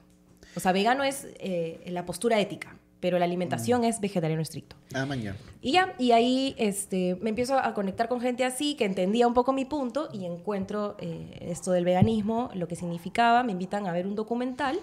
O 0.56 0.60
sea, 0.60 0.72
vegano 0.72 1.04
es 1.04 1.28
eh, 1.40 1.84
la 1.88 2.06
postura 2.06 2.40
ética, 2.40 2.76
pero 3.00 3.20
la 3.20 3.26
alimentación 3.26 3.82
Mm. 3.82 3.86
es 3.86 4.00
vegetariano 4.00 4.42
estricto. 4.42 4.76
Ah, 4.94 5.06
mañana. 5.06 5.36
Y 5.62 5.74
ya, 5.74 5.94
y 6.00 6.12
ahí 6.12 6.56
este, 6.58 7.16
me 7.22 7.30
empiezo 7.30 7.58
a 7.58 7.74
conectar 7.74 8.08
con 8.08 8.22
gente 8.22 8.44
así, 8.46 8.76
que 8.76 8.86
entendía 8.86 9.28
un 9.28 9.34
poco 9.34 9.52
mi 9.54 9.66
punto, 9.66 10.10
y 10.14 10.26
encuentro 10.26 10.96
eh, 11.00 11.38
esto 11.42 11.72
del 11.72 11.86
veganismo, 11.86 12.50
lo 12.54 12.68
que 12.68 12.76
significaba, 12.76 13.44
me 13.44 13.52
invitan 13.52 13.88
a 13.88 13.92
ver 13.92 14.08
un 14.08 14.16
documental, 14.16 14.80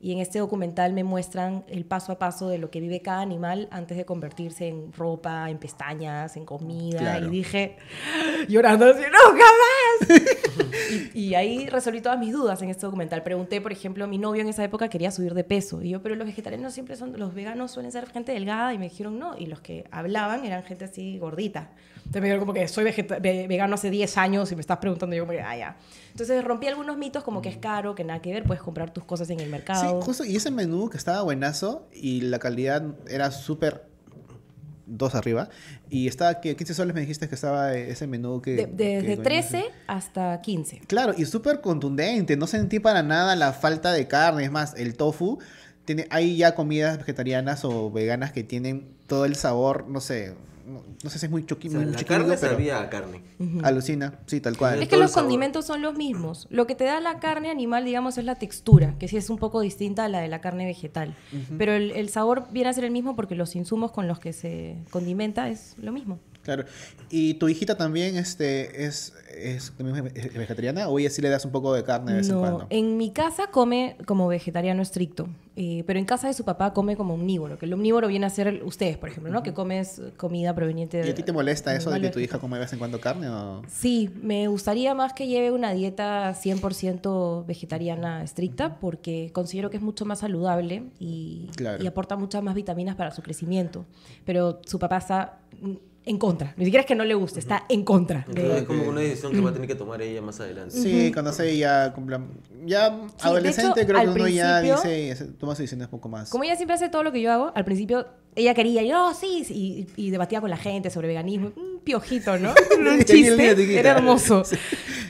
y 0.00 0.12
en 0.12 0.20
este 0.20 0.38
documental 0.38 0.92
me 0.92 1.02
muestran 1.02 1.64
el 1.68 1.84
paso 1.84 2.12
a 2.12 2.18
paso 2.18 2.48
de 2.48 2.58
lo 2.58 2.70
que 2.70 2.80
vive 2.80 3.02
cada 3.02 3.20
animal 3.20 3.66
antes 3.72 3.96
de 3.96 4.04
convertirse 4.04 4.68
en 4.68 4.92
ropa, 4.92 5.50
en 5.50 5.58
pestañas, 5.58 6.36
en 6.36 6.44
comida, 6.44 6.98
Claro. 7.00 7.26
y 7.26 7.30
dije, 7.30 7.76
llorando 8.48 8.86
así, 8.86 9.00
¡nunca 9.02 9.44
más! 9.44 9.77
y, 11.14 11.18
y 11.20 11.34
ahí 11.34 11.66
resolví 11.68 12.00
todas 12.00 12.18
mis 12.18 12.32
dudas 12.32 12.60
en 12.62 12.70
este 12.70 12.86
documental. 12.86 13.22
Pregunté, 13.22 13.60
por 13.60 13.72
ejemplo, 13.72 14.06
mi 14.06 14.18
novio 14.18 14.42
en 14.42 14.48
esa 14.48 14.64
época 14.64 14.88
quería 14.88 15.10
subir 15.10 15.34
de 15.34 15.44
peso. 15.44 15.82
Y 15.82 15.90
yo, 15.90 16.02
pero 16.02 16.14
los 16.14 16.26
vegetarianos 16.26 16.72
siempre 16.74 16.96
son, 16.96 17.18
los 17.18 17.34
veganos 17.34 17.70
suelen 17.70 17.92
ser 17.92 18.06
gente 18.08 18.32
delgada. 18.32 18.72
Y 18.74 18.78
me 18.78 18.88
dijeron 18.88 19.18
no. 19.18 19.36
Y 19.38 19.46
los 19.46 19.60
que 19.60 19.84
hablaban 19.90 20.44
eran 20.44 20.62
gente 20.62 20.84
así 20.86 21.18
gordita. 21.18 21.70
Entonces 21.96 22.22
me 22.22 22.28
dijeron 22.28 22.40
como 22.40 22.54
que 22.54 22.66
soy 22.68 22.84
ve- 22.84 23.46
vegano 23.48 23.74
hace 23.74 23.90
10 23.90 24.16
años 24.18 24.50
y 24.52 24.54
me 24.54 24.60
estás 24.60 24.78
preguntando. 24.78 25.14
Y 25.14 25.18
yo 25.18 25.24
como 25.24 25.32
que, 25.32 25.42
ah, 25.42 25.56
ya. 25.56 25.76
Entonces 26.12 26.42
rompí 26.44 26.66
algunos 26.66 26.96
mitos 26.96 27.22
como 27.22 27.42
que 27.42 27.48
es 27.50 27.58
caro, 27.58 27.94
que 27.94 28.04
nada 28.04 28.20
que 28.22 28.32
ver, 28.32 28.44
puedes 28.44 28.62
comprar 28.62 28.92
tus 28.92 29.04
cosas 29.04 29.28
en 29.30 29.40
el 29.40 29.46
Sí, 29.46 29.50
mercado. 29.52 30.00
justo. 30.02 30.24
Y 30.24 30.36
ese 30.36 30.50
menú 30.50 30.88
que 30.88 30.96
estaba 30.96 31.22
buenazo 31.22 31.86
y 31.92 32.22
la 32.22 32.38
calidad 32.38 32.82
era 33.08 33.30
súper 33.30 33.87
dos 34.88 35.14
arriba. 35.14 35.48
Y 35.90 36.08
estaba, 36.08 36.40
que 36.40 36.56
15 36.56 36.74
soles 36.74 36.94
me 36.94 37.00
dijiste 37.00 37.28
que 37.28 37.34
estaba 37.34 37.74
ese 37.74 38.06
menú 38.06 38.40
que... 38.42 38.52
De- 38.56 38.66
desde 38.66 39.00
venía- 39.16 39.22
13 39.22 39.64
hasta 39.86 40.40
15. 40.40 40.80
Claro, 40.86 41.14
y 41.16 41.24
súper 41.26 41.60
contundente. 41.60 42.36
No 42.36 42.46
sentí 42.46 42.78
para 42.80 43.02
nada 43.02 43.36
la 43.36 43.52
falta 43.52 43.92
de 43.92 44.06
carne. 44.08 44.44
Es 44.44 44.50
más, 44.50 44.74
el 44.76 44.96
tofu. 44.96 45.38
Tiene, 45.84 46.06
hay 46.10 46.36
ya 46.36 46.54
comidas 46.54 46.98
vegetarianas 46.98 47.64
o 47.64 47.90
veganas 47.90 48.32
que 48.32 48.42
tienen 48.44 48.88
todo 49.06 49.24
el 49.24 49.36
sabor, 49.36 49.86
no 49.88 50.00
sé. 50.00 50.34
No, 50.68 50.82
no 51.02 51.10
sé 51.10 51.18
si 51.18 51.26
es 51.26 51.30
muy, 51.32 51.44
choqui, 51.46 51.68
O 51.68 51.70
sea, 51.70 51.80
muy 51.80 51.92
la 51.92 52.04
carne 52.04 52.36
pero 52.38 52.52
sabía 52.52 52.80
a 52.80 52.90
carne. 52.90 53.22
alucina. 53.62 54.18
Sí, 54.26 54.40
tal 54.40 54.56
cual. 54.56 54.82
Es 54.82 54.88
que 54.88 54.96
los 54.98 55.10
sabor. 55.12 55.24
condimentos 55.24 55.64
son 55.64 55.80
los 55.82 55.94
mismos. 55.96 56.46
Lo 56.50 56.66
que 56.66 56.74
te 56.74 56.84
da 56.84 57.00
la 57.00 57.18
carne 57.20 57.50
animal, 57.50 57.84
digamos, 57.84 58.18
es 58.18 58.24
la 58.24 58.34
textura, 58.34 58.94
que 58.98 59.08
sí 59.08 59.16
es 59.16 59.30
un 59.30 59.38
poco 59.38 59.60
distinta 59.60 60.04
a 60.04 60.08
la 60.08 60.20
de 60.20 60.28
la 60.28 60.40
carne 60.40 60.66
vegetal. 60.66 61.14
Pero 61.56 61.72
el, 61.72 61.92
el 61.92 62.08
sabor 62.10 62.48
viene 62.52 62.68
a 62.68 62.72
ser 62.72 62.84
el 62.84 62.90
mismo 62.90 63.16
porque 63.16 63.34
los 63.34 63.56
insumos 63.56 63.92
con 63.92 64.06
los 64.06 64.18
que 64.20 64.32
se 64.32 64.76
condimenta 64.90 65.48
es 65.48 65.74
lo 65.78 65.92
mismo. 65.92 66.18
Claro. 66.48 66.64
¿Y 67.10 67.34
tu 67.34 67.46
hijita 67.46 67.76
también 67.76 68.16
este, 68.16 68.86
es, 68.86 69.12
es, 69.36 69.70
vegetariana 70.34 70.88
o 70.88 70.98
ella 70.98 71.10
sí 71.10 71.20
le 71.20 71.28
das 71.28 71.44
un 71.44 71.52
poco 71.52 71.74
de 71.74 71.84
carne 71.84 72.12
de 72.12 72.18
vez 72.18 72.28
en 72.30 72.36
No, 72.36 72.40
cuando? 72.40 72.66
en 72.70 72.96
mi 72.96 73.10
casa 73.10 73.48
come 73.50 73.98
como 74.06 74.28
vegetariano 74.28 74.80
estricto, 74.80 75.28
eh, 75.56 75.84
pero 75.86 75.98
en 75.98 76.06
casa 76.06 76.26
de 76.26 76.32
su 76.32 76.44
papá 76.46 76.72
come 76.72 76.96
como 76.96 77.14
omnívoro, 77.14 77.58
que 77.58 77.66
el 77.66 77.74
omnívoro 77.74 78.08
viene 78.08 78.24
a 78.24 78.30
ser 78.30 78.62
ustedes, 78.64 78.96
por 78.96 79.10
ejemplo, 79.10 79.30
¿no? 79.30 79.42
Que 79.42 79.52
comes 79.52 80.00
comida 80.16 80.54
proveniente 80.54 80.96
de... 81.02 81.06
¿Y 81.08 81.10
a 81.10 81.14
ti 81.14 81.22
te 81.22 81.32
molesta 81.32 81.74
eso 81.76 81.90
de 81.90 82.00
que 82.00 82.08
tu 82.08 82.18
hija 82.18 82.38
come 82.38 82.56
de 82.56 82.60
vez 82.64 82.72
en 82.72 82.78
cuando 82.78 82.98
carne 82.98 83.28
o...? 83.28 83.60
Sí, 83.68 84.08
me 84.22 84.48
gustaría 84.48 84.94
más 84.94 85.12
que 85.12 85.26
lleve 85.26 85.50
una 85.50 85.72
dieta 85.72 86.32
100% 86.34 87.44
vegetariana 87.44 88.22
estricta 88.22 88.78
porque 88.80 89.30
considero 89.34 89.68
que 89.68 89.76
es 89.76 89.82
mucho 89.82 90.06
más 90.06 90.20
saludable 90.20 90.84
y, 90.98 91.48
Claro. 91.56 91.82
y 91.84 91.86
aporta 91.86 92.16
muchas 92.16 92.42
más 92.42 92.54
vitaminas 92.54 92.96
para 92.96 93.10
su 93.10 93.20
crecimiento. 93.22 93.84
Pero 94.24 94.60
su 94.64 94.78
papá 94.78 94.98
está 94.98 95.40
en 96.08 96.18
contra. 96.18 96.54
Ni 96.56 96.64
siquiera 96.64 96.80
es 96.82 96.86
que 96.86 96.94
no 96.94 97.04
le 97.04 97.14
guste, 97.14 97.38
está 97.38 97.64
en 97.68 97.84
contra. 97.84 98.24
de- 98.32 98.58
es 98.58 98.64
como 98.64 98.88
una 98.88 99.00
decisión 99.00 99.32
que 99.32 99.40
va 99.40 99.50
a 99.50 99.52
tener 99.52 99.68
que 99.68 99.74
tomar 99.74 100.00
ella 100.02 100.22
más 100.22 100.40
adelante. 100.40 100.74
Sí, 100.76 101.10
cuando 101.12 101.32
se 101.32 101.56
ya 101.56 101.92
cumpla... 101.92 102.20
Ya 102.64 103.00
adolescente 103.20 103.82
hecho, 103.82 103.88
creo 103.92 104.00
que 104.14 104.20
uno 104.20 104.28
ya 104.28 104.60
dice, 104.60 105.24
toma 105.38 105.52
sus 105.52 105.58
decisiones 105.60 105.86
un 105.86 105.90
poco 105.92 106.08
más. 106.08 106.30
Como 106.30 106.44
ella 106.44 106.56
siempre 106.56 106.74
hace 106.74 106.88
todo 106.88 107.02
lo 107.02 107.12
que 107.12 107.20
yo 107.20 107.30
hago, 107.32 107.52
al 107.54 107.64
principio 107.64 108.06
ella 108.34 108.54
quería, 108.54 108.82
y 108.82 108.88
no, 108.90 109.14
sí, 109.14 109.44
sí", 109.44 109.86
y, 109.96 110.06
y 110.06 110.10
debatía 110.10 110.40
con 110.40 110.50
la 110.50 110.56
gente 110.56 110.90
sobre 110.90 111.08
veganismo. 111.08 111.52
Un 111.56 111.77
piojito, 111.88 112.38
¿no? 112.38 112.50
Un 112.78 112.98
Sí, 112.98 113.04
chiste, 113.06 113.78
era 113.78 113.92
hermoso. 113.92 114.42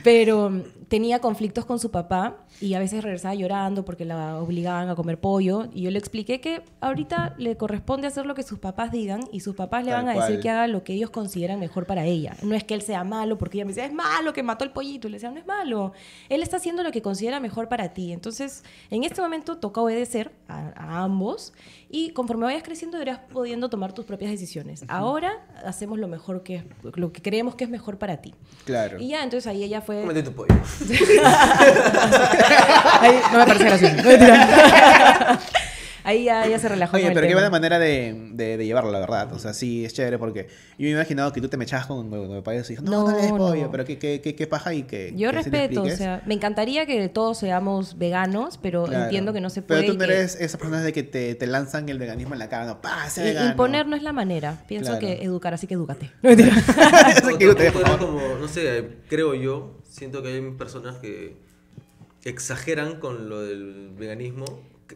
Pero 0.04 0.62
tenía 0.88 1.18
conflictos 1.18 1.66
con 1.66 1.78
su 1.78 1.90
papá 1.90 2.46
y 2.60 2.72
a 2.74 2.78
veces 2.78 3.04
regresaba 3.04 3.34
llorando 3.34 3.84
porque 3.84 4.04
la 4.06 4.38
obligaban 4.38 4.88
a 4.88 4.94
comer 4.94 5.18
pollo. 5.20 5.68
Y 5.74 5.82
yo 5.82 5.90
le 5.90 5.98
expliqué 5.98 6.40
que 6.40 6.62
ahorita 6.80 7.34
le 7.36 7.56
corresponde 7.56 8.06
hacer 8.06 8.24
lo 8.26 8.34
que 8.34 8.42
sus 8.42 8.58
papás 8.58 8.90
digan 8.90 9.20
y 9.32 9.40
sus 9.40 9.54
papás 9.54 9.84
le 9.84 9.90
Tal 9.90 10.04
van 10.04 10.08
a 10.08 10.20
decir 10.20 10.36
cual. 10.36 10.42
que 10.42 10.50
haga 10.50 10.66
lo 10.68 10.84
que 10.84 10.94
ellos 10.94 11.10
consideran 11.10 11.60
mejor 11.60 11.84
para 11.86 12.04
ella. 12.04 12.36
No 12.42 12.54
es 12.54 12.64
que 12.64 12.74
él 12.74 12.82
sea 12.82 13.04
malo, 13.04 13.36
porque 13.38 13.58
ella 13.58 13.64
me 13.64 13.72
decía, 13.72 13.84
es 13.84 13.92
malo 13.92 14.32
que 14.32 14.42
mató 14.42 14.64
el 14.64 14.70
pollito. 14.70 15.08
Y 15.08 15.10
le 15.10 15.16
decía, 15.16 15.30
no 15.30 15.38
es 15.38 15.46
malo. 15.46 15.92
Él 16.28 16.42
está 16.42 16.56
haciendo 16.56 16.82
lo 16.82 16.90
que 16.92 17.02
considera 17.02 17.38
mejor 17.40 17.68
para 17.68 17.92
ti. 17.92 18.12
Entonces, 18.12 18.62
en 18.90 19.04
este 19.04 19.20
momento 19.20 19.58
toca 19.58 19.80
obedecer 19.82 20.32
a, 20.48 20.72
a 20.76 21.02
ambos 21.04 21.52
y 21.90 22.10
conforme 22.10 22.44
vayas 22.44 22.62
creciendo 22.62 23.00
irás 23.00 23.18
pudiendo 23.32 23.68
tomar 23.68 23.92
tus 23.92 24.04
propias 24.04 24.30
decisiones. 24.30 24.84
Ahora 24.88 25.46
hacemos 25.64 25.98
lo 25.98 26.06
mejor 26.08 26.42
que 26.42 26.64
lo 26.94 27.12
que 27.12 27.22
creemos 27.22 27.54
que 27.54 27.64
es 27.64 27.70
mejor 27.70 27.98
para 27.98 28.18
ti. 28.18 28.34
Claro. 28.64 28.98
Y 28.98 29.08
ya, 29.08 29.22
entonces 29.22 29.46
ahí 29.46 29.64
ella 29.64 29.80
fue... 29.80 30.00
Cómete 30.00 30.22
tu 30.22 30.32
pollo. 30.32 30.54
Ahí 33.00 33.20
no 33.32 33.38
me 33.38 33.46
parece 33.46 33.64
gracioso. 33.64 33.96
Ahí 36.08 36.24
ya, 36.24 36.46
ya 36.46 36.58
se 36.58 36.68
relajó. 36.68 36.96
Oye, 36.96 37.04
con 37.04 37.10
el 37.10 37.14
pero 37.14 37.24
qué 37.26 37.28
tema. 37.32 37.40
buena 37.42 37.50
manera 37.50 37.78
de, 37.78 38.30
de, 38.32 38.56
de 38.56 38.64
llevarlo, 38.66 38.90
la 38.90 39.00
verdad. 39.00 39.30
O 39.34 39.38
sea, 39.38 39.52
sí, 39.52 39.84
es 39.84 39.92
chévere 39.92 40.16
porque 40.18 40.46
yo 40.78 40.84
me 40.84 40.88
he 40.88 40.90
imaginado 40.92 41.32
que 41.34 41.40
tú 41.42 41.48
te 41.48 41.56
me 41.58 41.64
echabas 41.64 41.86
con 41.86 42.12
el 42.32 42.42
payaso 42.42 42.72
y 42.72 42.76
dijo, 42.76 42.84
no, 42.90 43.04
no, 43.04 43.10
No, 43.10 43.16
des 43.18 43.30
pollo, 43.32 43.64
no. 43.64 43.70
pero 43.70 43.84
qué, 43.84 43.98
qué, 43.98 44.20
qué, 44.22 44.34
qué 44.34 44.46
paja 44.46 44.72
y 44.72 44.84
que 44.84 45.12
Yo 45.16 45.28
que 45.30 45.36
respeto, 45.36 45.82
o 45.82 45.90
sea, 45.90 46.22
me 46.24 46.32
encantaría 46.32 46.86
que 46.86 47.08
todos 47.10 47.36
seamos 47.38 47.98
veganos, 47.98 48.58
pero 48.62 48.84
Claro. 48.84 49.04
entiendo 49.04 49.32
que 49.34 49.40
no 49.42 49.50
se 49.50 49.60
puede. 49.60 49.82
Pero 49.82 49.92
tú 49.92 49.98
no 49.98 50.06
que- 50.06 50.12
eres 50.14 50.34
esas 50.40 50.58
personas 50.58 50.82
de 50.82 50.92
que 50.94 51.02
te, 51.02 51.34
te 51.34 51.46
lanzan 51.46 51.88
el 51.90 51.98
veganismo 51.98 52.32
en 52.34 52.38
la 52.38 52.48
cara, 52.48 52.64
no, 52.64 52.80
pa, 52.80 53.10
sé 53.10 53.20
i- 53.20 53.24
vegano. 53.24 53.50
Imponer 53.50 53.86
no 53.86 53.94
es 53.94 54.02
la 54.02 54.12
manera. 54.14 54.62
Pienso 54.66 54.98
Claro. 54.98 55.06
que 55.06 55.22
educar, 55.22 55.52
así 55.52 55.66
que 55.66 55.74
edúcate. 55.74 56.10
No, 56.22 56.30
como, 57.98 58.20
no 58.40 58.48
sé, 58.48 58.88
creo 59.08 59.34
yo, 59.34 59.78
siento 59.84 60.22
que 60.22 60.28
hay 60.28 60.50
personas 60.52 60.96
que 60.96 61.36
exageran 62.24 62.98
con 63.00 63.28
lo 63.28 63.40
del 63.42 63.90
veganismo. 63.98 64.44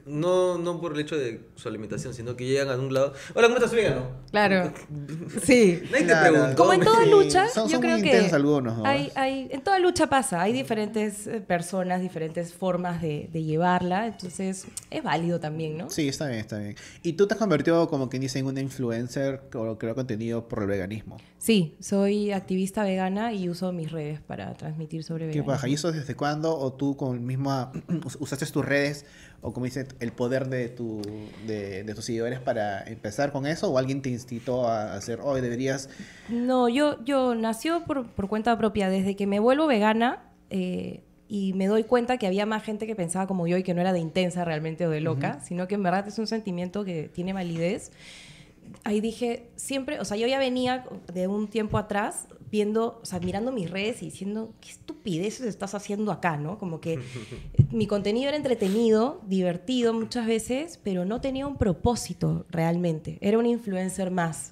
No, 0.06 0.58
no 0.58 0.80
por 0.80 0.94
el 0.94 1.00
hecho 1.00 1.16
de 1.16 1.40
su 1.56 1.68
alimentación, 1.68 2.14
sino 2.14 2.34
que 2.36 2.46
llegan 2.46 2.68
a 2.70 2.76
un 2.76 2.92
lado. 2.94 3.12
Hola, 3.34 3.48
¿cómo 3.48 3.56
estás 3.58 3.72
vegano? 3.74 4.06
Claro. 4.30 4.72
Sí. 5.44 5.82
Nadie 5.90 6.04
Claro. 6.06 6.24
te 6.24 6.30
preguntó. 6.32 6.56
Como 6.56 6.72
en 6.72 6.80
toda 6.80 7.04
Sí, 7.04 7.10
lucha, 7.10 7.48
son- 7.48 7.64
yo 7.68 7.72
son 7.72 7.80
creo 7.80 7.92
muy 7.94 8.02
que 8.02 8.08
intensos 8.08 8.32
algunos, 8.34 8.78
¿no? 8.78 8.86
hay, 8.86 9.10
hay, 9.14 9.48
en 9.50 9.60
toda 9.62 9.78
lucha 9.78 10.06
pasa, 10.08 10.40
hay 10.42 10.52
diferentes 10.52 11.26
eh, 11.26 11.40
personas, 11.40 12.00
diferentes 12.00 12.52
formas 12.54 13.00
de, 13.02 13.28
de 13.32 13.42
llevarla, 13.42 14.06
entonces 14.06 14.66
es 14.90 15.02
válido 15.02 15.40
también, 15.40 15.76
¿no? 15.78 15.90
Sí, 15.90 16.08
está 16.08 16.26
bien, 16.28 16.40
está 16.40 16.58
bien. 16.58 16.76
Y 17.02 17.14
tú 17.14 17.26
te 17.26 17.34
has 17.34 17.38
convertido 17.40 17.88
como 17.88 18.08
quien 18.08 18.22
dice 18.22 18.38
en 18.38 18.46
una 18.46 18.60
influencer 18.60 19.42
o 19.54 19.78
creó 19.78 19.94
contenido 19.94 20.48
por 20.48 20.62
el 20.62 20.68
veganismo. 20.68 21.18
Sí, 21.42 21.74
soy 21.80 22.30
activista 22.30 22.84
vegana 22.84 23.32
y 23.32 23.48
uso 23.48 23.72
mis 23.72 23.90
redes 23.90 24.20
para 24.20 24.54
transmitir 24.54 25.02
sobre 25.02 25.24
¿Qué 25.24 25.26
veganismo. 25.26 25.52
paja? 25.52 25.66
¿Y 25.66 25.74
eso 25.74 25.90
desde 25.90 26.14
cuándo? 26.14 26.56
¿O 26.56 26.72
tú 26.72 26.96
con 26.96 27.26
misma 27.26 27.72
usaste 28.20 28.46
tus 28.46 28.64
redes 28.64 29.06
o 29.40 29.52
como 29.52 29.64
dice 29.64 29.88
el 29.98 30.12
poder 30.12 30.48
de 30.48 30.68
tu 30.68 31.02
de, 31.44 31.82
de 31.82 31.94
tus 31.96 32.04
seguidores 32.04 32.38
para 32.38 32.84
empezar 32.84 33.32
con 33.32 33.46
eso? 33.46 33.72
¿O 33.72 33.76
alguien 33.76 34.02
te 34.02 34.10
incitó 34.10 34.68
a 34.68 34.94
hacer, 34.94 35.18
hoy 35.20 35.40
deberías 35.40 35.88
No, 36.28 36.68
yo, 36.68 37.04
yo 37.04 37.34
nació 37.34 37.82
por, 37.86 38.06
por 38.06 38.28
cuenta 38.28 38.56
propia. 38.56 38.88
Desde 38.88 39.16
que 39.16 39.26
me 39.26 39.40
vuelvo 39.40 39.66
vegana, 39.66 40.22
eh, 40.50 41.02
y 41.26 41.54
me 41.54 41.66
doy 41.66 41.82
cuenta 41.82 42.18
que 42.18 42.28
había 42.28 42.46
más 42.46 42.62
gente 42.62 42.86
que 42.86 42.94
pensaba 42.94 43.26
como 43.26 43.48
yo 43.48 43.56
y 43.56 43.64
que 43.64 43.74
no 43.74 43.80
era 43.80 43.92
de 43.92 43.98
intensa 43.98 44.44
realmente 44.44 44.86
o 44.86 44.90
de 44.90 45.00
loca, 45.00 45.40
sino 45.40 45.66
que 45.66 45.74
en 45.74 45.82
verdad 45.82 46.06
es 46.06 46.20
un 46.20 46.28
sentimiento 46.28 46.84
que 46.84 47.08
tiene 47.08 47.32
validez 47.32 47.90
ahí 48.84 49.00
dije, 49.00 49.50
siempre, 49.56 50.00
o 50.00 50.04
sea, 50.04 50.16
yo 50.16 50.26
ya 50.26 50.38
venía 50.38 50.84
de 51.12 51.26
un 51.26 51.48
tiempo 51.48 51.78
atrás 51.78 52.26
viendo, 52.52 53.00
o 53.02 53.06
sea, 53.06 53.18
mirando 53.18 53.50
mis 53.50 53.70
redes 53.70 54.02
y 54.02 54.04
diciendo, 54.04 54.52
qué 54.60 54.68
estupideces 54.68 55.46
estás 55.46 55.74
haciendo 55.74 56.12
acá, 56.12 56.36
¿no? 56.36 56.58
Como 56.58 56.82
que 56.82 56.98
mi 57.72 57.86
contenido 57.86 58.28
era 58.28 58.36
entretenido, 58.36 59.22
divertido 59.26 59.94
muchas 59.94 60.26
veces, 60.26 60.78
pero 60.84 61.06
no 61.06 61.22
tenía 61.22 61.46
un 61.46 61.56
propósito 61.56 62.44
realmente. 62.50 63.16
Era 63.22 63.38
un 63.38 63.46
influencer 63.46 64.10
más. 64.10 64.50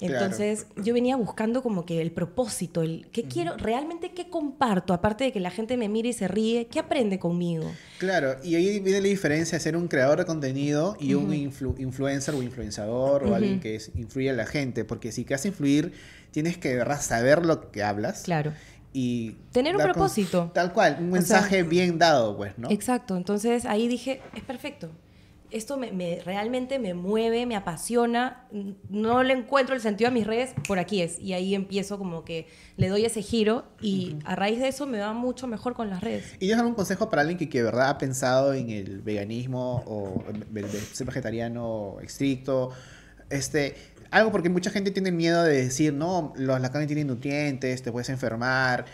Entonces, 0.00 0.68
yo 0.76 0.94
venía 0.94 1.16
buscando 1.16 1.60
como 1.60 1.84
que 1.84 2.00
el 2.00 2.12
propósito, 2.12 2.82
el 2.82 3.08
qué 3.10 3.24
quiero, 3.24 3.56
realmente 3.56 4.12
qué 4.12 4.30
comparto, 4.30 4.94
aparte 4.94 5.24
de 5.24 5.32
que 5.32 5.40
la 5.40 5.50
gente 5.50 5.76
me 5.76 5.88
mire 5.88 6.10
y 6.10 6.12
se 6.12 6.28
ríe, 6.28 6.68
qué 6.68 6.78
aprende 6.78 7.18
conmigo. 7.18 7.68
Claro, 7.98 8.36
y 8.44 8.54
ahí 8.54 8.78
viene 8.78 9.00
la 9.00 9.08
diferencia 9.08 9.58
de 9.58 9.64
ser 9.64 9.76
un 9.76 9.88
creador 9.88 10.20
de 10.20 10.24
contenido 10.24 10.96
y 11.00 11.14
un 11.14 11.34
influencer 11.34 12.32
o 12.32 12.42
influenciador 12.44 13.24
o 13.24 13.34
alguien 13.34 13.58
que 13.58 13.80
influye 13.96 14.30
a 14.30 14.34
la 14.34 14.46
gente, 14.46 14.84
porque 14.84 15.10
si 15.10 15.24
quieres 15.24 15.44
influir 15.46 15.92
tienes 16.30 16.58
que 16.58 16.74
¿verdad? 16.76 17.00
saber 17.00 17.44
lo 17.44 17.70
que 17.70 17.82
hablas. 17.82 18.22
Claro. 18.22 18.52
Y 18.92 19.36
tener 19.52 19.76
un 19.76 19.82
propósito. 19.82 20.50
Tal 20.52 20.72
cual, 20.72 20.96
un 21.00 21.10
mensaje 21.10 21.62
bien 21.62 21.98
dado, 21.98 22.36
pues, 22.36 22.58
¿no? 22.58 22.70
Exacto. 22.70 23.16
Entonces 23.16 23.64
ahí 23.64 23.86
dije, 23.86 24.20
es 24.34 24.42
perfecto. 24.42 24.90
Esto 25.52 25.76
me, 25.76 26.20
realmente 26.24 26.78
me 26.78 26.94
mueve, 26.94 27.44
me 27.44 27.56
apasiona. 27.56 28.46
No 28.88 29.24
le 29.24 29.32
encuentro 29.32 29.74
el 29.74 29.80
sentido 29.80 30.08
a 30.08 30.12
mis 30.12 30.24
redes, 30.24 30.54
por 30.66 30.78
aquí 30.78 31.02
es. 31.02 31.18
Y 31.18 31.32
ahí 31.32 31.56
empiezo 31.56 31.98
como 31.98 32.24
que 32.24 32.46
le 32.76 32.88
doy 32.88 33.04
ese 33.04 33.20
giro 33.20 33.64
y 33.80 34.16
a 34.24 34.36
raíz 34.36 34.60
de 34.60 34.68
eso 34.68 34.86
me 34.86 35.00
va 35.00 35.12
mucho 35.12 35.48
mejor 35.48 35.74
con 35.74 35.90
las 35.90 36.02
redes. 36.02 36.34
¿Y 36.34 36.38
tienes 36.38 36.58
algún 36.58 36.74
consejo 36.74 37.10
para 37.10 37.22
alguien 37.22 37.36
que, 37.36 37.48
que 37.48 37.64
verdad 37.64 37.90
ha 37.90 37.98
pensado 37.98 38.54
en 38.54 38.70
el 38.70 39.02
veganismo 39.02 39.82
o 39.86 40.22
ser 40.92 41.06
vegetariano 41.06 41.96
estricto? 42.00 42.70
Este, 43.28 43.76
algo 44.10 44.32
porque 44.32 44.48
mucha 44.48 44.70
gente 44.70 44.90
tiene 44.90 45.12
miedo 45.12 45.42
de 45.44 45.64
decir, 45.64 45.92
no, 45.92 46.32
los, 46.36 46.60
la 46.60 46.70
carne 46.70 46.86
tiene 46.86 47.04
nutrientes, 47.04 47.82
te 47.82 47.92
puedes 47.92 48.08
enfermar. 48.08 48.84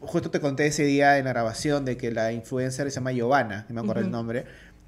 Justo 0.00 0.30
te 0.30 0.40
conté 0.40 0.66
ese 0.66 0.84
día 0.84 1.18
en 1.18 1.24
la 1.24 1.30
grabación 1.32 1.84
de 1.84 1.96
que 1.96 2.10
la 2.10 2.32
influencer 2.32 2.90
se 2.90 2.96
llama 2.96 3.12
Giovanna, 3.12 3.66
no 3.68 3.74
me 3.74 3.80
acuerdo 3.80 4.02
el 4.02 4.10
nombre, 4.10 4.44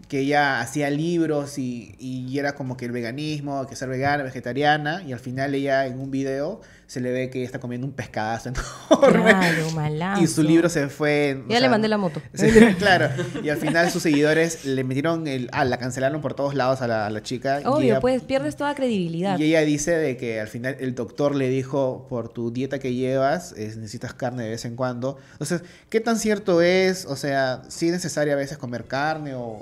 que 0.09 0.21
ella 0.21 0.61
hacía 0.61 0.91
libros 0.91 1.59
y, 1.59 1.95
y, 1.99 2.39
era 2.39 2.55
como 2.55 2.77
que 2.77 2.85
el 2.85 2.93
veganismo, 2.93 3.67
que 3.67 3.77
ser 3.77 3.89
vegana, 3.89 4.23
vegetariana, 4.25 5.03
y 5.03 5.13
al 5.13 5.21
final 5.21 5.55
ella 5.55 5.87
en 5.87 5.99
un 5.99 6.11
video 6.11 6.61
se 6.87 7.01
le 7.01 7.11
ve 7.11 7.31
que 7.31 7.43
está 7.43 7.59
comiendo 7.59 7.87
un 7.87 7.93
pescadazo 7.93 8.51
enorme. 8.91 9.31
Claro, 9.31 9.71
malazo. 9.73 10.23
Y 10.23 10.27
su 10.27 10.43
libro 10.43 10.69
se 10.69 10.89
fue... 10.89 11.43
Ya 11.49 11.61
le 11.61 11.69
mandé 11.69 11.89
la 11.89 11.99
moto. 11.99 12.23
claro. 12.79 13.09
Y 13.43 13.49
al 13.49 13.57
final 13.57 13.91
sus 13.91 14.03
seguidores 14.03 14.65
le 14.65 14.85
metieron 14.85 15.27
el... 15.27 15.49
Ah, 15.53 15.65
la 15.65 15.79
cancelaron 15.79 16.21
por 16.21 16.35
todos 16.35 16.55
lados 16.55 16.83
a 16.83 16.87
la, 16.87 17.07
a 17.07 17.11
la 17.11 17.23
chica. 17.23 17.61
Obvio, 17.65 18.01
pues 18.01 18.23
pierdes 18.23 18.57
toda 18.57 18.75
credibilidad. 18.75 19.39
Y 19.39 19.45
ella 19.45 19.61
dice 19.63 19.93
de 19.93 20.17
que 20.17 20.41
al 20.41 20.49
final 20.49 20.77
el 20.79 20.95
doctor 20.95 21.35
le 21.35 21.49
dijo, 21.49 22.07
por 22.09 22.29
tu 22.29 22.53
dieta 22.53 22.79
que 22.79 22.95
llevas, 22.95 23.55
necesitas 23.57 24.15
carne 24.15 24.45
de 24.45 24.51
vez 24.51 24.65
en 24.65 24.77
cuando. 24.77 25.19
Entonces, 25.33 25.63
¿qué 25.91 26.01
tan 26.01 26.19
cierto 26.19 26.63
es? 26.63 27.05
O 27.07 27.17
sea, 27.17 27.63
si 27.69 27.87
es 27.87 27.93
necesario 27.93 28.33
a 28.33 28.37
veces 28.37 28.59
comer 28.59 28.85
carne 28.85 29.35
o... 29.35 29.61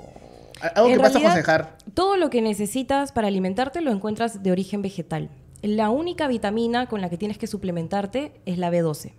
Algo 0.75 0.89
que 0.89 0.97
vas 0.97 1.15
a 1.15 1.19
aconsejar. 1.19 1.77
Todo 1.93 2.15
lo 2.15 2.29
que 2.29 2.41
necesitas 2.41 3.11
para 3.11 3.27
alimentarte 3.27 3.81
lo 3.81 3.91
encuentras 3.91 4.41
de 4.41 4.51
origen 4.51 4.81
vegetal. 4.81 5.29
La 5.65 5.89
única 5.89 6.27
vitamina 6.27 6.85
con 6.85 7.01
la 7.01 7.09
que 7.09 7.17
tienes 7.17 7.39
que 7.39 7.47
suplementarte 7.47 8.39
es 8.45 8.59
la 8.59 8.69
B12 8.71 9.13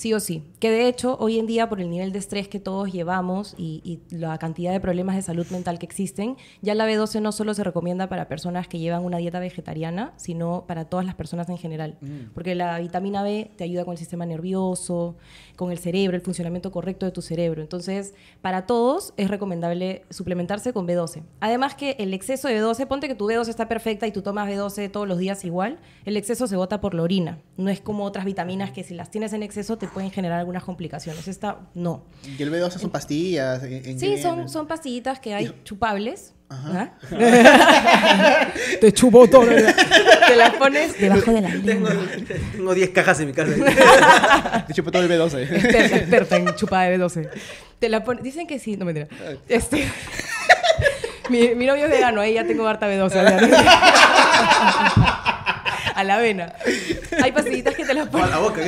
sí 0.00 0.14
o 0.14 0.20
sí. 0.20 0.44
Que 0.60 0.70
de 0.70 0.88
hecho, 0.88 1.18
hoy 1.20 1.38
en 1.38 1.46
día, 1.46 1.68
por 1.68 1.78
el 1.78 1.90
nivel 1.90 2.10
de 2.10 2.18
estrés 2.18 2.48
que 2.48 2.58
todos 2.58 2.90
llevamos 2.90 3.54
y, 3.58 4.00
la 4.08 4.38
cantidad 4.38 4.72
de 4.72 4.80
problemas 4.80 5.14
de 5.14 5.20
salud 5.20 5.46
mental 5.50 5.78
que 5.78 5.84
existen, 5.84 6.36
ya 6.62 6.74
la 6.74 6.88
B12 6.88 7.20
no 7.20 7.32
solo 7.32 7.52
se 7.52 7.64
recomienda 7.64 8.08
para 8.08 8.26
personas 8.26 8.66
que 8.66 8.78
llevan 8.78 9.04
una 9.04 9.18
dieta 9.18 9.40
vegetariana, 9.40 10.14
sino 10.16 10.64
para 10.66 10.86
todas 10.86 11.04
las 11.04 11.16
personas 11.16 11.50
en 11.50 11.58
general. 11.58 11.98
Mm. 12.00 12.32
Porque 12.32 12.54
la 12.54 12.78
vitamina 12.78 13.22
B 13.22 13.50
te 13.56 13.64
ayuda 13.64 13.84
con 13.84 13.92
el 13.92 13.98
sistema 13.98 14.24
nervioso, 14.24 15.16
con 15.56 15.70
el 15.70 15.78
cerebro, 15.78 16.16
el 16.16 16.22
funcionamiento 16.22 16.72
correcto 16.72 17.04
de 17.04 17.12
tu 17.12 17.20
cerebro. 17.20 17.60
Entonces, 17.60 18.14
para 18.40 18.64
todos 18.64 19.12
es 19.18 19.28
recomendable 19.28 20.06
suplementarse 20.08 20.72
con 20.72 20.88
B12. 20.88 21.24
Además 21.40 21.74
que 21.74 21.96
el 21.98 22.14
exceso 22.14 22.48
de 22.48 22.58
B12, 22.58 22.86
ponte 22.86 23.06
que 23.06 23.14
tu 23.14 23.28
B12 23.28 23.48
está 23.48 23.68
perfecta 23.68 24.06
y 24.06 24.12
tú 24.12 24.22
tomas 24.22 24.48
B12 24.48 24.90
todos 24.90 25.06
los 25.06 25.18
días 25.18 25.44
igual, 25.44 25.78
el 26.06 26.16
exceso 26.16 26.46
se 26.46 26.56
bota 26.56 26.80
por 26.80 26.94
la 26.94 27.02
orina. 27.02 27.38
No 27.58 27.68
es 27.68 27.82
como 27.82 28.04
otras 28.04 28.24
vitaminas 28.24 28.72
que 28.72 28.82
si 28.82 28.94
las 28.94 29.10
tienes 29.10 29.34
en 29.34 29.42
exceso 29.42 29.76
te 29.76 29.89
pueden 29.92 30.10
generar 30.10 30.38
algunas 30.38 30.64
complicaciones. 30.64 31.28
Esta 31.28 31.58
no. 31.74 32.04
¿Y 32.38 32.42
el 32.42 32.52
B12 32.52 32.78
son 32.78 32.90
pastillas? 32.90 33.62
sí, 33.98 34.18
son, 34.20 34.48
son 34.48 34.66
pastillitas 34.66 35.20
que 35.20 35.34
hay 35.34 35.54
chupables. 35.64 36.34
Ajá. 36.50 36.94
¿Ah? 37.12 38.48
Te 38.80 38.92
chupo 38.92 39.28
todo. 39.30 39.46
Te 39.46 40.36
las 40.36 40.54
pones 40.54 40.98
debajo 41.00 41.32
de 41.32 41.40
la 41.42 41.48
lengua. 41.54 41.92
Tengo 42.52 42.74
10 42.74 42.90
cajas 42.90 43.20
en 43.20 43.26
mi 43.28 43.32
casa. 43.32 44.64
Te 44.66 44.74
chupo 44.74 44.90
todo 44.90 45.02
el 45.02 45.08
B12. 45.08 45.42
Experta, 45.50 45.96
experta 45.96 46.36
en 46.36 46.54
chupada 46.56 46.88
de 46.88 46.98
B12. 46.98 47.30
Te 47.78 47.88
la 47.88 48.02
pones... 48.02 48.24
Dicen 48.24 48.48
que 48.48 48.58
sí, 48.58 48.76
no 48.76 48.84
me 48.84 49.06
Este... 49.48 49.88
mi, 51.30 51.54
mi 51.54 51.66
novio 51.66 51.84
es 51.84 51.90
vegano, 51.90 52.20
ahí 52.20 52.34
ya 52.34 52.44
tengo 52.44 52.66
harta 52.66 52.88
B12. 52.88 53.14
a 55.94 56.04
la 56.04 56.16
avena. 56.16 56.52
Hay 57.22 57.30
pastillitas 57.30 57.74
que 57.76 57.84
te 57.84 57.94
las 57.94 58.08
ponen. 58.08 58.26
A 58.26 58.30
la 58.30 58.38
boca, 58.38 58.60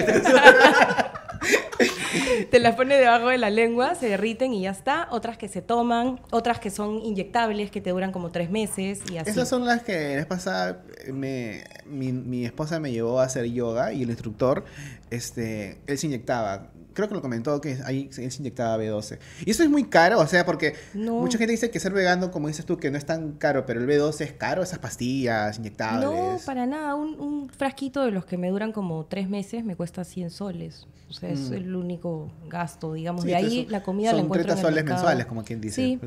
te 2.50 2.60
las 2.60 2.74
pones 2.74 2.98
debajo 2.98 3.28
de 3.28 3.38
la 3.38 3.50
lengua, 3.50 3.94
se 3.94 4.08
derriten 4.08 4.52
y 4.52 4.62
ya 4.62 4.70
está. 4.70 5.08
Otras 5.10 5.38
que 5.38 5.48
se 5.48 5.62
toman, 5.62 6.20
otras 6.30 6.58
que 6.58 6.70
son 6.70 7.00
inyectables, 7.02 7.70
que 7.70 7.80
te 7.80 7.90
duran 7.90 8.12
como 8.12 8.30
tres 8.30 8.50
meses 8.50 9.00
y 9.10 9.16
así. 9.18 9.30
Esas 9.30 9.48
son 9.48 9.64
las 9.64 9.82
que 9.82 10.16
la 10.16 10.26
pasada 10.26 10.82
me, 11.12 11.64
mi, 11.86 12.12
mi, 12.12 12.44
esposa 12.44 12.80
me 12.80 12.92
llevó 12.92 13.20
a 13.20 13.24
hacer 13.24 13.46
yoga 13.46 13.92
y 13.92 14.02
el 14.02 14.10
instructor, 14.10 14.64
este, 15.10 15.78
él 15.86 15.98
se 15.98 16.06
inyectaba 16.06 16.71
creo 16.92 17.08
que 17.08 17.14
lo 17.14 17.22
comentó 17.22 17.60
que 17.60 17.78
ahí 17.84 18.08
se 18.12 18.22
inyectaba 18.24 18.82
B12. 18.82 19.18
Y 19.44 19.50
eso 19.50 19.62
es 19.62 19.70
muy 19.70 19.84
caro, 19.84 20.20
o 20.20 20.26
sea, 20.26 20.44
porque 20.44 20.74
mucha 20.94 21.38
gente 21.38 21.52
dice 21.52 21.70
que 21.70 21.80
ser 21.80 21.92
vegano, 21.92 22.30
como 22.30 22.48
dices 22.48 22.64
tú, 22.64 22.78
que 22.78 22.90
no 22.90 22.98
es 22.98 23.06
tan 23.06 23.32
caro, 23.32 23.66
pero 23.66 23.80
el 23.80 23.88
B12 23.88 24.20
es 24.22 24.32
caro, 24.32 24.62
esas 24.62 24.78
pastillas 24.78 25.58
inyectables. 25.58 26.04
No, 26.04 26.38
para 26.44 26.66
nada. 26.66 26.94
Un, 26.94 27.18
un 27.20 27.48
frasquito 27.48 28.04
de 28.04 28.10
los 28.10 28.24
que 28.24 28.36
me 28.36 28.50
duran 28.50 28.72
como 28.72 29.04
tres 29.06 29.28
meses 29.28 29.64
me 29.64 29.76
cuesta 29.76 30.04
100 30.04 30.30
soles. 30.30 30.86
O 31.12 31.14
sea, 31.14 31.28
es 31.28 31.50
mm. 31.50 31.54
el 31.54 31.76
único 31.76 32.30
gasto, 32.48 32.94
digamos. 32.94 33.24
de 33.24 33.34
ahí 33.34 33.66
la 33.68 33.82
comida 33.82 34.14
la 34.14 34.20
encuentro 34.20 34.54
30 34.54 34.62
soles 34.62 34.84
mensuales, 34.84 35.26
como 35.26 35.44
quien 35.44 35.60
dice. 35.60 35.74
Sí. 35.74 36.00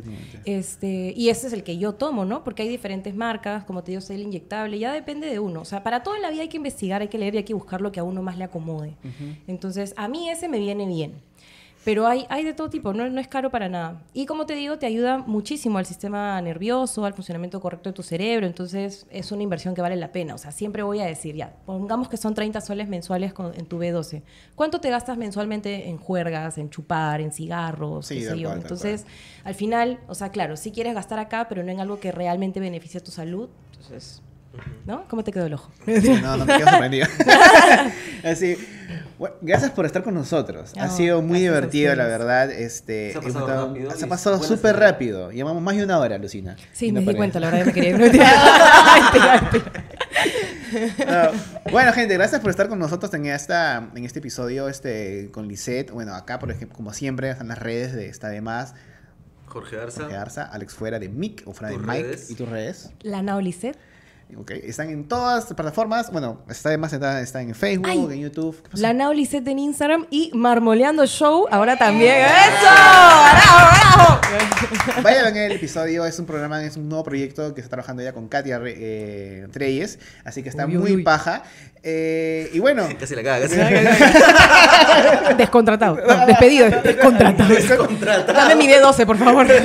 Este, 0.45 1.13
y 1.15 1.29
ese 1.29 1.45
es 1.45 1.53
el 1.53 1.63
que 1.63 1.77
yo 1.77 1.93
tomo, 1.93 2.25
¿no? 2.25 2.43
Porque 2.43 2.63
hay 2.63 2.69
diferentes 2.69 3.13
marcas, 3.13 3.65
como 3.65 3.83
te 3.83 3.91
digo, 3.91 4.03
el 4.09 4.21
inyectable, 4.21 4.79
ya 4.79 4.91
depende 4.91 5.27
de 5.27 5.37
uno. 5.37 5.61
O 5.61 5.65
sea, 5.65 5.83
para 5.83 6.01
toda 6.01 6.17
la 6.17 6.31
vida 6.31 6.41
hay 6.41 6.49
que 6.49 6.57
investigar, 6.57 7.01
hay 7.03 7.07
que 7.07 7.19
leer 7.19 7.35
y 7.35 7.37
hay 7.37 7.43
que 7.43 7.53
buscar 7.53 7.81
lo 7.81 7.91
que 7.91 7.99
a 7.99 8.03
uno 8.03 8.23
más 8.23 8.39
le 8.39 8.45
acomode. 8.45 8.95
Entonces, 9.45 9.93
a 9.95 10.07
mí 10.07 10.27
ese 10.27 10.49
me 10.49 10.57
viene 10.57 10.74
bien. 10.77 11.13
Pero 11.85 12.07
hay, 12.07 12.25
hay 12.29 12.43
de 12.43 12.55
todo 12.55 12.67
tipo, 12.71 12.93
no, 12.93 13.07
no 13.07 13.21
es 13.21 13.27
caro 13.27 13.51
para 13.51 13.69
nada. 13.69 14.01
Y 14.11 14.25
como 14.25 14.47
te 14.47 14.55
digo, 14.55 14.79
te 14.79 14.87
ayuda 14.87 15.19
muchísimo 15.19 15.77
al 15.77 15.85
sistema 15.85 16.41
nervioso, 16.41 17.05
al 17.05 17.13
funcionamiento 17.13 17.61
correcto 17.61 17.91
de 17.91 17.93
tu 17.93 18.01
cerebro, 18.01 18.47
entonces 18.47 19.05
es 19.11 19.31
una 19.31 19.43
inversión 19.43 19.75
que 19.75 19.83
vale 19.83 19.95
la 19.95 20.11
pena. 20.11 20.33
O 20.33 20.39
sea, 20.39 20.51
siempre 20.51 20.81
voy 20.81 20.99
a 20.99 21.05
decir, 21.05 21.35
ya, 21.35 21.53
pongamos 21.67 22.09
que 22.09 22.17
son 22.17 22.33
30 22.33 22.59
soles 22.61 22.87
mensuales 22.87 23.33
en 23.53 23.67
tu 23.67 23.77
B12. 23.77 24.23
¿Cuánto 24.55 24.81
te 24.81 24.89
gastas 24.89 25.15
mensualmente 25.19 25.87
en 25.87 25.97
juergas, 25.97 26.57
en 26.57 26.71
chupar, 26.71 27.21
en 27.21 27.31
cigarros? 27.31 28.09
qué 28.09 28.21
sé 28.21 28.39
yo? 28.39 28.51
entonces, 28.51 29.05
al 29.43 29.53
final, 29.53 29.99
o 30.07 30.15
sea, 30.15 30.29
claro, 30.29 30.57
si 30.57 30.71
quieres 30.71 30.95
gastar 30.95 31.19
acá, 31.19 31.47
pero 31.47 31.61
no 31.61 31.71
en 31.71 31.79
algo 31.81 31.99
que 31.99 32.11
realmente 32.11 32.59
beneficie 32.59 32.99
a 32.99 33.03
tu 33.03 33.11
salud, 33.11 33.47
entonces 33.73 34.23
¿No? 34.85 35.05
¿Cómo 35.07 35.23
te 35.23 35.31
quedó 35.31 35.45
el 35.45 35.53
ojo? 35.53 35.69
No, 36.21 36.37
no 36.37 36.45
me 36.45 36.57
quedo 36.57 36.69
sorprendido. 36.69 37.07
Así, 38.23 38.55
gracias 39.41 39.71
por 39.71 39.85
estar 39.85 40.03
con 40.03 40.13
nosotros. 40.13 40.73
ha 40.77 40.89
sido 40.89 41.21
muy 41.21 41.39
divertido, 41.39 41.95
la 41.95 42.05
verdad. 42.05 42.51
Este, 42.51 43.11
se 43.11 43.17
ha 43.17 43.21
pasado 43.21 43.67
rápido. 43.67 43.91
Se 43.91 44.05
ha 44.05 44.07
pasado 44.07 44.43
súper 44.43 44.77
rápido. 44.77 45.31
Llevamos 45.31 45.61
más 45.61 45.75
de 45.75 45.83
una 45.83 45.99
hora, 45.99 46.17
Lucina. 46.17 46.55
Sí, 46.73 46.91
me 46.91 47.01
di 47.01 47.15
cuenta, 47.15 47.39
la 47.39 47.49
verdad, 47.49 47.65
me 47.67 47.73
quería 47.73 47.95
bueno, 51.71 51.93
gente, 51.93 52.13
gracias 52.15 52.41
por 52.41 52.49
estar 52.49 52.67
con 52.67 52.79
nosotros 52.79 53.13
en, 53.13 53.27
esta, 53.27 53.89
en 53.95 54.03
este 54.05 54.19
episodio 54.19 54.67
este, 54.67 55.29
con 55.31 55.47
Lisette. 55.47 55.91
Bueno, 55.91 56.13
acá, 56.15 56.39
por 56.39 56.51
ejemplo, 56.51 56.75
como 56.75 56.93
siempre, 56.93 57.29
están 57.29 57.47
las 57.47 57.59
redes 57.59 57.93
de 57.93 58.07
Esta 58.07 58.29
de 58.29 58.41
Más. 58.41 58.73
Jorge 59.47 59.79
Arza. 59.79 60.01
Jorge 60.01 60.17
Arza, 60.17 60.43
Alex 60.43 60.73
Fuera 60.73 60.99
de 60.99 61.09
Mick 61.09 61.43
o 61.45 61.53
Fuera 61.53 61.71
de 61.71 61.77
Mike. 61.77 62.19
¿Y 62.29 62.35
tus 62.35 62.49
redes? 62.49 62.91
La 63.01 63.21
Nao 63.21 63.39
Lisette. 63.41 63.77
Ok, 64.37 64.51
Están 64.51 64.89
en 64.89 65.07
todas 65.07 65.45
las 65.45 65.53
plataformas. 65.53 66.11
Bueno, 66.11 66.41
está 66.49 66.69
además 66.69 66.91
está, 66.91 67.21
está 67.21 67.41
en 67.41 67.53
Facebook, 67.55 67.87
Ay, 67.89 67.99
en 67.99 68.21
YouTube. 68.21 68.57
La 68.73 68.91
Nao 68.91 69.13
Lisette 69.13 69.47
en 69.47 69.59
Instagram 69.59 70.07
y 70.09 70.31
Marmoleando 70.33 71.05
Show 71.05 71.45
ahora 71.51 71.77
también. 71.77 72.25
¡Eso! 72.25 72.65
¡Bravo, 72.65 74.19
bravo! 74.19 75.01
Vayan 75.03 75.27
a 75.27 75.31
ver 75.31 75.51
el 75.51 75.57
episodio, 75.57 76.05
es 76.05 76.19
un 76.19 76.25
programa, 76.25 76.61
es 76.63 76.75
un 76.75 76.89
nuevo 76.89 77.03
proyecto 77.03 77.53
que 77.53 77.61
está 77.61 77.69
trabajando 77.69 78.01
ya 78.03 78.11
con 78.13 78.27
Katia 78.27 78.59
eh, 78.65 79.47
Treyes, 79.53 79.99
así 80.25 80.43
que 80.43 80.49
está 80.49 80.65
Uy, 80.65 80.75
uy, 80.75 80.81
muy 80.81 80.91
uy. 80.95 81.03
paja. 81.03 81.43
Eh, 81.83 82.49
y 82.51 82.59
bueno, 82.59 82.87
Casi 82.99 83.15
la 83.15 83.23
caga, 83.23 83.47
casi 83.47 83.55
la 83.57 83.69
caga. 83.69 85.33
Descontratado. 85.35 85.97
No, 86.05 86.25
despedido. 86.25 86.67
Descontratado. 86.81 88.33
Dame 88.33 88.55
mi 88.55 88.67
D12, 88.67 89.05
por 89.05 89.17
favor. 89.17 89.47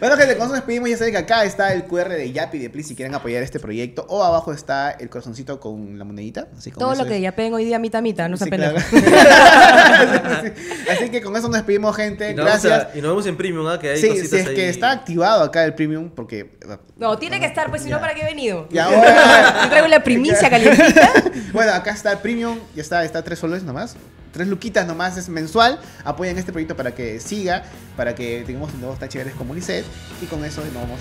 bueno 0.00 0.16
gente, 0.16 0.36
con 0.36 0.46
eso 0.46 0.48
nos 0.48 0.52
despedimos, 0.54 0.88
ya 0.90 0.96
saben 0.96 1.12
que 1.12 1.18
acá 1.18 1.44
está 1.44 1.72
el 1.72 1.84
QR 1.84 2.08
de 2.08 2.32
Yapi 2.32 2.58
de 2.58 2.70
Please 2.70 2.88
si 2.88 2.96
quieren 2.96 3.14
apoyar 3.14 3.42
este 3.42 3.60
proyecto, 3.60 4.04
o 4.08 4.24
abajo 4.24 4.52
está 4.52 4.90
el 4.92 5.08
corazoncito 5.10 5.60
con 5.60 5.98
la 5.98 6.04
monedita. 6.04 6.48
Así, 6.56 6.70
con 6.70 6.80
Todo 6.80 6.94
lo 6.94 7.06
que 7.06 7.20
ya 7.20 7.32
peguen 7.36 7.54
hoy 7.54 7.64
día 7.64 7.78
mitad 7.78 8.02
mitad, 8.02 8.28
no 8.28 8.36
se 8.36 8.44
Sí, 8.44 8.50
claro. 8.50 8.78
Así 10.90 11.10
que 11.10 11.20
con 11.22 11.36
eso 11.36 11.48
nos 11.48 11.56
despedimos 11.56 11.94
gente, 11.96 12.32
gracias. 12.32 12.86
a- 12.86 12.90
y 12.96 13.00
nos 13.00 13.10
vemos 13.10 13.26
en 13.26 13.36
Premium, 13.36 13.66
¿ah? 13.66 13.78
Que 13.78 13.90
hay 13.90 14.00
Sí, 14.00 14.10
si 14.26 14.36
es 14.36 14.46
ahí. 14.46 14.54
que 14.54 14.68
está 14.68 14.90
activado 14.90 15.42
acá 15.44 15.64
el 15.64 15.74
premium, 15.74 16.10
porque... 16.10 16.58
No, 16.96 17.18
tiene 17.18 17.40
que 17.40 17.46
estar, 17.46 17.70
pues 17.70 17.82
si 17.82 17.88
no, 17.90 17.96
Ya. 17.96 18.00
¿para 18.00 18.14
qué 18.14 18.22
he 18.22 18.24
venido? 18.24 18.66
Y 18.70 18.78
ahora... 18.78 19.62
Yo 19.64 19.68
traigo 19.70 19.88
la 19.88 20.02
primicia 20.02 20.40
calientita. 20.50 21.12
Bueno, 21.52 21.72
acá 21.72 21.92
está 21.92 22.12
el 22.12 22.18
premium, 22.18 22.58
ya 22.74 22.82
está, 22.82 23.04
está 23.04 23.22
tres 23.22 23.38
soles 23.38 23.62
nomás 23.62 23.96
tres 24.32 24.48
luquitas 24.48 24.86
nomás 24.86 25.16
es 25.16 25.28
mensual. 25.28 25.78
Apoyan 26.04 26.38
este 26.38 26.52
proyecto 26.52 26.76
para 26.76 26.94
que 26.94 27.20
siga, 27.20 27.64
para 27.96 28.14
que 28.14 28.44
tengamos 28.46 28.74
nuevos 28.74 28.98
tan 28.98 29.08
como 29.36 29.54
Lisset. 29.54 29.84
Y 30.22 30.26
con 30.26 30.44
eso 30.44 30.62
nos 30.62 30.74
vamos. 30.74 31.00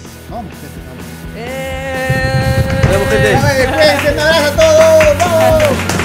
¡Eh! 1.36 2.40
Pues, 2.90 4.14
un 4.14 4.20
abrazo 4.20 4.46
a 4.46 4.56
todos. 4.56 5.18
¡Vamos! 5.20 5.99